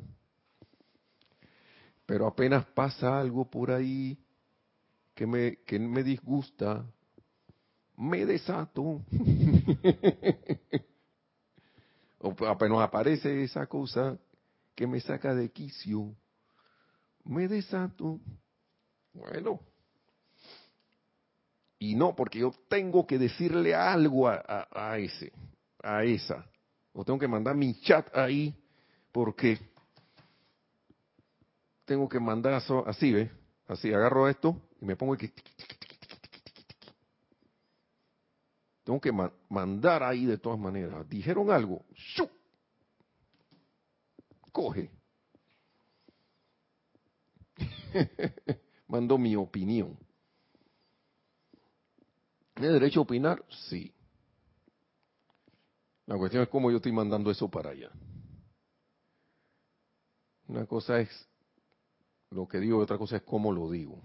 Pero 2.06 2.28
apenas 2.28 2.66
pasa 2.66 3.18
algo 3.18 3.50
por 3.50 3.72
ahí 3.72 4.18
que 5.16 5.26
me, 5.26 5.56
que 5.66 5.80
me 5.80 6.04
disgusta, 6.04 6.86
me 7.96 8.26
desato. 8.26 9.04
o 12.20 12.46
apenas 12.46 12.80
aparece 12.80 13.44
esa 13.44 13.66
cosa 13.68 14.18
que 14.76 14.88
me 14.88 15.00
saca 15.00 15.34
de 15.34 15.50
quicio 15.52 16.16
me 17.30 17.48
desato. 17.48 18.20
Bueno. 19.14 19.60
Y 21.78 21.96
no, 21.96 22.16
porque 22.16 22.40
yo 22.40 22.52
tengo 22.68 23.08
que 23.08 23.18
decirle 23.18 23.74
algo 23.74 24.28
a, 24.28 24.98
ese, 24.98 25.32
a 25.82 26.04
esa. 26.04 26.46
O 26.92 27.06
tengo 27.06 27.20
que 27.20 27.28
mandar 27.28 27.56
mi 27.56 27.80
chat 27.80 28.06
ahí, 28.16 28.54
porque 29.14 29.58
tengo 31.86 32.10
que 32.10 32.20
mandar 32.20 32.62
así, 32.86 33.14
¿ves? 33.14 33.32
Así, 33.68 33.94
agarro 33.94 34.28
esto 34.28 34.60
y 34.82 34.86
me 34.86 34.96
pongo 34.96 35.14
aquí. 35.14 35.32
Tengo 38.90 39.02
que 39.02 39.12
mandar 39.50 40.02
ahí 40.02 40.26
de 40.26 40.40
todas 40.40 40.58
maneras. 40.58 41.08
Dijeron 41.08 41.52
algo. 41.52 41.86
Coge. 44.52 44.90
Mando 48.88 49.20
mi 49.20 49.36
opinión. 49.36 49.96
¿Tiene 52.56 52.74
derecho 52.74 53.02
a 53.02 53.04
opinar? 53.04 53.46
Sí. 53.70 53.94
La 56.08 56.18
cuestión 56.18 56.42
es 56.42 56.50
cómo 56.50 56.72
yo 56.72 56.78
estoy 56.78 56.92
mandando 56.92 57.30
eso 57.30 57.48
para 57.48 57.70
allá. 57.70 57.92
Una 60.48 60.66
cosa 60.66 61.00
es 61.00 61.30
lo 62.32 62.48
que 62.48 62.58
digo 62.58 62.80
y 62.80 62.84
otra 62.84 62.98
cosa 62.98 63.18
es 63.18 63.22
cómo 63.22 63.52
lo 63.52 63.70
digo. 63.70 64.02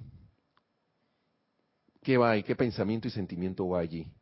¿Qué 2.02 2.18
va 2.18 2.32
ahí? 2.32 2.42
¿Qué 2.42 2.54
pensamiento 2.54 3.08
y 3.08 3.10
sentimiento 3.10 3.66
va 3.66 3.80
allí? 3.80 4.12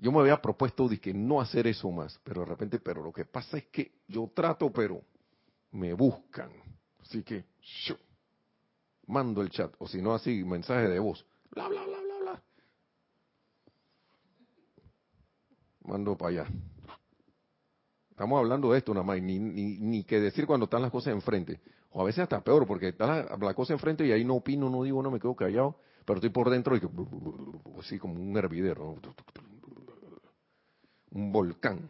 Yo 0.00 0.10
me 0.10 0.20
había 0.20 0.40
propuesto 0.40 0.88
de 0.88 0.98
que 0.98 1.12
no 1.12 1.42
hacer 1.42 1.66
eso 1.66 1.90
más, 1.90 2.18
pero 2.24 2.40
de 2.40 2.46
repente, 2.46 2.78
pero 2.78 3.02
lo 3.02 3.12
que 3.12 3.26
pasa 3.26 3.58
es 3.58 3.66
que 3.66 3.92
yo 4.08 4.30
trato, 4.34 4.72
pero 4.72 5.02
me 5.72 5.92
buscan. 5.92 6.50
Así 7.00 7.22
que, 7.22 7.44
mando 9.06 9.42
el 9.42 9.50
chat, 9.50 9.74
o 9.78 9.86
si 9.86 10.00
no 10.00 10.14
así, 10.14 10.42
mensaje 10.42 10.88
de 10.88 10.98
voz, 10.98 11.26
bla, 11.50 11.68
bla, 11.68 11.84
bla, 11.84 12.00
bla, 12.00 12.18
bla. 12.18 12.42
Mando 15.82 16.16
para 16.16 16.30
allá. 16.30 16.46
Estamos 18.10 18.38
hablando 18.38 18.72
de 18.72 18.78
esto 18.78 18.94
nada 18.94 19.04
más, 19.04 19.20
ni, 19.20 19.38
ni, 19.38 19.78
ni 19.80 20.04
que 20.04 20.18
decir 20.18 20.46
cuando 20.46 20.64
están 20.64 20.80
las 20.80 20.90
cosas 20.90 21.12
enfrente. 21.12 21.60
O 21.90 22.00
a 22.00 22.04
veces 22.04 22.20
hasta 22.20 22.40
peor, 22.40 22.66
porque 22.66 22.88
está 22.88 23.36
la, 23.36 23.54
cosa 23.54 23.74
enfrente 23.74 24.06
y 24.06 24.12
ahí 24.12 24.24
no 24.24 24.36
opino, 24.36 24.70
no 24.70 24.82
digo, 24.82 25.02
no 25.02 25.10
me 25.10 25.20
quedo 25.20 25.34
callado, 25.34 25.76
pero 26.06 26.16
estoy 26.16 26.30
por 26.30 26.48
dentro 26.48 26.74
y 26.74 26.80
que, 26.80 26.88
así 27.78 27.98
como 27.98 28.14
un 28.14 28.34
hervidero, 28.36 28.96
un 31.10 31.32
volcán. 31.32 31.88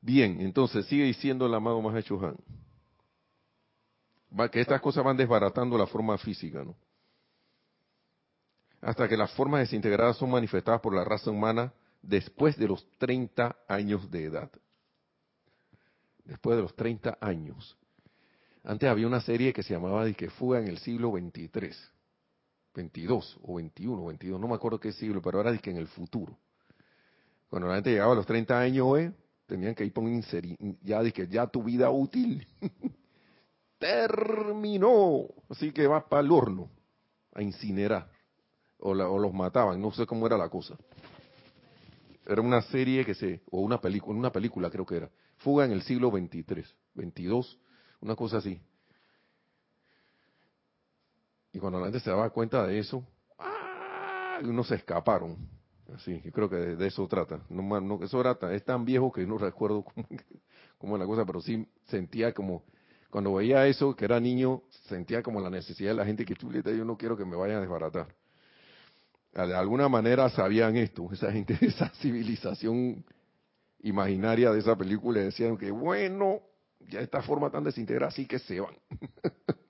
Bien, 0.00 0.40
entonces 0.40 0.86
sigue 0.86 1.04
diciendo 1.04 1.46
el 1.46 1.54
amado 1.54 1.80
Mahacho 1.82 2.24
Han. 2.24 2.36
Va, 4.38 4.48
que 4.50 4.60
estas 4.60 4.80
cosas 4.80 5.04
van 5.04 5.16
desbaratando 5.16 5.76
la 5.76 5.86
forma 5.86 6.16
física, 6.18 6.62
¿no? 6.62 6.76
Hasta 8.80 9.08
que 9.08 9.16
las 9.16 9.32
formas 9.32 9.62
desintegradas 9.62 10.16
son 10.16 10.30
manifestadas 10.30 10.80
por 10.80 10.94
la 10.94 11.04
raza 11.04 11.30
humana 11.30 11.72
después 12.02 12.56
de 12.56 12.68
los 12.68 12.86
30 12.98 13.56
años 13.66 14.08
de 14.10 14.24
edad. 14.24 14.50
Después 16.24 16.56
de 16.56 16.62
los 16.62 16.76
30 16.76 17.18
años. 17.20 17.76
Antes 18.62 18.88
había 18.88 19.06
una 19.06 19.20
serie 19.20 19.52
que 19.52 19.62
se 19.62 19.74
llamaba 19.74 20.10
que 20.12 20.30
Fuga 20.30 20.58
en 20.60 20.68
el 20.68 20.78
siglo 20.78 21.12
23, 21.12 21.92
22 22.76 23.38
o 23.42 23.54
21, 23.54 24.06
22, 24.06 24.40
no 24.40 24.48
me 24.48 24.54
acuerdo 24.54 24.78
qué 24.78 24.92
siglo, 24.92 25.22
pero 25.22 25.40
era 25.40 25.56
que 25.56 25.70
en 25.70 25.78
el 25.78 25.88
futuro. 25.88 26.36
Cuando 27.48 27.68
la 27.68 27.76
gente 27.76 27.90
llegaba 27.90 28.12
a 28.12 28.16
los 28.16 28.26
30 28.26 28.58
años, 28.58 28.98
¿eh? 28.98 29.12
tenían 29.46 29.74
que 29.74 29.84
ir 29.84 29.92
por 29.92 30.04
un 30.04 30.22
ya 30.82 31.02
que 31.10 31.26
ya 31.26 31.46
tu 31.46 31.62
vida 31.62 31.90
útil 31.90 32.46
terminó, 33.78 35.26
así 35.48 35.72
que 35.72 35.86
vas 35.86 36.04
para 36.04 36.22
el 36.22 36.30
horno 36.30 36.68
a 37.32 37.42
incinerar 37.42 38.10
o, 38.78 38.90
o, 38.90 39.18
los 39.18 39.32
mataban, 39.32 39.80
no 39.80 39.92
sé 39.92 40.06
cómo 40.06 40.26
era 40.26 40.36
la 40.36 40.48
cosa. 40.48 40.76
Era 42.26 42.42
una 42.42 42.60
serie 42.62 43.04
que 43.04 43.14
se 43.14 43.40
o 43.50 43.60
una 43.60 43.80
película, 43.80 44.18
una 44.18 44.32
película 44.32 44.68
creo 44.70 44.84
que 44.84 44.96
era, 44.96 45.10
Fuga 45.38 45.64
en 45.64 45.72
el 45.72 45.82
siglo 45.82 46.10
23, 46.10 46.74
22, 46.94 47.58
una 48.00 48.16
cosa 48.16 48.38
así. 48.38 48.60
Y 51.56 51.58
cuando 51.58 51.78
la 51.78 51.86
gente 51.86 52.00
se 52.00 52.10
daba 52.10 52.28
cuenta 52.28 52.66
de 52.66 52.78
eso, 52.78 53.02
¡ah! 53.38 54.38
unos 54.42 54.68
se 54.68 54.74
escaparon 54.74 55.38
Sí, 56.04 56.20
yo 56.22 56.30
creo 56.30 56.50
que 56.50 56.56
de, 56.56 56.86
eso 56.86 57.08
trata. 57.08 57.40
No, 57.48 57.80
no, 57.80 58.02
eso 58.02 58.20
trata. 58.20 58.52
Es 58.52 58.62
tan 58.62 58.84
viejo 58.84 59.10
que 59.10 59.24
no 59.24 59.38
recuerdo 59.38 59.82
cómo, 60.76 60.96
es 60.96 61.00
la 61.00 61.06
cosa, 61.06 61.24
pero 61.24 61.40
sí 61.40 61.66
sentía 61.86 62.34
como, 62.34 62.62
cuando 63.08 63.32
veía 63.32 63.66
eso, 63.66 63.96
que 63.96 64.04
era 64.04 64.20
niño, 64.20 64.64
sentía 64.86 65.22
como 65.22 65.40
la 65.40 65.48
necesidad 65.48 65.92
de 65.92 65.96
la 65.96 66.04
gente 66.04 66.26
que 66.26 66.34
chuleta, 66.34 66.70
yo 66.72 66.84
no 66.84 66.98
quiero 66.98 67.16
que 67.16 67.24
me 67.24 67.36
vayan 67.36 67.56
a 67.56 67.60
desbaratar. 67.60 68.08
De 69.32 69.54
alguna 69.54 69.88
manera 69.88 70.28
sabían 70.28 70.76
esto, 70.76 71.08
esa 71.12 71.32
gente 71.32 71.56
de 71.58 71.68
esa 71.68 71.88
civilización 72.00 73.02
imaginaria 73.80 74.50
de 74.50 74.58
esa 74.58 74.76
película, 74.76 75.20
decían 75.20 75.56
que 75.56 75.70
bueno, 75.70 76.42
ya 76.80 77.00
esta 77.00 77.22
forma 77.22 77.50
tan 77.50 77.64
desintegrada, 77.64 78.08
así 78.08 78.26
que 78.26 78.40
se 78.40 78.60
van. 78.60 78.74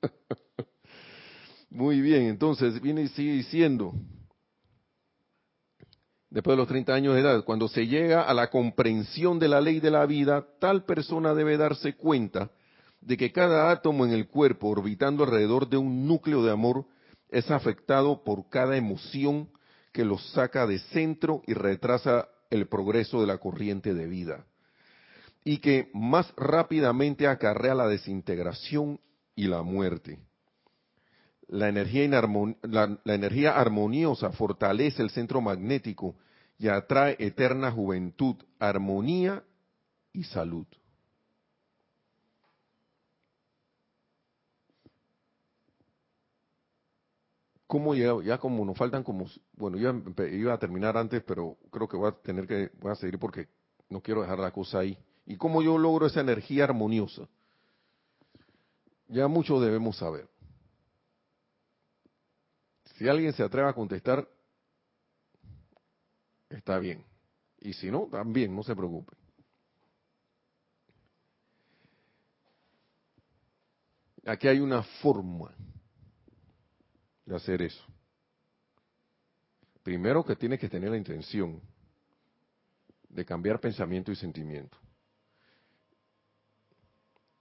Muy 1.77 2.01
bien, 2.01 2.23
entonces 2.23 2.81
viene 2.81 3.03
y 3.03 3.09
sigue 3.09 3.33
diciendo, 3.33 3.93
después 6.31 6.55
de 6.55 6.57
los 6.57 6.69
30 6.69 6.95
años 6.95 7.15
de 7.15 7.21
edad, 7.21 7.45
cuando 7.45 7.69
se 7.69 7.87
llega 7.87 8.23
a 8.23 8.33
la 8.33 8.49
comprensión 8.49 9.39
de 9.39 9.49
la 9.49 9.61
ley 9.61 9.81
de 9.81 9.91
la 9.91 10.07
vida, 10.07 10.47
tal 10.59 10.87
persona 10.87 11.35
debe 11.35 11.59
darse 11.59 11.95
cuenta 11.95 12.51
de 13.03 13.19
que 13.19 13.31
cada 13.31 13.71
átomo 13.71 14.07
en 14.07 14.13
el 14.13 14.27
cuerpo 14.27 14.69
orbitando 14.69 15.25
alrededor 15.25 15.69
de 15.69 15.77
un 15.77 16.07
núcleo 16.07 16.43
de 16.43 16.51
amor 16.51 16.87
es 17.29 17.51
afectado 17.51 18.25
por 18.25 18.49
cada 18.49 18.79
emoción 18.79 19.51
que 19.93 20.07
lo 20.07 20.17
saca 20.17 20.67
de 20.67 20.79
centro 20.79 21.43
y 21.47 21.53
retrasa 21.53 22.27
el 22.49 22.69
progreso 22.69 23.21
de 23.21 23.27
la 23.27 23.37
corriente 23.37 23.93
de 23.93 24.07
vida 24.07 24.47
y 25.45 25.59
que 25.59 25.91
más 25.93 26.33
rápidamente 26.39 27.27
acarrea 27.27 27.75
la 27.75 27.87
desintegración 27.87 28.99
y 29.35 29.49
la 29.49 29.61
muerte. 29.61 30.26
La 31.49 31.69
energía, 31.69 32.09
la 32.63 33.15
energía 33.15 33.57
armoniosa 33.57 34.33
fortalece 34.33 35.03
el 35.03 35.11
centro 35.11 35.41
magnético 35.41 36.17
y 36.59 36.69
atrae 36.69 37.17
eterna 37.19 37.71
juventud, 37.71 38.37
armonía 38.59 39.45
y 40.13 40.25
salud. 40.25 40.67
¿Cómo 47.67 47.95
ya, 47.95 48.15
ya 48.25 48.39
como 48.39 48.65
nos 48.65 48.79
faltan 48.79 49.03
como, 49.03 49.27
bueno, 49.55 49.77
yo 49.77 49.93
iba 50.31 50.55
a 50.55 50.59
terminar 50.59 50.97
antes, 50.97 51.23
pero 51.25 51.57
creo 51.71 51.89
que 51.89 51.97
voy 51.97 52.09
a 52.09 52.13
tener 52.13 52.47
que, 52.47 52.71
voy 52.81 52.95
seguir 52.97 53.19
porque 53.19 53.49
no 53.91 54.01
quiero 54.01 54.23
dejar 54.23 54.39
la 54.39 54.53
cosa 54.53 54.79
ahí. 54.79 54.97
¿Y 55.27 55.37
cómo 55.37 55.63
yo 55.63 55.77
logro 55.77 56.07
esa 56.07 56.21
energía 56.21 56.65
armoniosa? 56.65 57.29
Ya 59.09 59.27
mucho 59.27 59.61
debemos 59.61 59.97
saber. 59.97 60.29
Si 62.97 63.09
alguien 63.09 63.33
se 63.33 63.43
atreve 63.43 63.69
a 63.69 63.75
contestar, 63.75 64.27
está 66.49 66.79
bien. 66.79 67.05
Y 67.61 67.73
si 67.75 67.91
no, 67.91 68.09
también, 68.11 68.55
no 68.55 68.63
se 68.63 68.75
preocupe. 68.75 69.15
Aquí 74.25 74.49
hay 74.49 74.59
una 74.59 74.83
forma 74.83 75.55
de 77.25 77.37
hacer 77.37 77.63
eso. 77.63 77.85
Primero 79.83 80.25
que 80.25 80.35
tiene 80.35 80.59
que 80.59 80.69
tener 80.69 80.91
la 80.91 80.97
intención 80.97 81.61
de 83.09 83.25
cambiar 83.25 83.61
pensamiento 83.61 84.11
y 84.11 84.17
sentimiento. 84.17 84.77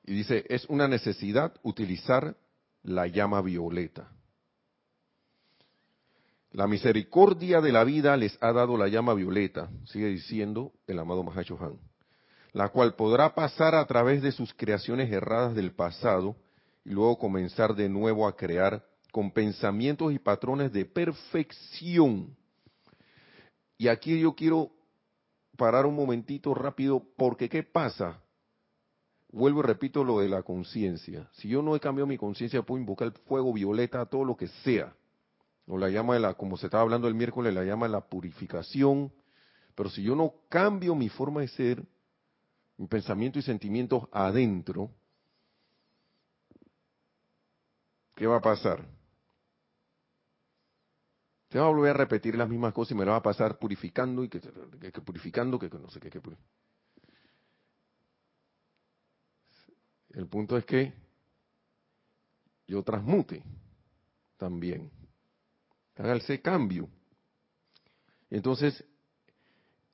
Y 0.03 0.13
dice, 0.13 0.45
es 0.47 0.65
una 0.65 0.87
necesidad 0.87 1.59
utilizar 1.63 2.37
la 2.83 3.07
llama 3.07 3.41
violeta. 3.41 4.14
La 6.55 6.67
misericordia 6.67 7.59
de 7.59 7.73
la 7.73 7.83
vida 7.83 8.15
les 8.15 8.37
ha 8.39 8.53
dado 8.53 8.77
la 8.77 8.87
llama 8.87 9.13
violeta, 9.13 9.69
sigue 9.87 10.07
diciendo 10.07 10.71
el 10.87 10.97
amado 10.99 11.21
Mahacho 11.21 11.57
Han, 11.59 11.77
la 12.53 12.69
cual 12.69 12.95
podrá 12.95 13.35
pasar 13.35 13.75
a 13.75 13.85
través 13.85 14.21
de 14.21 14.31
sus 14.31 14.53
creaciones 14.53 15.11
erradas 15.11 15.53
del 15.53 15.73
pasado 15.73 16.37
y 16.85 16.91
luego 16.91 17.17
comenzar 17.17 17.75
de 17.75 17.89
nuevo 17.89 18.25
a 18.25 18.37
crear 18.37 18.85
con 19.11 19.31
pensamientos 19.31 20.13
y 20.13 20.19
patrones 20.19 20.71
de 20.71 20.85
perfección. 20.85 22.37
Y 23.77 23.89
aquí 23.89 24.17
yo 24.17 24.33
quiero 24.33 24.71
parar 25.57 25.85
un 25.85 25.95
momentito 25.97 26.53
rápido, 26.53 27.03
porque 27.17 27.49
¿qué 27.49 27.63
pasa? 27.63 28.21
Vuelvo 29.29 29.59
y 29.59 29.63
repito 29.63 30.05
lo 30.05 30.21
de 30.21 30.29
la 30.29 30.41
conciencia. 30.41 31.27
Si 31.33 31.49
yo 31.49 31.61
no 31.61 31.75
he 31.75 31.81
cambiado 31.81 32.07
mi 32.07 32.17
conciencia, 32.17 32.61
puedo 32.61 32.79
invocar 32.79 33.09
el 33.09 33.13
fuego 33.25 33.51
violeta, 33.51 34.05
todo 34.05 34.23
lo 34.23 34.37
que 34.37 34.47
sea 34.63 34.95
o 35.67 35.77
la 35.77 35.89
llama 35.89 36.13
de 36.13 36.19
la, 36.19 36.33
como 36.35 36.57
se 36.57 36.67
estaba 36.67 36.83
hablando 36.83 37.07
el 37.07 37.15
miércoles, 37.15 37.53
la 37.53 37.63
llama 37.63 37.87
la 37.87 38.01
purificación. 38.01 39.11
Pero 39.73 39.89
si 39.89 40.03
yo 40.03 40.15
no 40.15 40.33
cambio 40.49 40.95
mi 40.95 41.09
forma 41.09 41.41
de 41.41 41.47
ser, 41.49 41.83
mi 42.77 42.87
pensamiento 42.87 43.39
y 43.39 43.41
sentimientos 43.41 44.03
adentro, 44.11 44.91
¿qué 48.15 48.27
va 48.27 48.37
a 48.37 48.41
pasar? 48.41 48.85
Se 51.49 51.59
va 51.59 51.65
a 51.65 51.69
volver 51.69 51.91
a 51.91 51.97
repetir 51.97 52.35
las 52.35 52.49
mismas 52.49 52.73
cosas 52.73 52.91
y 52.91 52.95
me 52.95 53.05
va 53.05 53.15
a 53.15 53.23
pasar 53.23 53.57
purificando 53.57 54.23
y 54.23 54.29
que, 54.29 54.39
purificando, 55.01 55.57
que, 55.57 55.69
que 55.69 55.79
no 55.79 55.89
sé 55.89 55.99
qué. 55.99 56.09
Que, 56.09 56.21
el 60.11 60.27
punto 60.27 60.57
es 60.57 60.65
que 60.65 60.93
yo 62.67 62.83
transmute 62.83 63.43
también 64.37 64.91
haga 65.97 66.15
ese 66.15 66.41
cambio. 66.41 66.89
Entonces, 68.29 68.83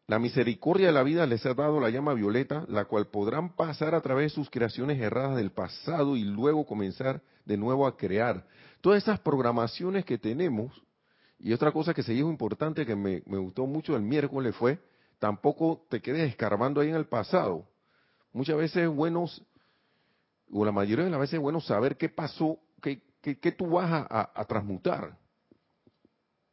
la 0.07 0.19
misericordia 0.19 0.87
de 0.87 0.93
la 0.93 1.03
vida 1.03 1.25
les 1.25 1.45
ha 1.45 1.53
dado 1.53 1.79
la 1.79 1.89
llama 1.89 2.13
violeta, 2.13 2.65
la 2.67 2.85
cual 2.85 3.07
podrán 3.07 3.55
pasar 3.55 3.95
a 3.95 4.01
través 4.01 4.31
de 4.31 4.35
sus 4.35 4.49
creaciones 4.49 4.99
erradas 4.99 5.37
del 5.37 5.51
pasado 5.51 6.17
y 6.17 6.23
luego 6.23 6.65
comenzar 6.65 7.21
de 7.45 7.55
nuevo 7.55 7.87
a 7.87 7.95
crear. 7.95 8.45
Todas 8.81 9.03
esas 9.03 9.19
programaciones 9.19 10.03
que 10.03 10.17
tenemos, 10.17 10.83
y 11.39 11.53
otra 11.53 11.71
cosa 11.71 11.93
que 11.93 12.03
se 12.03 12.13
dijo 12.13 12.29
importante 12.29 12.85
que 12.85 12.95
me, 12.95 13.23
me 13.25 13.37
gustó 13.37 13.65
mucho 13.65 13.95
el 13.95 14.01
miércoles 14.01 14.55
fue, 14.55 14.79
tampoco 15.17 15.85
te 15.89 16.01
quedes 16.01 16.29
escarbando 16.29 16.81
ahí 16.81 16.89
en 16.89 16.95
el 16.95 17.05
pasado. 17.05 17.65
Muchas 18.33 18.57
veces 18.57 18.83
es 18.83 18.89
bueno, 18.89 19.25
o 20.51 20.65
la 20.65 20.71
mayoría 20.71 21.05
de 21.05 21.11
las 21.11 21.19
veces 21.19 21.35
es 21.35 21.41
bueno 21.41 21.61
saber 21.61 21.95
qué 21.95 22.09
pasó, 22.09 22.59
qué, 22.81 23.01
qué, 23.21 23.51
tú 23.51 23.69
vas 23.69 23.89
a, 23.89 24.31
a 24.33 24.45
transmutar. 24.45 25.20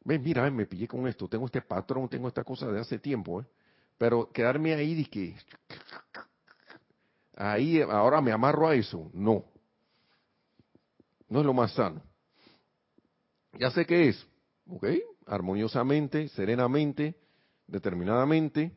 Ven, 0.03 0.23
mira, 0.23 0.49
me 0.49 0.65
pillé 0.65 0.87
con 0.87 1.07
esto, 1.07 1.27
tengo 1.27 1.45
este 1.45 1.61
patrón, 1.61 2.07
tengo 2.09 2.27
esta 2.27 2.43
cosa 2.43 2.71
de 2.71 2.79
hace 2.79 2.99
tiempo, 2.99 3.41
¿eh? 3.41 3.45
Pero 3.97 4.31
quedarme 4.31 4.73
ahí 4.73 4.95
de 4.95 5.05
que 5.05 5.35
ahí 7.35 7.81
ahora 7.81 8.21
me 8.21 8.31
amarro 8.31 8.69
a 8.69 8.75
eso, 8.75 9.09
no. 9.13 9.45
No 11.27 11.39
es 11.41 11.45
lo 11.45 11.53
más 11.53 11.73
sano. 11.73 12.01
Ya 13.59 13.71
sé 13.71 13.85
qué 13.85 14.09
es, 14.09 14.27
¿ok? 14.67 14.85
Armoniosamente, 15.25 16.29
serenamente, 16.29 17.15
determinadamente, 17.67 18.71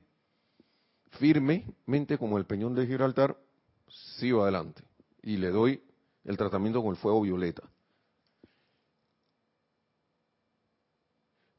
firmemente 1.12 2.18
como 2.18 2.36
el 2.36 2.46
peñón 2.46 2.74
de 2.74 2.86
Gibraltar, 2.86 3.36
sigo 4.18 4.42
adelante 4.42 4.82
y 5.22 5.36
le 5.36 5.50
doy 5.50 5.82
el 6.24 6.36
tratamiento 6.36 6.82
con 6.82 6.90
el 6.90 6.96
fuego 6.96 7.20
violeta. 7.22 7.62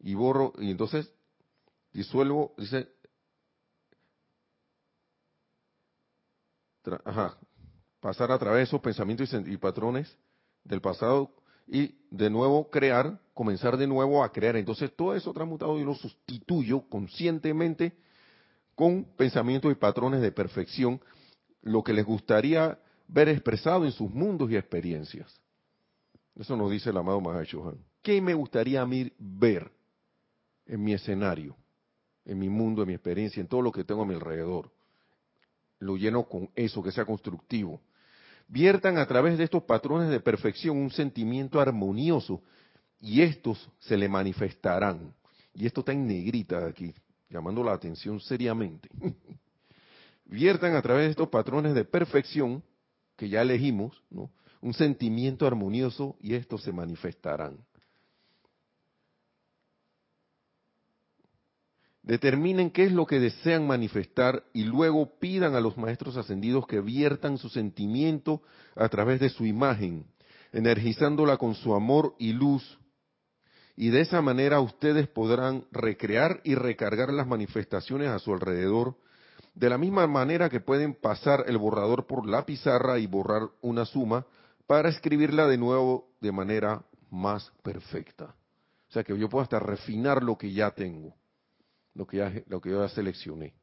Y 0.04 0.14
borro, 0.16 0.54
y 0.60 0.70
entonces 0.70 1.12
disuelvo, 1.94 2.54
dice, 2.58 2.90
ajá, 7.06 7.38
pasar 8.02 8.32
a 8.32 8.38
través 8.38 8.60
de 8.60 8.64
esos 8.64 8.82
pensamientos 8.82 9.34
y, 9.34 9.58
patrones 9.58 10.18
del 10.66 10.82
pasado 10.82 11.32
y 11.68 11.96
de 12.12 12.30
nuevo 12.30 12.70
crear, 12.70 13.18
comenzar 13.34 13.78
de 13.78 13.88
nuevo 13.88 14.24
a 14.24 14.32
crear. 14.34 14.58
Entonces 14.58 14.94
todo 14.94 15.16
eso 15.16 15.32
transmutado 15.32 15.78
yo 15.80 15.86
lo 15.86 15.96
sustituyo 15.96 16.82
conscientemente 16.90 17.98
con 18.76 19.06
pensamientos 19.16 19.72
y 19.72 19.76
patrones 19.76 20.20
de 20.20 20.34
perfección, 20.34 21.00
lo 21.62 21.82
que 21.82 21.94
les 21.94 22.06
gustaría 22.06 22.78
ver 23.08 23.30
expresado 23.30 23.86
en 23.86 23.94
sus 23.94 24.10
mundos 24.10 24.52
y 24.52 24.58
experiencias. 24.58 25.40
Eso 26.36 26.58
nos 26.58 26.72
dice 26.72 26.90
el 26.90 26.98
amado 26.98 27.22
Mahashohan. 27.22 27.78
¿Qué 28.02 28.20
me 28.20 28.34
gustaría 28.34 28.82
a 28.82 28.86
mí 28.86 29.14
ver 29.18 29.72
en 30.66 30.84
mi 30.84 30.94
escenario, 30.94 31.56
en 32.26 32.40
mi 32.40 32.50
mundo, 32.50 32.82
en 32.82 32.90
mi 32.90 32.94
experiencia, 32.94 33.42
en 33.42 33.48
todo 33.48 33.62
lo 33.62 33.72
que 33.72 33.84
tengo 33.84 34.04
a 34.04 34.06
mi 34.06 34.14
alrededor? 34.14 34.72
Lo 35.80 35.98
lleno 35.98 36.24
con 36.24 36.50
eso, 36.56 36.82
que 36.82 36.92
sea 36.92 37.06
constructivo. 37.06 37.82
Viertan 38.48 38.98
a 38.98 39.06
través 39.06 39.38
de 39.38 39.46
estos 39.46 39.64
patrones 39.64 40.10
de 40.10 40.20
perfección 40.20 40.78
un 40.78 40.92
sentimiento 40.92 41.60
armonioso 41.60 42.42
y 43.00 43.22
estos 43.22 43.70
se 43.80 43.98
le 43.98 44.08
manifestarán. 44.08 45.14
Y 45.54 45.66
esto 45.66 45.82
está 45.82 45.92
en 45.92 46.08
negrita 46.08 46.66
aquí, 46.66 46.94
llamando 47.30 47.64
la 47.64 47.74
atención 47.74 48.20
seriamente. 48.20 48.90
Viertan 50.26 50.76
a 50.76 50.82
través 50.82 51.06
de 51.06 51.12
estos 51.12 51.30
patrones 51.30 51.76
de 51.76 51.86
perfección 51.86 52.64
que 53.16 53.30
ya 53.30 53.42
elegimos, 53.42 54.02
¿no? 54.10 54.32
un 54.62 54.74
sentimiento 54.74 55.46
armonioso 55.46 56.16
y 56.22 56.34
estos 56.36 56.64
se 56.64 56.72
manifestarán. 56.72 57.58
Determinen 62.04 62.70
qué 62.70 62.84
es 62.84 62.92
lo 62.92 63.06
que 63.06 63.22
desean 63.22 63.66
manifestar 63.66 64.44
y 64.52 64.66
luego 64.66 65.18
pidan 65.20 65.56
a 65.56 65.62
los 65.62 65.78
maestros 65.78 66.18
ascendidos 66.18 66.68
que 66.68 66.82
viertan 66.82 67.38
su 67.38 67.48
sentimiento 67.48 68.42
a 68.76 68.90
través 68.90 69.22
de 69.22 69.30
su 69.30 69.46
imagen, 69.46 70.06
energizándola 70.52 71.38
con 71.38 71.56
su 71.56 71.74
amor 71.74 72.14
y 72.20 72.34
luz. 72.34 72.78
Y 73.78 73.90
de 73.90 74.02
esa 74.02 74.22
manera 74.22 74.60
ustedes 74.60 75.08
podrán 75.08 75.64
recrear 75.72 76.42
y 76.44 76.56
recargar 76.56 77.14
las 77.14 77.26
manifestaciones 77.26 78.10
a 78.10 78.20
su 78.20 78.34
alrededor, 78.34 78.98
de 79.56 79.70
la 79.70 79.78
misma 79.78 80.06
manera 80.06 80.50
que 80.50 80.60
pueden 80.60 80.96
pasar 80.96 81.46
el 81.48 81.58
borrador 81.58 82.06
por 82.06 82.28
la 82.28 82.46
pizarra 82.46 83.00
y 83.00 83.08
borrar 83.08 83.50
una 83.62 83.86
suma 83.86 84.26
para 84.68 84.90
escribirla 84.90 85.48
de 85.48 85.58
nuevo 85.58 86.10
de 86.20 86.34
manera 86.34 86.84
más 87.10 87.52
perfecta. 87.64 88.36
O 88.90 88.94
sea 88.94 89.04
que 89.04 89.18
yo 89.18 89.30
puedo 89.30 89.44
hasta 89.44 89.60
refinar 89.60 90.22
lo 90.22 90.38
que 90.38 90.52
ya 90.52 90.72
tengo, 90.72 91.16
lo 91.96 92.06
que 92.06 92.44
lo 92.48 92.62
que 92.62 92.70
yo 92.70 92.82
ya 92.82 92.90
seleccioné. 92.90 93.54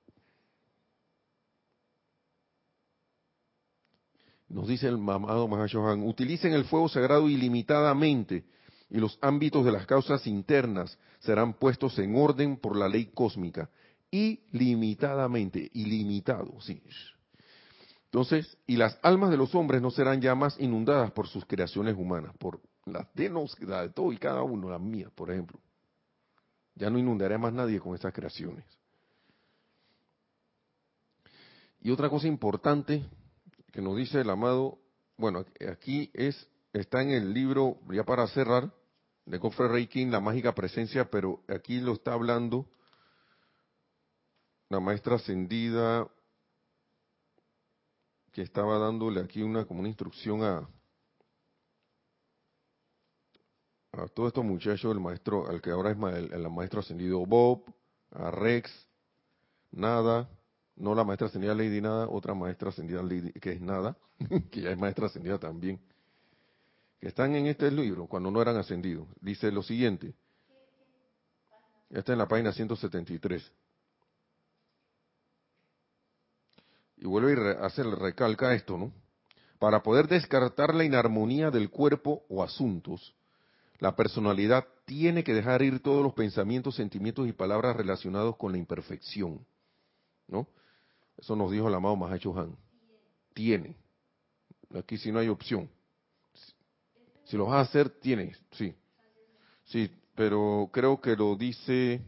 Nos 4.48 4.66
dice 4.66 4.88
el 4.88 4.98
mamado 4.98 5.46
Mahashohan, 5.46 6.02
utilicen 6.02 6.52
el 6.52 6.64
fuego 6.64 6.88
sagrado 6.88 7.28
ilimitadamente 7.28 8.44
y 8.90 8.98
los 8.98 9.16
ámbitos 9.22 9.64
de 9.64 9.70
las 9.70 9.86
causas 9.86 10.26
internas 10.26 10.98
serán 11.20 11.54
puestos 11.54 11.96
en 12.00 12.16
orden 12.16 12.56
por 12.56 12.76
la 12.76 12.88
ley 12.88 13.06
cósmica. 13.14 13.70
Ilimitadamente, 14.10 15.70
ilimitado, 15.72 16.60
sí. 16.60 16.82
Entonces, 18.06 18.58
y 18.66 18.76
las 18.76 18.98
almas 19.02 19.30
de 19.30 19.36
los 19.36 19.54
hombres 19.54 19.80
no 19.80 19.92
serán 19.92 20.20
ya 20.20 20.34
más 20.34 20.58
inundadas 20.58 21.12
por 21.12 21.28
sus 21.28 21.44
creaciones 21.46 21.94
humanas, 21.96 22.36
por 22.36 22.60
las 22.86 23.06
de, 23.14 23.30
nos, 23.30 23.54
de 23.54 23.88
todo 23.90 24.12
y 24.12 24.18
cada 24.18 24.42
uno, 24.42 24.68
las 24.68 24.80
mías, 24.80 25.12
por 25.14 25.30
ejemplo. 25.30 25.60
Ya 26.80 26.90
no 26.90 26.98
inundaré 26.98 27.36
más 27.36 27.52
nadie 27.52 27.78
con 27.78 27.94
estas 27.94 28.12
creaciones. 28.14 28.64
Y 31.82 31.90
otra 31.90 32.08
cosa 32.08 32.26
importante 32.26 33.04
que 33.70 33.82
nos 33.82 33.96
dice 33.96 34.22
el 34.22 34.30
amado, 34.30 34.78
bueno, 35.18 35.44
aquí 35.70 36.10
es, 36.14 36.48
está 36.72 37.02
en 37.02 37.10
el 37.10 37.32
libro, 37.34 37.78
ya 37.92 38.04
para 38.04 38.26
cerrar, 38.28 38.72
de 39.26 39.38
Gofre 39.38 39.68
Reikin, 39.68 40.10
La 40.10 40.20
Mágica 40.20 40.54
Presencia, 40.54 41.10
pero 41.10 41.42
aquí 41.48 41.80
lo 41.80 41.92
está 41.92 42.14
hablando 42.14 42.66
la 44.70 44.80
maestra 44.80 45.16
ascendida 45.16 46.08
que 48.32 48.42
estaba 48.42 48.78
dándole 48.78 49.20
aquí 49.20 49.42
una 49.42 49.66
como 49.66 49.80
una 49.80 49.88
instrucción 49.88 50.44
a 50.44 50.66
a 53.92 54.06
todos 54.08 54.28
estos 54.28 54.44
muchachos, 54.44 54.92
el 54.92 55.00
maestro, 55.00 55.48
al 55.48 55.60
que 55.60 55.70
ahora 55.70 55.90
es 55.90 55.96
el, 56.32 56.50
maestro 56.50 56.80
ascendido 56.80 57.24
Bob, 57.26 57.64
a 58.12 58.30
Rex, 58.30 58.70
Nada, 59.72 60.28
no 60.76 60.94
la 60.94 61.04
maestra 61.04 61.28
ascendida 61.28 61.54
Lady 61.54 61.80
Nada, 61.80 62.08
otra 62.08 62.34
maestra 62.34 62.70
ascendida 62.70 63.02
Lady, 63.02 63.32
que 63.32 63.52
es 63.52 63.60
Nada, 63.60 63.96
que 64.50 64.62
ya 64.62 64.70
es 64.70 64.78
maestra 64.78 65.06
ascendida 65.06 65.38
también, 65.38 65.80
que 67.00 67.08
están 67.08 67.34
en 67.34 67.46
este 67.46 67.70
libro 67.70 68.06
cuando 68.06 68.30
no 68.30 68.42
eran 68.42 68.56
ascendidos. 68.56 69.06
Dice 69.20 69.50
lo 69.50 69.62
siguiente, 69.62 70.14
está 71.90 72.12
en 72.12 72.18
la 72.18 72.28
página 72.28 72.52
173. 72.52 73.52
y 77.00 77.06
vuelve 77.06 77.56
a 77.56 77.66
hacer, 77.66 77.86
recalca 77.86 78.54
esto, 78.54 78.76
¿no? 78.76 78.92
Para 79.58 79.82
poder 79.82 80.06
descartar 80.06 80.74
la 80.74 80.84
inarmonía 80.84 81.50
del 81.50 81.70
cuerpo 81.70 82.24
o 82.28 82.42
asuntos, 82.42 83.14
la 83.80 83.96
personalidad 83.96 84.66
tiene 84.84 85.24
que 85.24 85.34
dejar 85.34 85.62
ir 85.62 85.80
todos 85.80 86.02
los 86.02 86.12
pensamientos, 86.14 86.76
sentimientos 86.76 87.26
y 87.26 87.32
palabras 87.32 87.76
relacionados 87.76 88.36
con 88.36 88.52
la 88.52 88.58
imperfección, 88.58 89.44
¿no? 90.28 90.46
Eso 91.18 91.34
nos 91.34 91.50
dijo 91.50 91.68
el 91.68 91.74
amado 91.74 91.96
Mahacho 91.96 92.38
Han. 92.38 92.56
Tiene. 93.34 93.76
Aquí 94.74 94.96
si 94.96 95.10
no 95.10 95.18
hay 95.18 95.28
opción. 95.28 95.68
Si 97.24 97.36
lo 97.36 97.46
vas 97.46 97.54
a 97.56 97.68
hacer, 97.68 97.90
tiene, 97.90 98.36
sí. 98.52 98.74
Sí, 99.64 99.90
pero 100.14 100.70
creo 100.72 101.00
que 101.00 101.16
lo 101.16 101.36
dice, 101.36 102.00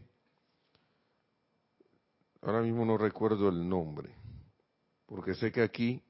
ahora 2.41 2.61
mismo 2.61 2.85
no 2.85 2.97
recuerdo 2.97 3.49
el 3.49 3.67
nombre 3.67 4.23
porque 5.13 5.35
sé 5.35 5.51
que 5.51 5.61
aquí 5.61 6.01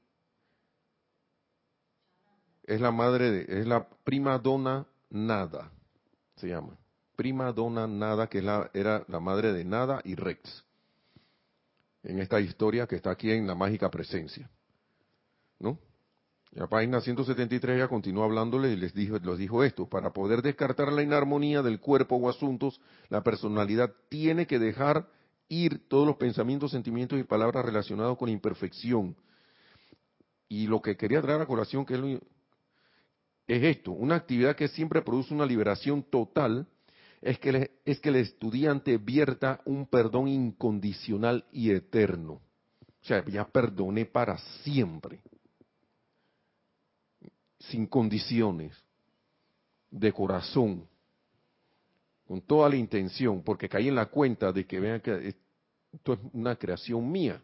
es 2.64 2.80
la 2.80 2.91
madre 2.91 3.32
de, 3.32 3.59
es 3.59 3.68
la 3.68 3.86
prima 4.05 4.39
dona 4.39 4.86
nada, 5.14 5.72
se 6.36 6.49
llama. 6.49 6.78
Prima 7.16 7.53
dona 7.53 7.88
nada, 7.88 8.28
que 8.28 8.41
la, 8.41 8.70
era 8.74 9.05
la 9.07 9.20
madre 9.20 9.53
de 9.53 9.64
nada 9.64 10.01
y 10.03 10.16
Rex. 10.16 10.66
En 12.03 12.20
esta 12.20 12.41
historia 12.41 12.88
que 12.88 12.97
está 12.97 13.11
aquí 13.11 13.32
en 13.32 13.47
la 13.47 13.55
mágica 13.55 13.89
presencia. 13.89 14.49
¿No? 15.59 15.80
La 16.51 16.68
página 16.68 17.01
173 17.01 17.80
ya 17.80 17.88
continuó 17.88 18.24
hablándole 18.24 18.72
y 18.72 18.76
les 18.76 18.93
dijo, 18.93 19.18
dijo 19.20 19.64
esto, 19.64 19.88
para 19.88 20.14
poder 20.14 20.41
descartar 20.41 20.91
la 20.91 21.01
inarmonía 21.01 21.64
del 21.64 21.80
cuerpo 21.80 22.16
o 22.16 22.30
asuntos, 22.30 22.80
la 23.09 23.24
personalidad 23.24 23.91
tiene 24.09 24.45
que 24.45 24.59
dejar 24.59 25.07
ir 25.49 25.88
todos 25.88 26.05
los 26.05 26.18
pensamientos, 26.18 26.72
sentimientos 26.72 27.20
y 27.20 27.24
palabras 27.24 27.66
relacionados 27.66 28.18
con 28.18 28.30
imperfección. 28.30 29.16
Y 30.47 30.68
lo 30.68 30.82
que 30.82 30.95
quería 30.95 31.22
traer 31.22 31.41
a 31.41 31.47
colación 31.47 31.86
que 31.86 31.95
es, 31.95 32.20
es 33.47 33.63
esto, 33.63 33.91
una 33.91 34.15
actividad 34.15 34.55
que 34.55 34.67
siempre 34.67 35.01
produce 35.01 35.33
una 35.33 35.45
liberación 35.45 36.03
total, 36.03 36.67
es 37.21 37.39
que, 37.39 37.71
es 37.85 37.99
que 37.99 38.09
el 38.09 38.17
estudiante 38.17 38.97
vierta 38.97 39.61
un 39.65 39.85
perdón 39.87 40.27
incondicional 40.27 41.45
y 41.51 41.71
eterno. 41.71 42.41
O 43.01 43.05
sea, 43.05 43.25
ya 43.25 43.45
perdoné 43.45 44.05
para 44.05 44.37
siempre, 44.63 45.21
sin 47.59 47.85
condiciones, 47.87 48.77
de 49.91 50.11
corazón, 50.11 50.87
con 52.25 52.41
toda 52.41 52.69
la 52.69 52.77
intención, 52.77 53.43
porque 53.43 53.69
caí 53.69 53.89
en 53.89 53.95
la 53.95 54.07
cuenta 54.07 54.51
de 54.51 54.65
que 54.65 54.79
vean 54.79 55.01
que 55.01 55.35
esto 55.93 56.13
es 56.13 56.19
una 56.31 56.55
creación 56.55 57.11
mía. 57.11 57.41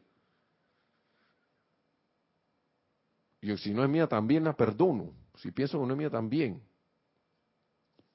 Y 3.42 3.56
si 3.58 3.72
no 3.72 3.84
es 3.84 3.90
mía, 3.90 4.08
también 4.08 4.44
la 4.44 4.54
perdono. 4.54 5.14
Si 5.42 5.52
pienso 5.52 5.80
que 5.80 5.86
no 5.86 5.94
es 5.94 5.98
mía, 5.98 6.10
también. 6.10 6.62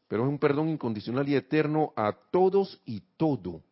Pero 0.08 0.24
es 0.24 0.28
un 0.28 0.38
perdón 0.38 0.68
incondicional 0.68 1.28
y 1.28 1.34
eterno 1.34 1.92
a 1.96 2.12
todos 2.30 2.80
y 2.84 3.02
todo. 3.16 3.62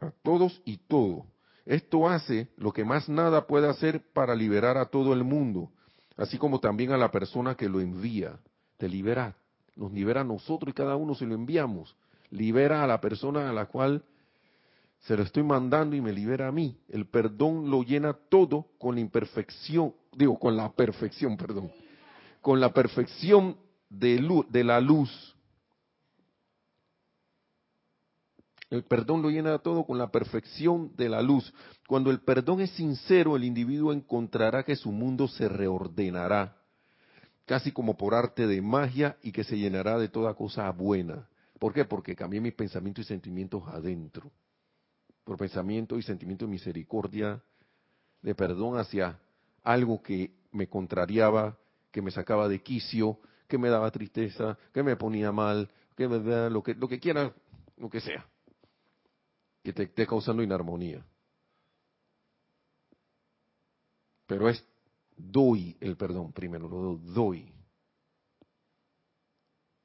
A 0.00 0.10
todos 0.22 0.60
y 0.64 0.76
todo. 0.76 1.26
Esto 1.64 2.08
hace 2.08 2.48
lo 2.56 2.72
que 2.72 2.84
más 2.84 3.08
nada 3.08 3.46
puede 3.46 3.68
hacer 3.68 4.02
para 4.12 4.34
liberar 4.34 4.76
a 4.76 4.86
todo 4.86 5.12
el 5.12 5.24
mundo, 5.24 5.70
así 6.16 6.38
como 6.38 6.60
también 6.60 6.92
a 6.92 6.96
la 6.96 7.10
persona 7.10 7.56
que 7.56 7.68
lo 7.68 7.80
envía. 7.80 8.38
Te 8.76 8.88
libera, 8.88 9.36
nos 9.74 9.92
libera 9.92 10.20
a 10.20 10.24
nosotros 10.24 10.70
y 10.70 10.74
cada 10.74 10.96
uno 10.96 11.14
se 11.14 11.26
lo 11.26 11.34
enviamos 11.34 11.96
libera 12.30 12.82
a 12.82 12.86
la 12.86 13.00
persona 13.00 13.48
a 13.48 13.52
la 13.52 13.66
cual 13.66 14.04
se 15.00 15.16
lo 15.16 15.22
estoy 15.22 15.42
mandando 15.42 15.94
y 15.94 16.00
me 16.00 16.12
libera 16.12 16.48
a 16.48 16.52
mí. 16.52 16.78
El 16.88 17.06
perdón 17.06 17.70
lo 17.70 17.82
llena 17.82 18.14
todo 18.14 18.66
con 18.78 18.94
la 18.96 19.00
imperfección, 19.00 19.94
digo, 20.16 20.38
con 20.38 20.56
la 20.56 20.72
perfección, 20.72 21.36
perdón, 21.36 21.70
con 22.40 22.58
la 22.58 22.72
perfección 22.72 23.56
de, 23.88 24.18
luz, 24.18 24.46
de 24.50 24.64
la 24.64 24.80
luz. 24.80 25.34
El 28.70 28.82
perdón 28.82 29.22
lo 29.22 29.30
llena 29.30 29.58
todo 29.58 29.84
con 29.84 29.98
la 29.98 30.10
perfección 30.10 30.92
de 30.96 31.08
la 31.08 31.22
luz. 31.22 31.52
Cuando 31.86 32.10
el 32.10 32.20
perdón 32.20 32.60
es 32.60 32.70
sincero, 32.70 33.36
el 33.36 33.44
individuo 33.44 33.92
encontrará 33.92 34.64
que 34.64 34.74
su 34.74 34.90
mundo 34.90 35.28
se 35.28 35.48
reordenará, 35.48 36.56
casi 37.44 37.70
como 37.70 37.96
por 37.96 38.14
arte 38.14 38.46
de 38.46 38.60
magia, 38.60 39.16
y 39.22 39.30
que 39.30 39.44
se 39.44 39.56
llenará 39.56 39.98
de 39.98 40.08
toda 40.08 40.34
cosa 40.34 40.68
buena. 40.70 41.28
¿Por 41.60 41.72
qué? 41.72 41.84
Porque 41.84 42.16
cambié 42.16 42.40
mis 42.40 42.54
pensamientos 42.54 43.04
y 43.04 43.08
sentimientos 43.08 43.62
adentro. 43.68 44.32
Por 45.24 45.36
pensamiento 45.36 45.96
y 45.96 46.02
sentimiento 46.02 46.44
de 46.44 46.50
misericordia, 46.50 47.40
de 48.22 48.34
perdón 48.34 48.78
hacia 48.78 49.20
algo 49.66 50.00
que 50.00 50.30
me 50.52 50.68
contrariaba, 50.68 51.58
que 51.90 52.00
me 52.00 52.12
sacaba 52.12 52.48
de 52.48 52.62
quicio, 52.62 53.18
que 53.48 53.58
me 53.58 53.68
daba 53.68 53.90
tristeza, 53.90 54.56
que 54.72 54.84
me 54.84 54.94
ponía 54.94 55.32
mal, 55.32 55.68
que 55.96 56.06
me 56.06 56.20
da 56.20 56.48
lo 56.48 56.62
que, 56.62 56.74
lo 56.74 56.88
que 56.88 57.00
quiera, 57.00 57.34
lo 57.76 57.90
que 57.90 58.00
sea, 58.00 58.24
que 59.64 59.72
te 59.72 59.82
esté 59.82 60.06
causando 60.06 60.42
inarmonía. 60.44 61.04
Pero 64.28 64.48
es 64.48 64.64
doy 65.16 65.76
el 65.80 65.96
perdón 65.96 66.32
primero, 66.32 66.68
lo 66.68 66.96
doy. 66.96 67.52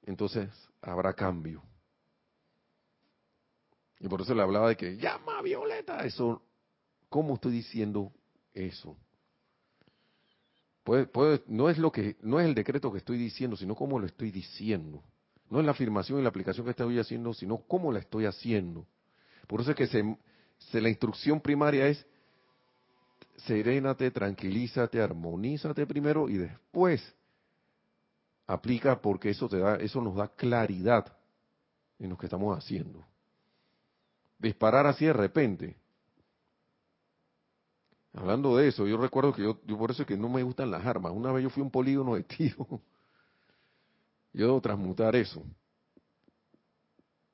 Entonces 0.03 0.49
habrá 0.81 1.13
cambio. 1.13 1.63
Y 3.99 4.07
por 4.07 4.21
eso 4.21 4.35
le 4.35 4.43
hablaba 4.43 4.69
de 4.69 4.77
que 4.77 4.97
llama 4.97 5.39
a 5.39 5.41
Violeta. 5.41 6.05
Eso, 6.05 6.43
¿cómo 7.09 7.33
estoy 7.35 7.53
diciendo 7.53 8.11
eso? 8.53 8.95
No 11.47 11.69
es 11.69 11.77
lo 11.77 11.91
que, 11.91 12.17
no 12.21 12.39
es 12.39 12.45
el 12.45 12.55
decreto 12.55 12.91
que 12.91 12.97
estoy 12.97 13.17
diciendo, 13.17 13.55
sino 13.55 13.75
cómo 13.75 13.99
lo 13.99 14.05
estoy 14.05 14.31
diciendo. 14.31 15.03
No 15.49 15.59
es 15.59 15.65
la 15.65 15.71
afirmación 15.71 16.19
y 16.19 16.23
la 16.23 16.29
aplicación 16.29 16.65
que 16.65 16.71
estoy 16.71 16.97
haciendo, 16.97 17.33
sino 17.33 17.57
cómo 17.57 17.91
la 17.91 17.99
estoy 17.99 18.25
haciendo. 18.25 18.87
Por 19.47 19.61
eso 19.61 19.71
es 19.71 19.77
que 19.77 19.87
se, 19.87 20.81
la 20.81 20.89
instrucción 20.89 21.41
primaria 21.41 21.87
es 21.87 22.05
serénate, 23.35 24.11
tranquilízate, 24.11 25.01
armonízate 25.01 25.85
primero 25.85 26.29
y 26.29 26.37
después 26.37 27.01
aplica 28.47 29.01
porque 29.01 29.31
eso 29.31 29.49
te 29.49 29.57
da, 29.57 29.75
eso 29.75 30.01
nos 30.01 30.15
da 30.15 30.27
claridad 30.29 31.17
en 31.99 32.09
lo 32.11 32.17
que 32.17 32.27
estamos 32.27 32.57
haciendo. 32.57 33.03
Disparar 34.39 34.87
así 34.87 35.05
de 35.05 35.13
repente. 35.13 35.80
Hablando 38.13 38.57
de 38.57 38.67
eso, 38.67 38.85
yo 38.87 38.97
recuerdo 38.97 39.33
que 39.33 39.41
yo, 39.41 39.59
yo 39.65 39.77
por 39.77 39.91
eso 39.91 40.03
es 40.03 40.07
que 40.07 40.17
no 40.17 40.27
me 40.27 40.43
gustan 40.43 40.69
las 40.69 40.85
armas. 40.85 41.13
Una 41.13 41.31
vez 41.31 41.43
yo 41.43 41.49
fui 41.49 41.61
a 41.61 41.63
un 41.63 41.71
polígono 41.71 42.15
de 42.15 42.23
tiro. 42.23 42.67
Yo 44.33 44.45
debo 44.45 44.61
transmutar 44.61 45.13
eso. 45.17 45.43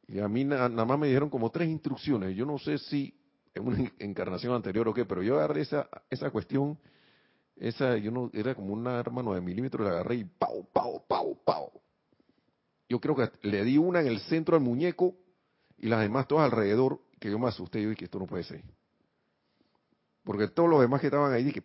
Y 0.08 0.20
a 0.20 0.28
mí 0.28 0.44
nada 0.44 0.68
más 0.70 0.98
me 0.98 1.06
dijeron 1.06 1.30
como 1.30 1.52
tres 1.52 1.70
instrucciones. 1.70 2.36
Yo 2.36 2.44
no 2.44 2.58
sé 2.58 2.80
si 2.80 3.14
en 3.54 3.68
una 3.68 3.92
encarnación 4.00 4.54
anterior 4.54 4.88
o 4.88 4.94
qué, 4.94 5.06
pero 5.06 5.22
yo 5.22 5.36
agarré 5.36 5.62
esa, 5.62 5.90
esa 6.10 6.32
cuestión, 6.32 6.78
esa, 7.56 7.98
yo 7.98 8.12
no, 8.12 8.30
era 8.34 8.56
como 8.56 8.74
una 8.74 9.00
arma 9.00 9.22
9 9.22 9.42
milímetros, 9.42 9.86
la 9.86 9.94
agarré 9.94 10.16
y 10.16 10.24
pau, 10.24 10.68
pau, 10.72 11.04
pau, 11.08 11.38
pau. 11.44 11.72
Yo 12.90 13.00
creo 13.00 13.16
que 13.16 13.30
le 13.42 13.64
di 13.64 13.78
una 13.78 14.00
en 14.02 14.08
el 14.08 14.20
centro 14.22 14.56
al 14.56 14.64
muñeco 14.64 15.16
y 15.78 15.88
las 15.88 16.02
demás 16.02 16.28
todas 16.28 16.46
alrededor, 16.46 17.02
que 17.20 17.30
yo 17.30 17.38
me 17.38 17.48
asusté, 17.48 17.82
yo 17.82 17.90
dije, 17.90 18.06
esto 18.06 18.20
no 18.20 18.28
puede 18.28 18.44
ser. 18.44 18.64
Porque 20.28 20.50
todos 20.50 20.70
los 20.70 20.82
demás 20.82 21.00
que 21.00 21.08
estaban 21.08 21.32
ahí, 21.32 21.46
dije, 21.46 21.64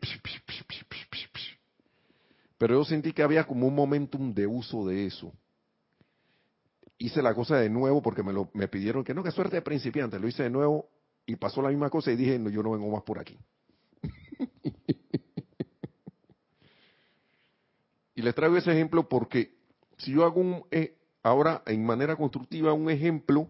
pero 2.57 2.79
yo 2.79 2.85
sentí 2.85 3.13
que 3.13 3.25
había 3.25 3.45
como 3.45 3.67
un 3.67 3.75
momentum 3.75 4.33
de 4.33 4.47
uso 4.47 4.87
de 4.87 5.07
eso 5.07 5.33
hice 7.03 7.21
la 7.21 7.35
cosa 7.35 7.57
de 7.57 7.69
nuevo 7.69 8.01
porque 8.01 8.23
me, 8.23 8.33
lo, 8.33 8.49
me 8.55 8.69
pidieron 8.69 9.03
que 9.03 9.13
no, 9.13 9.25
que 9.25 9.33
suerte 9.33 9.57
de 9.57 9.63
principiante. 9.63 10.21
Lo 10.21 10.29
hice 10.29 10.45
de 10.45 10.51
nuevo 10.51 10.89
y 11.27 11.35
pasó 11.35 11.61
la 11.61 11.71
misma 11.71 11.91
cosa 11.91 12.13
y 12.13 12.17
dije, 12.17 12.39
no, 12.39 12.49
yo 12.49 12.63
no 12.63 12.71
vengo 12.71 12.89
más 12.91 13.03
por 13.03 13.19
aquí. 13.19 13.37
y 18.15 18.23
les 18.23 18.35
traigo 18.35 18.57
ese 18.57 18.71
ejemplo 18.71 19.09
porque 19.09 19.57
si 19.99 20.13
yo 20.13 20.25
hago 20.25 20.41
un, 20.41 20.63
eh, 20.71 20.97
ahora 21.25 21.63
en 21.67 21.85
manera 21.85 22.15
constructiva 22.15 22.73
un 22.73 22.89
ejemplo 22.89 23.49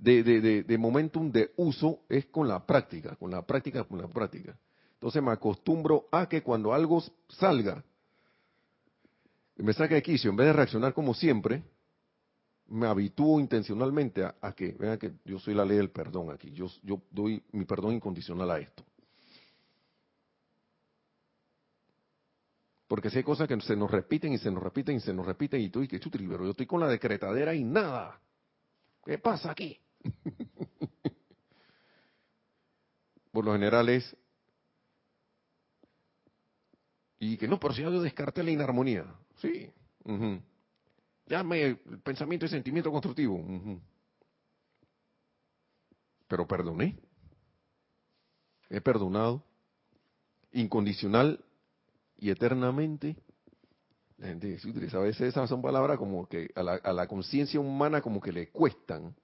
de, 0.00 0.22
de, 0.22 0.62
de, 0.62 0.78
momentum 0.78 1.30
de 1.30 1.52
uso 1.56 2.00
es 2.08 2.26
con 2.26 2.48
la 2.48 2.64
práctica, 2.64 3.16
con 3.16 3.30
la 3.30 3.42
práctica, 3.42 3.84
con 3.84 4.00
la 4.00 4.08
práctica. 4.08 4.56
Entonces 4.94 5.22
me 5.22 5.30
acostumbro 5.30 6.08
a 6.10 6.28
que 6.28 6.42
cuando 6.42 6.72
algo 6.72 7.02
salga, 7.28 7.84
me 9.56 9.72
saque 9.72 9.94
de 9.94 10.02
quicio, 10.02 10.30
en 10.30 10.36
vez 10.36 10.46
de 10.46 10.52
reaccionar 10.54 10.94
como 10.94 11.12
siempre, 11.12 11.62
me 12.68 12.86
habitúo 12.86 13.40
intencionalmente 13.40 14.24
a, 14.24 14.52
que, 14.52 14.72
vean 14.72 14.98
que 14.98 15.12
yo 15.24 15.38
soy 15.38 15.54
la 15.54 15.64
ley 15.64 15.76
del 15.76 15.90
perdón 15.90 16.30
aquí, 16.30 16.52
yo, 16.52 16.68
doy 17.10 17.42
mi 17.52 17.64
perdón 17.64 17.94
incondicional 17.94 18.50
a 18.50 18.58
esto. 18.58 18.84
Porque 22.86 23.10
si 23.10 23.18
hay 23.18 23.24
cosas 23.24 23.46
que 23.46 23.60
se 23.60 23.76
nos 23.76 23.90
repiten 23.90 24.32
y 24.32 24.38
se 24.38 24.50
nos 24.50 24.62
repiten 24.62 24.96
y 24.96 25.00
se 25.00 25.12
nos 25.12 25.24
repiten 25.26 25.60
y 25.60 25.68
tú 25.68 25.80
dices, 25.80 26.00
chutri, 26.00 26.26
pero 26.26 26.44
yo 26.44 26.50
estoy 26.50 26.66
con 26.66 26.80
la 26.80 26.88
decretadera 26.88 27.54
y 27.54 27.62
nada. 27.62 28.20
¿Qué 29.04 29.18
pasa 29.18 29.52
aquí? 29.52 29.78
Por 33.32 33.44
lo 33.44 33.52
general 33.52 33.88
es, 33.88 34.16
y 37.20 37.36
que 37.36 37.46
no, 37.46 37.60
pero 37.60 37.74
si 37.74 37.82
yo 37.82 38.00
descarté 38.00 38.42
la 38.42 38.50
inarmonía. 38.50 39.04
Sí. 39.36 39.70
Llame 41.26 41.62
el 41.62 41.76
pensamiento 42.02 42.46
y 42.46 42.48
sentimiento 42.48 42.90
constructivo. 42.90 43.44
Pero 46.26 46.48
perdoné. 46.48 46.98
He 48.70 48.80
perdonado. 48.80 49.44
Incondicional 50.52 51.44
y 52.16 52.30
eternamente. 52.30 53.16
La 54.16 54.28
gente 54.28 54.58
utiliza 54.64 54.96
a 54.96 55.02
veces 55.02 55.28
esas 55.28 55.48
son 55.48 55.60
palabras 55.60 55.98
como 55.98 56.26
que 56.26 56.50
a 56.54 56.62
la, 56.62 56.74
a 56.74 56.92
la 56.92 57.06
conciencia 57.06 57.60
humana 57.60 58.00
como 58.00 58.18
que 58.18 58.32
le 58.32 58.48
cuestan. 58.48 59.14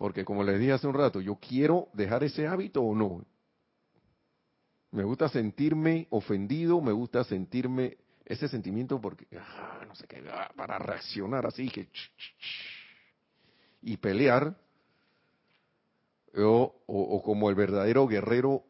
Porque 0.00 0.24
como 0.24 0.42
les 0.42 0.58
dije 0.58 0.72
hace 0.72 0.86
un 0.86 0.94
rato, 0.94 1.20
yo 1.20 1.36
quiero 1.36 1.90
dejar 1.92 2.24
ese 2.24 2.46
hábito 2.46 2.80
o 2.80 2.94
no. 2.94 3.22
Me 4.92 5.04
gusta 5.04 5.28
sentirme 5.28 6.06
ofendido, 6.08 6.80
me 6.80 6.90
gusta 6.90 7.22
sentirme 7.22 7.98
ese 8.24 8.48
sentimiento 8.48 8.98
porque, 8.98 9.26
ah, 9.38 9.84
no 9.86 9.94
sé 9.94 10.06
qué, 10.06 10.24
ah, 10.32 10.50
para 10.56 10.78
reaccionar 10.78 11.44
así 11.44 11.68
que 11.68 11.90
y 13.82 13.98
pelear, 13.98 14.56
o, 16.34 16.82
o, 16.86 17.22
como 17.22 17.50
el 17.50 17.54
verdadero 17.54 18.06
guerrero 18.06 18.64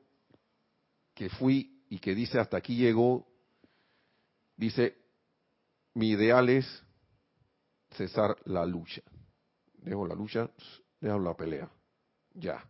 que 1.14 1.28
fui 1.28 1.84
y 1.90 2.00
que 2.00 2.16
dice 2.16 2.40
hasta 2.40 2.56
aquí 2.56 2.74
llegó, 2.74 3.24
dice, 4.56 4.98
mi 5.94 6.08
ideal 6.08 6.48
es 6.48 6.82
cesar 7.92 8.36
la 8.46 8.66
lucha. 8.66 9.02
Dejo 9.74 10.08
la 10.08 10.16
lucha, 10.16 10.50
dejo 11.00 11.18
la 11.18 11.34
pelea. 11.34 11.70
Ya. 12.34 12.64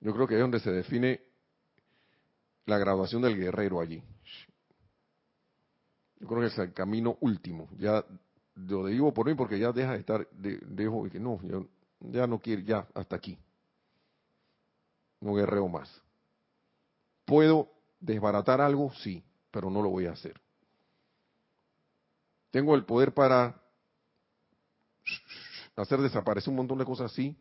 Yo 0.00 0.12
creo 0.12 0.26
que 0.26 0.34
es 0.34 0.40
donde 0.40 0.60
se 0.60 0.70
define 0.70 1.20
la 2.66 2.78
graduación 2.78 3.22
del 3.22 3.36
guerrero 3.36 3.80
allí. 3.80 4.02
Yo 6.18 6.26
creo 6.26 6.40
que 6.40 6.46
es 6.46 6.58
el 6.58 6.72
camino 6.72 7.16
último. 7.20 7.68
Ya 7.78 8.04
lo 8.54 8.86
digo 8.86 9.12
por 9.12 9.26
mí 9.26 9.34
porque 9.34 9.58
ya 9.58 9.72
deja 9.72 9.92
de 9.92 9.98
estar, 9.98 10.28
de, 10.30 10.58
dejo 10.62 11.08
que 11.10 11.20
no, 11.20 11.40
yo 11.42 11.66
ya 12.00 12.26
no 12.26 12.38
quiero, 12.38 12.62
ya 12.62 12.86
hasta 12.94 13.16
aquí. 13.16 13.38
No 15.20 15.34
guerreo 15.34 15.68
más. 15.68 16.02
¿Puedo 17.24 17.70
desbaratar 18.00 18.60
algo? 18.60 18.92
Sí, 18.94 19.22
pero 19.50 19.70
no 19.70 19.82
lo 19.82 19.90
voy 19.90 20.06
a 20.06 20.12
hacer. 20.12 20.40
¿Tengo 22.50 22.74
el 22.74 22.84
poder 22.84 23.12
para 23.12 23.60
hacer 25.76 26.00
desaparecer 26.00 26.50
un 26.50 26.56
montón 26.56 26.78
de 26.78 26.84
cosas? 26.84 27.12
Sí. 27.12 27.36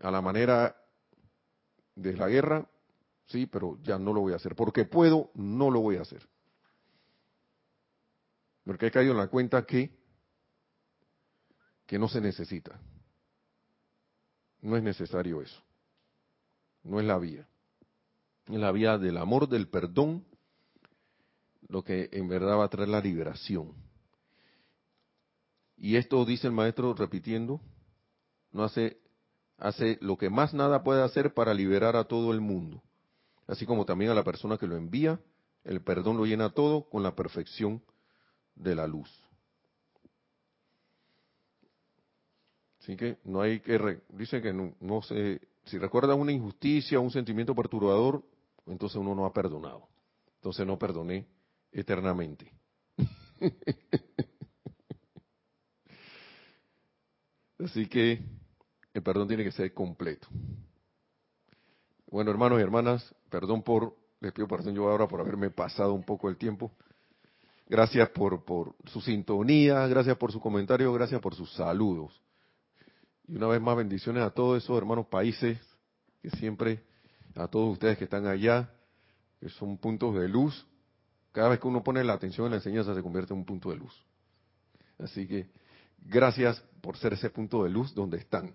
A 0.00 0.10
la 0.10 0.20
manera 0.20 0.76
de 1.94 2.12
la 2.14 2.28
guerra, 2.28 2.68
sí, 3.26 3.46
pero 3.46 3.78
ya 3.82 3.98
no 3.98 4.12
lo 4.12 4.20
voy 4.20 4.32
a 4.32 4.36
hacer. 4.36 4.54
Porque 4.54 4.84
puedo, 4.84 5.30
no 5.34 5.70
lo 5.70 5.80
voy 5.80 5.96
a 5.96 6.02
hacer. 6.02 6.26
Porque 8.64 8.86
he 8.86 8.90
caído 8.90 9.12
en 9.12 9.18
la 9.18 9.28
cuenta 9.28 9.64
que, 9.64 9.96
que 11.86 11.98
no 11.98 12.08
se 12.08 12.20
necesita. 12.20 12.78
No 14.60 14.76
es 14.76 14.82
necesario 14.82 15.40
eso. 15.40 15.62
No 16.82 16.98
es 16.98 17.06
la 17.06 17.18
vía. 17.18 17.46
Es 18.48 18.58
la 18.58 18.72
vía 18.72 18.98
del 18.98 19.18
amor, 19.18 19.48
del 19.48 19.68
perdón, 19.68 20.24
lo 21.68 21.82
que 21.82 22.08
en 22.12 22.28
verdad 22.28 22.58
va 22.58 22.64
a 22.64 22.68
traer 22.68 22.88
la 22.88 23.00
liberación. 23.00 23.85
Y 25.76 25.96
esto 25.96 26.24
dice 26.24 26.46
el 26.46 26.52
maestro 26.52 26.94
repitiendo, 26.94 27.60
no 28.52 28.64
hace, 28.64 28.98
hace 29.58 29.98
lo 30.00 30.16
que 30.16 30.30
más 30.30 30.54
nada 30.54 30.82
puede 30.82 31.02
hacer 31.02 31.34
para 31.34 31.54
liberar 31.54 31.96
a 31.96 32.04
todo 32.04 32.32
el 32.32 32.40
mundo. 32.40 32.82
Así 33.46 33.66
como 33.66 33.84
también 33.84 34.10
a 34.10 34.14
la 34.14 34.24
persona 34.24 34.58
que 34.58 34.66
lo 34.66 34.76
envía, 34.76 35.20
el 35.64 35.82
perdón 35.82 36.16
lo 36.16 36.24
llena 36.24 36.50
todo 36.50 36.88
con 36.88 37.02
la 37.02 37.14
perfección 37.14 37.82
de 38.54 38.74
la 38.74 38.86
luz. 38.86 39.10
Así 42.80 42.96
que 42.96 43.18
no 43.24 43.40
hay 43.40 43.60
que, 43.60 44.00
dice 44.10 44.40
que 44.40 44.52
no, 44.52 44.74
no 44.80 45.02
se, 45.02 45.40
si 45.64 45.78
recuerda 45.78 46.14
una 46.14 46.32
injusticia, 46.32 47.00
un 47.00 47.10
sentimiento 47.10 47.54
perturbador, 47.54 48.22
entonces 48.66 48.96
uno 48.96 49.14
no 49.14 49.26
ha 49.26 49.32
perdonado. 49.32 49.88
Entonces 50.36 50.66
no 50.66 50.78
perdoné 50.78 51.26
eternamente. 51.72 52.52
Así 57.58 57.86
que 57.86 58.20
el 58.92 59.02
perdón 59.02 59.28
tiene 59.28 59.44
que 59.44 59.52
ser 59.52 59.72
completo. 59.72 60.28
Bueno, 62.06 62.30
hermanos 62.30 62.58
y 62.58 62.62
hermanas, 62.62 63.14
perdón 63.30 63.62
por, 63.62 63.96
les 64.20 64.32
pido 64.32 64.46
perdón 64.46 64.74
yo 64.74 64.88
ahora 64.88 65.08
por 65.08 65.20
haberme 65.20 65.50
pasado 65.50 65.92
un 65.92 66.04
poco 66.04 66.28
el 66.28 66.36
tiempo. 66.36 66.72
Gracias 67.68 68.08
por, 68.10 68.44
por 68.44 68.76
su 68.86 69.00
sintonía, 69.00 69.86
gracias 69.88 70.16
por 70.16 70.30
su 70.30 70.40
comentario, 70.40 70.92
gracias 70.92 71.20
por 71.20 71.34
sus 71.34 71.52
saludos. 71.54 72.20
Y 73.26 73.36
una 73.36 73.48
vez 73.48 73.60
más 73.60 73.76
bendiciones 73.76 74.22
a 74.22 74.30
todos 74.30 74.62
esos 74.62 74.78
hermanos 74.78 75.06
países 75.06 75.58
que 76.22 76.30
siempre, 76.30 76.84
a 77.34 77.48
todos 77.48 77.72
ustedes 77.72 77.98
que 77.98 78.04
están 78.04 78.26
allá, 78.26 78.70
que 79.40 79.48
son 79.48 79.78
puntos 79.78 80.14
de 80.14 80.28
luz. 80.28 80.66
Cada 81.32 81.48
vez 81.48 81.58
que 81.58 81.66
uno 81.66 81.82
pone 81.82 82.04
la 82.04 82.12
atención 82.12 82.46
en 82.46 82.52
la 82.52 82.56
enseñanza 82.58 82.94
se 82.94 83.02
convierte 83.02 83.34
en 83.34 83.40
un 83.40 83.44
punto 83.44 83.70
de 83.70 83.76
luz. 83.76 84.04
Así 84.98 85.26
que 85.26 85.50
gracias 86.08 86.62
por 86.80 86.96
ser 86.96 87.12
ese 87.12 87.30
punto 87.30 87.64
de 87.64 87.70
luz 87.70 87.94
donde 87.94 88.18
están. 88.18 88.54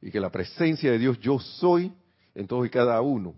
Y 0.00 0.10
que 0.10 0.20
la 0.20 0.30
presencia 0.30 0.90
de 0.90 0.98
Dios 0.98 1.18
yo 1.18 1.38
soy 1.38 1.92
en 2.34 2.46
todos 2.46 2.66
y 2.66 2.70
cada 2.70 3.00
uno 3.00 3.34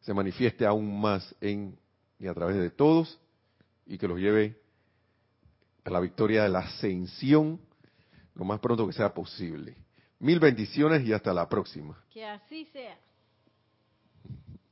se 0.00 0.14
manifieste 0.14 0.66
aún 0.66 1.00
más 1.00 1.34
en 1.40 1.78
y 2.18 2.26
a 2.26 2.34
través 2.34 2.56
de 2.56 2.70
todos 2.70 3.18
y 3.86 3.98
que 3.98 4.08
los 4.08 4.18
lleve 4.18 4.58
a 5.84 5.90
la 5.90 6.00
victoria 6.00 6.42
de 6.42 6.48
la 6.48 6.60
ascensión 6.60 7.60
lo 8.34 8.44
más 8.44 8.60
pronto 8.60 8.86
que 8.86 8.92
sea 8.92 9.12
posible. 9.12 9.76
Mil 10.18 10.38
bendiciones 10.38 11.06
y 11.06 11.12
hasta 11.12 11.32
la 11.32 11.48
próxima. 11.48 11.98
Que 12.10 12.24
así 12.24 12.66
sea. 12.66 12.96